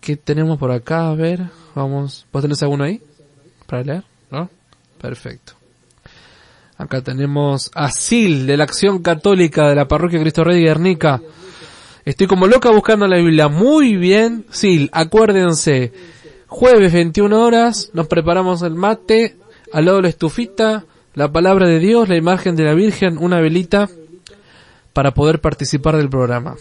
¿Qué 0.00 0.16
tenemos 0.16 0.58
por 0.58 0.70
acá? 0.70 1.10
A 1.10 1.14
ver, 1.14 1.50
vamos. 1.74 2.26
¿Vos 2.32 2.40
tenés 2.40 2.62
alguno 2.62 2.84
ahí? 2.84 3.02
Para 3.66 3.82
leer, 3.82 4.04
¿no? 4.30 4.48
Perfecto. 4.98 5.57
Acá 6.78 7.02
tenemos 7.02 7.72
a 7.74 7.90
Sil 7.90 8.46
de 8.46 8.56
la 8.56 8.62
Acción 8.62 9.02
Católica 9.02 9.68
de 9.68 9.74
la 9.74 9.88
Parroquia 9.88 10.20
Cristo 10.20 10.44
Rey 10.44 10.60
de 10.60 10.68
Guernica. 10.68 11.20
Estoy 12.04 12.28
como 12.28 12.46
loca 12.46 12.70
buscando 12.70 13.04
la 13.08 13.16
Biblia. 13.16 13.48
Muy 13.48 13.96
bien, 13.96 14.46
Sil, 14.54 14.86
acuérdense. 14.92 15.92
Jueves 16.46 16.92
21 16.92 17.36
horas, 17.36 17.90
nos 17.94 18.06
preparamos 18.06 18.62
el 18.62 18.76
mate, 18.76 19.36
al 19.72 19.86
lado 19.86 19.96
de 19.96 20.04
la 20.04 20.08
estufita, 20.08 20.84
la 21.14 21.32
palabra 21.32 21.66
de 21.66 21.80
Dios, 21.80 22.08
la 22.08 22.16
imagen 22.16 22.54
de 22.54 22.62
la 22.62 22.74
Virgen, 22.74 23.18
una 23.18 23.40
velita, 23.40 23.88
para 24.92 25.12
poder 25.12 25.40
participar 25.40 25.96
del 25.96 26.08
programa. 26.08 26.54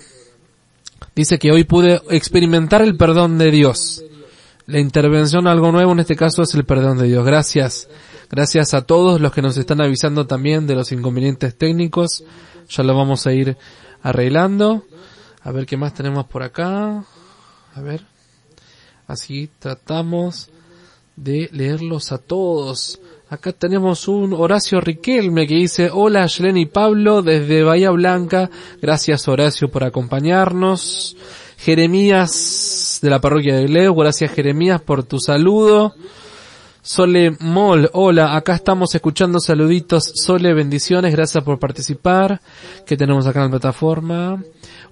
Dice 1.15 1.37
que 1.37 1.51
hoy 1.51 1.63
pude 1.63 2.01
experimentar 2.09 2.81
el 2.81 2.97
perdón 2.97 3.37
de 3.37 3.51
Dios. 3.51 4.03
La 4.65 4.79
intervención, 4.79 5.45
algo 5.45 5.71
nuevo 5.71 5.91
en 5.91 5.99
este 5.99 6.15
caso, 6.15 6.41
es 6.41 6.55
el 6.55 6.65
perdón 6.65 6.97
de 6.97 7.05
Dios. 7.05 7.23
Gracias. 7.23 7.87
Gracias 8.29 8.73
a 8.73 8.81
todos 8.81 9.21
los 9.21 9.31
que 9.31 9.41
nos 9.41 9.57
están 9.57 9.81
avisando 9.81 10.27
también 10.27 10.67
de 10.67 10.75
los 10.75 10.91
inconvenientes 10.91 11.57
técnicos. 11.57 12.23
Ya 12.69 12.83
lo 12.83 12.95
vamos 12.95 13.25
a 13.25 13.33
ir 13.33 13.57
arreglando. 14.01 14.83
A 15.43 15.51
ver 15.51 15.65
qué 15.65 15.77
más 15.77 15.93
tenemos 15.93 16.25
por 16.25 16.43
acá. 16.43 17.05
A 17.73 17.81
ver. 17.81 18.01
Así 19.07 19.49
tratamos 19.59 20.49
de 21.15 21.49
leerlos 21.53 22.11
a 22.11 22.17
todos. 22.17 22.99
Acá 23.29 23.53
tenemos 23.53 24.07
un 24.07 24.33
Horacio 24.33 24.81
Riquelme 24.81 25.47
que 25.47 25.55
dice, 25.55 25.89
hola 25.91 26.25
Yelena 26.27 26.59
y 26.59 26.65
Pablo 26.65 27.21
desde 27.21 27.63
Bahía 27.63 27.91
Blanca. 27.91 28.49
Gracias 28.81 29.27
Horacio 29.27 29.69
por 29.69 29.83
acompañarnos. 29.83 31.15
Jeremías 31.57 32.99
de 33.01 33.09
la 33.09 33.19
parroquia 33.19 33.55
de 33.55 33.67
Leo, 33.67 33.95
gracias 33.95 34.31
Jeremías 34.31 34.81
por 34.81 35.03
tu 35.03 35.19
saludo. 35.19 35.95
Sole 36.87 37.35
Mol, 37.41 37.89
hola, 37.91 38.37
acá 38.37 38.55
estamos 38.55 38.95
escuchando 38.95 39.41
saluditos. 39.41 40.09
Sole, 40.15 40.53
bendiciones, 40.53 41.11
gracias 41.11 41.43
por 41.43 41.59
participar. 41.59 42.39
¿Qué 42.85 42.95
tenemos 42.95 43.27
acá 43.27 43.39
en 43.39 43.47
la 43.47 43.59
plataforma? 43.59 44.41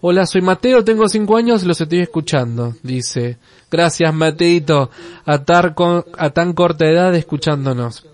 Hola, 0.02 0.26
soy 0.26 0.42
Mateo, 0.42 0.84
tengo 0.84 1.08
cinco 1.08 1.38
años 1.38 1.64
y 1.64 1.68
los 1.68 1.80
estoy 1.80 2.02
escuchando, 2.02 2.76
dice. 2.84 3.38
Gracias, 3.72 4.14
Mateito, 4.14 4.90
a, 5.24 5.46
tar 5.46 5.74
a 6.18 6.30
tan 6.32 6.52
corta 6.52 6.86
edad 6.86 7.16
escuchándonos. 7.16 8.06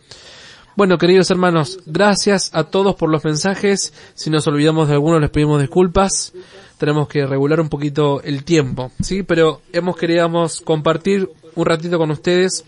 Bueno, 0.76 1.00
queridos 1.00 1.32
hermanos, 1.32 1.80
gracias 1.88 2.52
a 2.54 2.66
todos 2.66 2.94
por 2.94 3.10
los 3.10 3.26
mensajes. 3.26 3.96
Si 4.14 4.30
nos 4.30 4.46
olvidamos 4.46 4.90
de 4.90 4.94
alguno, 4.94 5.20
les 5.20 5.32
pedimos 5.32 5.60
disculpas. 5.60 6.34
Tenemos 6.78 7.08
que 7.08 7.26
regular 7.26 7.60
un 7.60 7.70
poquito 7.70 8.22
el 8.22 8.44
tiempo, 8.44 8.92
¿sí? 9.02 9.24
Pero 9.24 9.62
hemos 9.74 9.98
queríamos 9.98 10.62
compartir 10.62 11.32
un 11.56 11.66
ratito 11.66 11.98
con 11.98 12.12
ustedes 12.12 12.64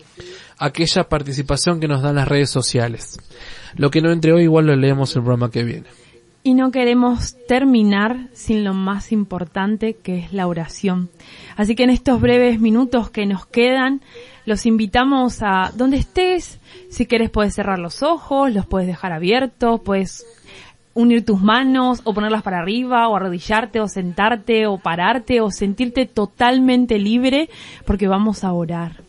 aquella 0.58 1.04
participación 1.04 1.80
que 1.80 1.88
nos 1.88 2.02
dan 2.02 2.16
las 2.16 2.28
redes 2.28 2.50
sociales. 2.50 3.18
Lo 3.76 3.90
que 3.90 4.00
no 4.00 4.12
entre 4.12 4.32
hoy 4.32 4.44
igual 4.44 4.66
lo 4.66 4.76
leemos 4.76 5.14
el 5.16 5.22
programa 5.22 5.50
que 5.50 5.64
viene. 5.64 5.86
Y 6.42 6.52
no 6.52 6.70
queremos 6.70 7.36
terminar 7.48 8.28
sin 8.34 8.64
lo 8.64 8.74
más 8.74 9.12
importante 9.12 9.94
que 9.94 10.18
es 10.18 10.32
la 10.32 10.46
oración. 10.46 11.08
Así 11.56 11.74
que 11.74 11.84
en 11.84 11.90
estos 11.90 12.20
breves 12.20 12.60
minutos 12.60 13.10
que 13.10 13.24
nos 13.24 13.46
quedan, 13.46 14.02
los 14.44 14.66
invitamos 14.66 15.38
a 15.42 15.72
donde 15.74 15.96
estés. 15.96 16.60
Si 16.90 17.06
quieres 17.06 17.30
puedes 17.30 17.54
cerrar 17.54 17.78
los 17.78 18.02
ojos, 18.02 18.52
los 18.52 18.66
puedes 18.66 18.86
dejar 18.86 19.12
abiertos, 19.12 19.80
puedes 19.82 20.26
unir 20.92 21.24
tus 21.24 21.40
manos 21.40 22.02
o 22.04 22.14
ponerlas 22.14 22.42
para 22.42 22.58
arriba 22.58 23.08
o 23.08 23.16
arrodillarte 23.16 23.80
o 23.80 23.88
sentarte 23.88 24.66
o 24.66 24.78
pararte 24.78 25.40
o 25.40 25.50
sentirte 25.50 26.06
totalmente 26.06 26.98
libre 26.98 27.48
porque 27.84 28.06
vamos 28.06 28.44
a 28.44 28.52
orar. 28.52 29.02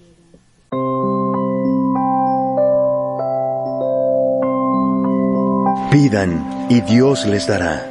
Pidan 5.95 6.67
y 6.67 6.81
Dios 6.81 7.25
les 7.25 7.47
dará. 7.47 7.89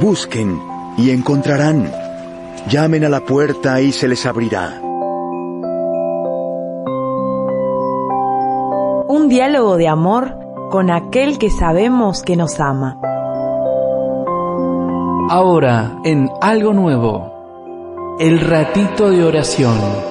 Busquen 0.00 0.58
y 0.96 1.10
encontrarán. 1.10 1.92
Llamen 2.70 3.04
a 3.04 3.10
la 3.10 3.20
puerta 3.20 3.82
y 3.82 3.92
se 3.92 4.08
les 4.08 4.24
abrirá. 4.24 4.80
Un 9.08 9.28
diálogo 9.28 9.76
de 9.76 9.88
amor 9.88 10.38
con 10.70 10.90
aquel 10.90 11.36
que 11.36 11.50
sabemos 11.50 12.22
que 12.22 12.34
nos 12.34 12.58
ama. 12.60 12.98
Ahora, 15.28 15.98
en 16.04 16.30
algo 16.40 16.72
nuevo, 16.72 18.16
el 18.18 18.40
ratito 18.40 19.10
de 19.10 19.22
oración. 19.22 20.07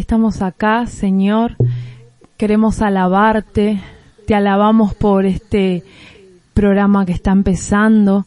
Estamos 0.00 0.40
acá, 0.40 0.86
Señor, 0.86 1.56
queremos 2.38 2.80
alabarte, 2.80 3.82
te 4.26 4.34
alabamos 4.34 4.94
por 4.94 5.26
este 5.26 5.84
programa 6.54 7.04
que 7.04 7.12
está 7.12 7.32
empezando, 7.32 8.24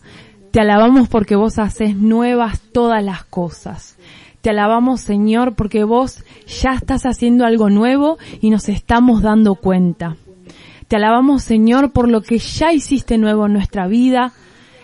te 0.52 0.60
alabamos 0.60 1.10
porque 1.10 1.36
vos 1.36 1.58
haces 1.58 1.96
nuevas 1.96 2.62
todas 2.72 3.04
las 3.04 3.24
cosas. 3.24 3.98
Te 4.42 4.52
alabamos, 4.52 5.02
Señor, 5.02 5.56
porque 5.56 5.84
vos 5.84 6.24
ya 6.46 6.76
estás 6.76 7.08
haciendo 7.08 7.44
algo 7.44 7.72
nuevo 7.72 8.20
y 8.40 8.52
nos 8.52 8.70
estamos 8.70 9.24
dando 9.24 9.56
cuenta. 9.56 10.16
Te 10.88 10.98
alabamos, 10.98 11.42
Señor, 11.42 11.92
por 11.92 12.08
lo 12.08 12.22
que 12.22 12.38
ya 12.38 12.72
hiciste 12.72 13.18
nuevo 13.18 13.48
en 13.48 13.54
nuestra 13.54 13.88
vida, 13.88 14.32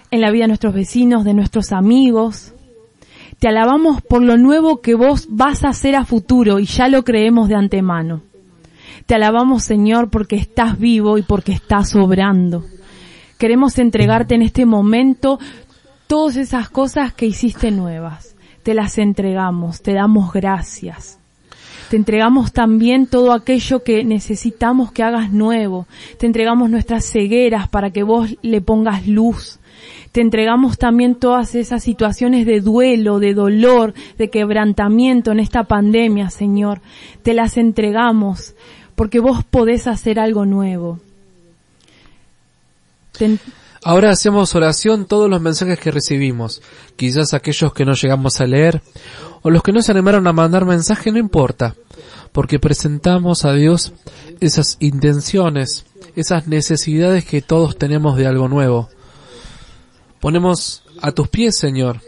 en 0.10 0.22
la 0.22 0.32
vida 0.32 0.46
de 0.46 0.50
nuestros 0.50 0.74
vecinos, 0.74 1.24
de 1.24 1.36
nuestros 1.36 1.72
amigos. 1.72 2.56
Te 3.40 3.48
alabamos 3.48 4.02
por 4.02 4.22
lo 4.22 4.38
nuevo 4.38 4.82
que 4.82 4.96
vos 4.96 5.28
vas 5.30 5.64
a 5.64 5.70
hacer 5.70 5.96
a 5.96 6.04
futuro 6.04 6.60
y 6.60 6.66
ya 6.66 6.90
lo 6.90 7.04
creemos 7.04 7.48
de 7.48 7.56
antemano. 7.56 8.22
Te 9.06 9.16
alabamos, 9.16 9.64
Señor, 9.64 10.10
porque 10.10 10.36
estás 10.36 10.78
vivo 10.78 11.18
y 11.18 11.22
porque 11.22 11.54
estás 11.54 11.96
obrando. 11.96 12.66
Queremos 13.38 13.80
entregarte 13.80 14.36
en 14.36 14.42
este 14.42 14.66
momento 14.66 15.40
todas 16.08 16.36
esas 16.36 16.70
cosas 16.70 17.14
que 17.14 17.28
hiciste 17.28 17.72
nuevas. 17.72 18.36
Te 18.64 18.74
las 18.74 18.98
entregamos, 18.98 19.82
te 19.82 19.94
damos 19.94 20.34
gracias. 20.34 21.18
Te 21.90 21.96
entregamos 21.96 22.52
también 22.52 23.08
todo 23.08 23.32
aquello 23.32 23.84
que 23.84 24.04
necesitamos 24.04 24.92
que 24.92 25.02
hagas 25.02 25.32
nuevo. 25.32 25.88
Te 26.20 26.28
entregamos 26.28 26.70
nuestras 26.70 27.06
cegueras 27.06 27.70
para 27.70 27.92
que 27.92 28.04
vos 28.04 28.36
le 28.42 28.60
pongas 28.62 29.08
luz. 29.08 29.60
Te 30.12 30.22
entregamos 30.22 30.78
también 30.78 31.16
todas 31.16 31.54
esas 31.56 31.84
situaciones 31.84 32.46
de 32.46 32.62
duelo, 32.62 33.20
de 33.20 33.34
dolor, 33.34 33.94
de 34.18 34.30
quebrantamiento 34.30 35.32
en 35.32 35.40
esta 35.40 35.66
pandemia, 35.66 36.30
Señor. 36.30 36.82
Te 37.22 37.34
las 37.34 37.58
entregamos 37.58 38.56
porque 38.96 39.20
vos 39.20 39.44
podés 39.44 39.88
hacer 39.88 40.20
algo 40.20 40.46
nuevo. 40.46 41.00
Ahora 43.84 44.12
hacemos 44.12 44.56
oración 44.56 45.06
todos 45.06 45.30
los 45.30 45.42
mensajes 45.42 45.80
que 45.80 45.92
recibimos, 45.92 46.62
quizás 46.98 47.34
aquellos 47.34 47.74
que 47.74 47.86
no 47.86 47.94
llegamos 47.94 48.42
a 48.42 48.46
leer, 48.46 48.82
o 49.42 49.50
los 49.50 49.64
que 49.64 49.72
no 49.72 49.82
se 49.82 49.92
animaron 49.92 50.28
a 50.28 50.34
mandar 50.34 50.66
mensaje, 50.66 51.12
no 51.12 51.18
importa, 51.18 51.76
porque 52.34 52.60
presentamos 52.60 53.46
a 53.46 53.54
Dios 53.54 53.94
esas 54.42 54.76
intenciones, 54.82 55.86
esas 56.16 56.48
necesidades 56.48 57.24
que 57.24 57.42
todos 57.42 57.78
tenemos 57.78 58.18
de 58.18 58.28
algo 58.28 58.50
nuevo. 58.50 58.90
Ponemos 60.20 60.84
a 61.02 61.14
tus 61.14 61.30
pies, 61.30 61.58
Señor, 61.58 62.02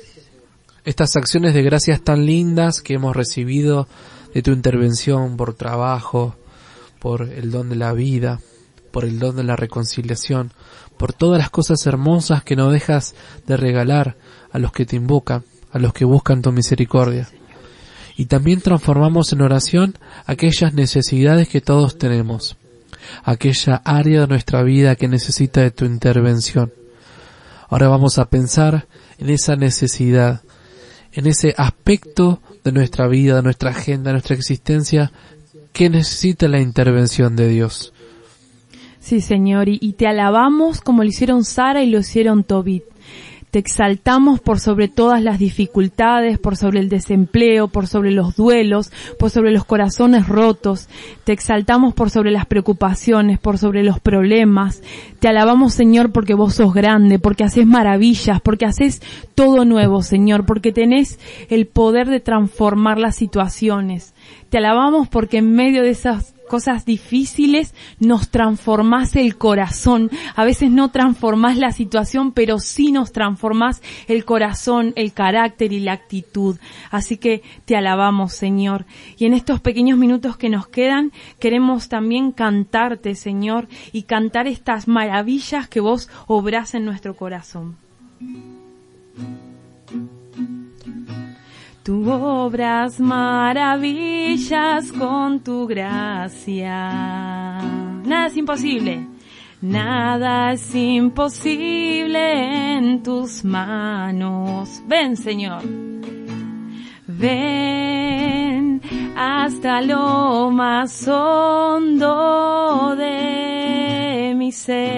estas 0.83 1.15
acciones 1.15 1.53
de 1.53 1.63
gracias 1.63 2.01
tan 2.01 2.25
lindas 2.25 2.81
que 2.81 2.95
hemos 2.95 3.15
recibido 3.15 3.87
de 4.33 4.41
tu 4.41 4.51
intervención 4.51 5.37
por 5.37 5.53
trabajo, 5.53 6.35
por 6.99 7.21
el 7.21 7.51
don 7.51 7.69
de 7.69 7.77
la 7.77 7.93
vida, 7.93 8.41
por 8.91 9.05
el 9.05 9.17
don 9.17 9.37
de 9.37 9.45
la 9.45 9.55
reconciliación, 9.55 10.51
por 10.97 11.13
todas 11.13 11.39
las 11.39 11.49
cosas 11.49 11.85
hermosas 11.85 12.43
que 12.43 12.57
no 12.57 12.69
dejas 12.69 13.15
de 13.47 13.55
regalar 13.55 14.17
a 14.51 14.59
los 14.59 14.73
que 14.73 14.85
te 14.85 14.97
invocan, 14.97 15.45
a 15.71 15.79
los 15.79 15.93
que 15.93 16.03
buscan 16.03 16.41
tu 16.41 16.51
misericordia. 16.51 17.29
Y 18.17 18.25
también 18.25 18.59
transformamos 18.59 19.31
en 19.31 19.41
oración 19.41 19.97
aquellas 20.25 20.73
necesidades 20.73 21.47
que 21.47 21.61
todos 21.61 21.97
tenemos, 21.97 22.57
aquella 23.23 23.81
área 23.85 24.21
de 24.21 24.27
nuestra 24.27 24.63
vida 24.63 24.97
que 24.97 25.07
necesita 25.07 25.61
de 25.61 25.71
tu 25.71 25.85
intervención. 25.85 26.73
Ahora 27.71 27.87
vamos 27.87 28.19
a 28.19 28.29
pensar 28.29 28.85
en 29.17 29.29
esa 29.29 29.55
necesidad, 29.55 30.41
en 31.13 31.25
ese 31.25 31.55
aspecto 31.57 32.41
de 32.65 32.73
nuestra 32.73 33.07
vida, 33.07 33.37
de 33.37 33.43
nuestra 33.43 33.69
agenda, 33.71 34.09
de 34.09 34.15
nuestra 34.15 34.35
existencia, 34.35 35.13
que 35.71 35.89
necesita 35.89 36.49
la 36.49 36.59
intervención 36.59 37.37
de 37.37 37.47
Dios. 37.47 37.93
Sí, 38.99 39.21
Señor, 39.21 39.69
y, 39.69 39.93
te 39.93 40.05
alabamos 40.05 40.81
como 40.81 41.01
lo 41.03 41.07
hicieron 41.07 41.45
Sara 41.45 41.81
y 41.81 41.89
lo 41.89 41.99
hicieron 41.99 42.43
Tobit. 42.43 42.83
Te 43.51 43.59
exaltamos 43.59 44.39
por 44.39 44.61
sobre 44.61 44.87
todas 44.87 45.21
las 45.21 45.37
dificultades, 45.37 46.39
por 46.39 46.55
sobre 46.55 46.79
el 46.79 46.87
desempleo, 46.87 47.67
por 47.67 47.85
sobre 47.85 48.11
los 48.11 48.37
duelos, 48.37 48.93
por 49.19 49.29
sobre 49.29 49.51
los 49.51 49.65
corazones 49.65 50.29
rotos. 50.29 50.87
Te 51.25 51.33
exaltamos 51.33 51.93
por 51.93 52.09
sobre 52.09 52.31
las 52.31 52.45
preocupaciones, 52.45 53.39
por 53.39 53.57
sobre 53.57 53.83
los 53.83 53.99
problemas. 53.99 54.81
Te 55.19 55.27
alabamos, 55.27 55.73
Señor, 55.73 56.13
porque 56.13 56.33
vos 56.33 56.55
sos 56.55 56.73
grande, 56.73 57.19
porque 57.19 57.43
haces 57.43 57.67
maravillas, 57.67 58.39
porque 58.39 58.65
haces 58.65 59.01
todo 59.35 59.65
nuevo, 59.65 60.01
Señor, 60.01 60.45
porque 60.45 60.71
tenés 60.71 61.19
el 61.49 61.67
poder 61.67 62.07
de 62.07 62.21
transformar 62.21 62.99
las 62.99 63.17
situaciones. 63.17 64.13
Te 64.49 64.59
alabamos 64.59 65.09
porque 65.09 65.39
en 65.39 65.53
medio 65.53 65.83
de 65.83 65.89
esas 65.89 66.35
cosas 66.51 66.83
difíciles 66.83 67.73
nos 68.01 68.27
transformás 68.27 69.15
el 69.15 69.37
corazón. 69.37 70.11
A 70.35 70.43
veces 70.43 70.69
no 70.69 70.91
transformás 70.91 71.57
la 71.57 71.71
situación, 71.71 72.33
pero 72.33 72.59
sí 72.59 72.91
nos 72.91 73.13
transformás 73.13 73.81
el 74.09 74.25
corazón, 74.25 74.91
el 74.97 75.13
carácter 75.13 75.71
y 75.71 75.79
la 75.79 75.93
actitud. 75.93 76.57
Así 76.89 77.15
que 77.15 77.41
te 77.63 77.77
alabamos, 77.77 78.33
Señor. 78.33 78.85
Y 79.17 79.27
en 79.27 79.33
estos 79.33 79.61
pequeños 79.61 79.97
minutos 79.97 80.35
que 80.35 80.49
nos 80.49 80.67
quedan, 80.67 81.13
queremos 81.39 81.87
también 81.87 82.33
cantarte, 82.33 83.15
Señor, 83.15 83.69
y 83.93 84.03
cantar 84.03 84.45
estas 84.47 84.89
maravillas 84.89 85.69
que 85.69 85.79
vos 85.79 86.09
obrás 86.27 86.75
en 86.75 86.83
nuestro 86.83 87.15
corazón. 87.15 87.77
Tú 91.83 92.11
obras 92.11 92.99
maravillas 92.99 94.91
con 94.91 95.39
tu 95.39 95.65
gracia. 95.65 96.91
Nada 98.05 98.27
es 98.27 98.37
imposible. 98.37 99.07
Nada 99.61 100.53
es 100.53 100.75
imposible 100.75 102.77
en 102.77 103.01
tus 103.01 103.43
manos. 103.43 104.83
Ven, 104.87 105.17
Señor. 105.17 105.63
Ven 107.07 108.79
hasta 109.15 109.81
lo 109.81 110.51
más 110.51 111.07
hondo 111.07 112.95
de 112.95 114.35
mi 114.35 114.51
ser. 114.51 114.91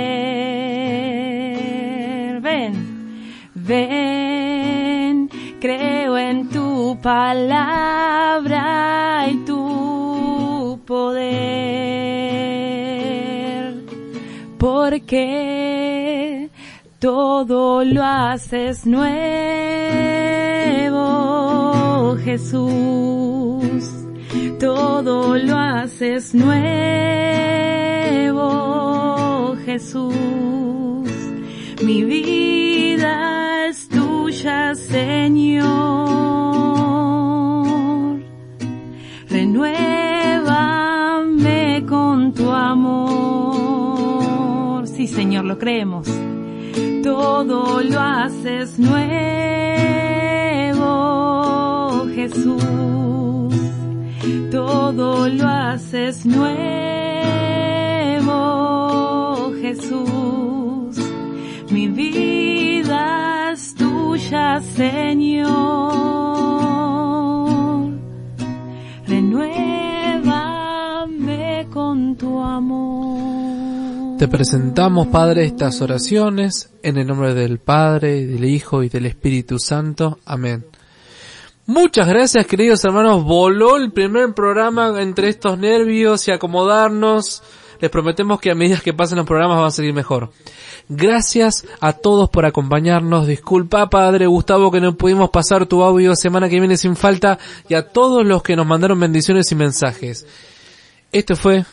Ven, 2.42 2.74
ven, 3.54 5.30
creo 5.60 6.18
en 6.18 6.33
palabra 7.04 8.60
y 9.30 9.36
tu 9.46 10.80
poder, 10.88 11.34
porque 14.58 16.50
todo 17.00 17.84
lo 17.84 18.02
haces 18.02 18.86
nuevo, 18.86 19.12
Jesús, 22.24 23.84
todo 24.62 25.38
lo 25.38 25.58
haces 25.58 26.34
nuevo, 26.34 26.56
Jesús, 29.66 30.14
mi 31.82 32.06
vida 32.06 33.34
tuya, 34.34 34.74
Señor. 34.76 35.64
Renuévame 39.30 39.86
con 41.88 42.34
tu 42.34 42.52
amor. 42.52 43.78
Sí, 44.88 45.08
Señor, 45.08 45.46
lo 45.46 45.58
creemos. 45.58 46.08
Todo 47.04 47.82
lo 47.82 48.00
haces 48.00 48.80
nuevo, 48.80 48.98
Jesús. 52.16 52.64
Todo 54.52 55.28
lo 55.30 55.48
haces 55.48 56.26
nuevo, 56.26 56.54
Jesús. 59.62 60.98
Mi 61.70 61.88
vida 61.88 63.43
Señor. 64.76 65.94
Renuévame 69.06 70.38
con 71.72 72.16
tu 72.16 72.40
amor. 72.42 74.18
Te 74.18 74.28
presentamos, 74.28 75.08
Padre, 75.08 75.46
estas 75.46 75.80
oraciones 75.82 76.74
en 76.82 76.98
el 76.98 77.06
nombre 77.06 77.36
del 77.36 77.60
Padre, 77.60 78.26
del 78.26 78.46
Hijo 78.46 78.82
y 78.82 78.90
del 78.90 79.06
Espíritu 79.06 79.60
Santo. 79.60 80.18
Amén. 80.26 80.66
Muchas 81.68 82.08
gracias, 82.08 82.48
queridos 82.48 82.84
hermanos. 82.84 83.24
Voló 83.24 83.78
el 83.78 83.92
primer 83.92 84.34
programa 84.34 85.00
entre 85.00 85.30
estos 85.30 85.60
nervios 85.60 86.28
y 86.28 86.32
acomodarnos. 86.32 87.44
Les 87.84 87.92
prometemos 87.92 88.40
que 88.40 88.50
a 88.50 88.56
medida 88.56 88.80
que 88.80 88.94
pasen 88.94 89.18
los 89.18 89.28
programas 89.28 89.60
va 89.60 89.68
a 89.68 89.72
seguir 89.72 89.94
mejor. 89.94 90.32
Gracias 90.88 91.66
a 91.82 91.92
todos 91.92 92.30
por 92.30 92.46
acompañarnos. 92.46 93.28
Disculpa, 93.28 93.90
Padre 93.90 94.26
Gustavo, 94.26 94.72
que 94.72 94.80
no 94.80 94.96
pudimos 94.96 95.32
pasar 95.32 95.66
tu 95.66 95.84
audio 95.84 96.16
semana 96.16 96.48
que 96.48 96.62
viene 96.62 96.78
sin 96.78 96.96
falta. 96.96 97.38
Y 97.68 97.74
a 97.74 97.90
todos 97.90 98.26
los 98.26 98.42
que 98.42 98.56
nos 98.56 98.66
mandaron 98.66 99.02
bendiciones 99.02 99.52
y 99.52 99.56
mensajes. 99.56 100.26
Esto 101.12 101.36
fue 101.36 101.66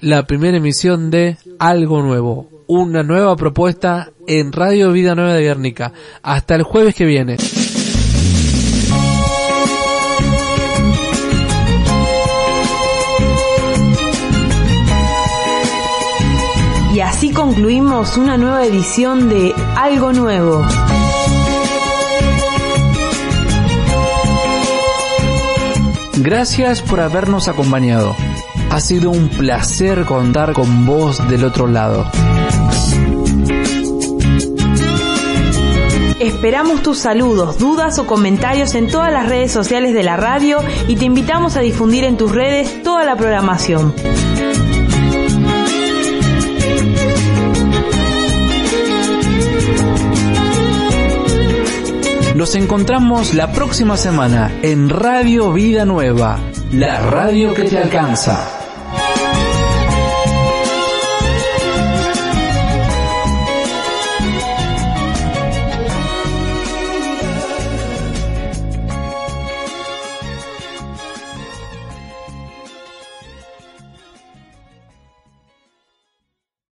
la 0.00 0.26
primera 0.26 0.58
emisión 0.58 1.10
de 1.10 1.38
Algo 1.58 2.02
Nuevo. 2.02 2.50
Una 2.66 3.02
nueva 3.02 3.34
propuesta 3.34 4.10
en 4.26 4.52
Radio 4.52 4.92
Vida 4.92 5.14
Nueva 5.14 5.32
de 5.32 5.42
Guernica. 5.42 5.90
Hasta 6.22 6.54
el 6.54 6.64
jueves 6.64 6.94
que 6.94 7.06
viene. 7.06 7.38
Concluimos 17.46 18.16
una 18.16 18.36
nueva 18.36 18.64
edición 18.64 19.28
de 19.28 19.54
Algo 19.76 20.12
Nuevo. 20.12 20.66
Gracias 26.16 26.82
por 26.82 26.98
habernos 26.98 27.46
acompañado. 27.46 28.16
Ha 28.70 28.80
sido 28.80 29.12
un 29.12 29.28
placer 29.28 30.04
contar 30.06 30.54
con 30.54 30.86
vos 30.86 31.22
del 31.28 31.44
otro 31.44 31.68
lado. 31.68 32.10
Esperamos 36.18 36.82
tus 36.82 36.98
saludos, 36.98 37.60
dudas 37.60 38.00
o 38.00 38.08
comentarios 38.08 38.74
en 38.74 38.88
todas 38.88 39.12
las 39.12 39.28
redes 39.28 39.52
sociales 39.52 39.94
de 39.94 40.02
la 40.02 40.16
radio 40.16 40.58
y 40.88 40.96
te 40.96 41.04
invitamos 41.04 41.56
a 41.56 41.60
difundir 41.60 42.02
en 42.02 42.16
tus 42.16 42.32
redes 42.32 42.82
toda 42.82 43.04
la 43.04 43.14
programación. 43.14 43.94
Nos 52.36 52.54
encontramos 52.54 53.32
la 53.32 53.50
próxima 53.50 53.96
semana 53.96 54.52
en 54.60 54.90
Radio 54.90 55.54
Vida 55.54 55.86
Nueva, 55.86 56.38
la 56.70 57.00
radio 57.00 57.54
que 57.54 57.62
te 57.62 57.78
alcanza. 57.78 58.55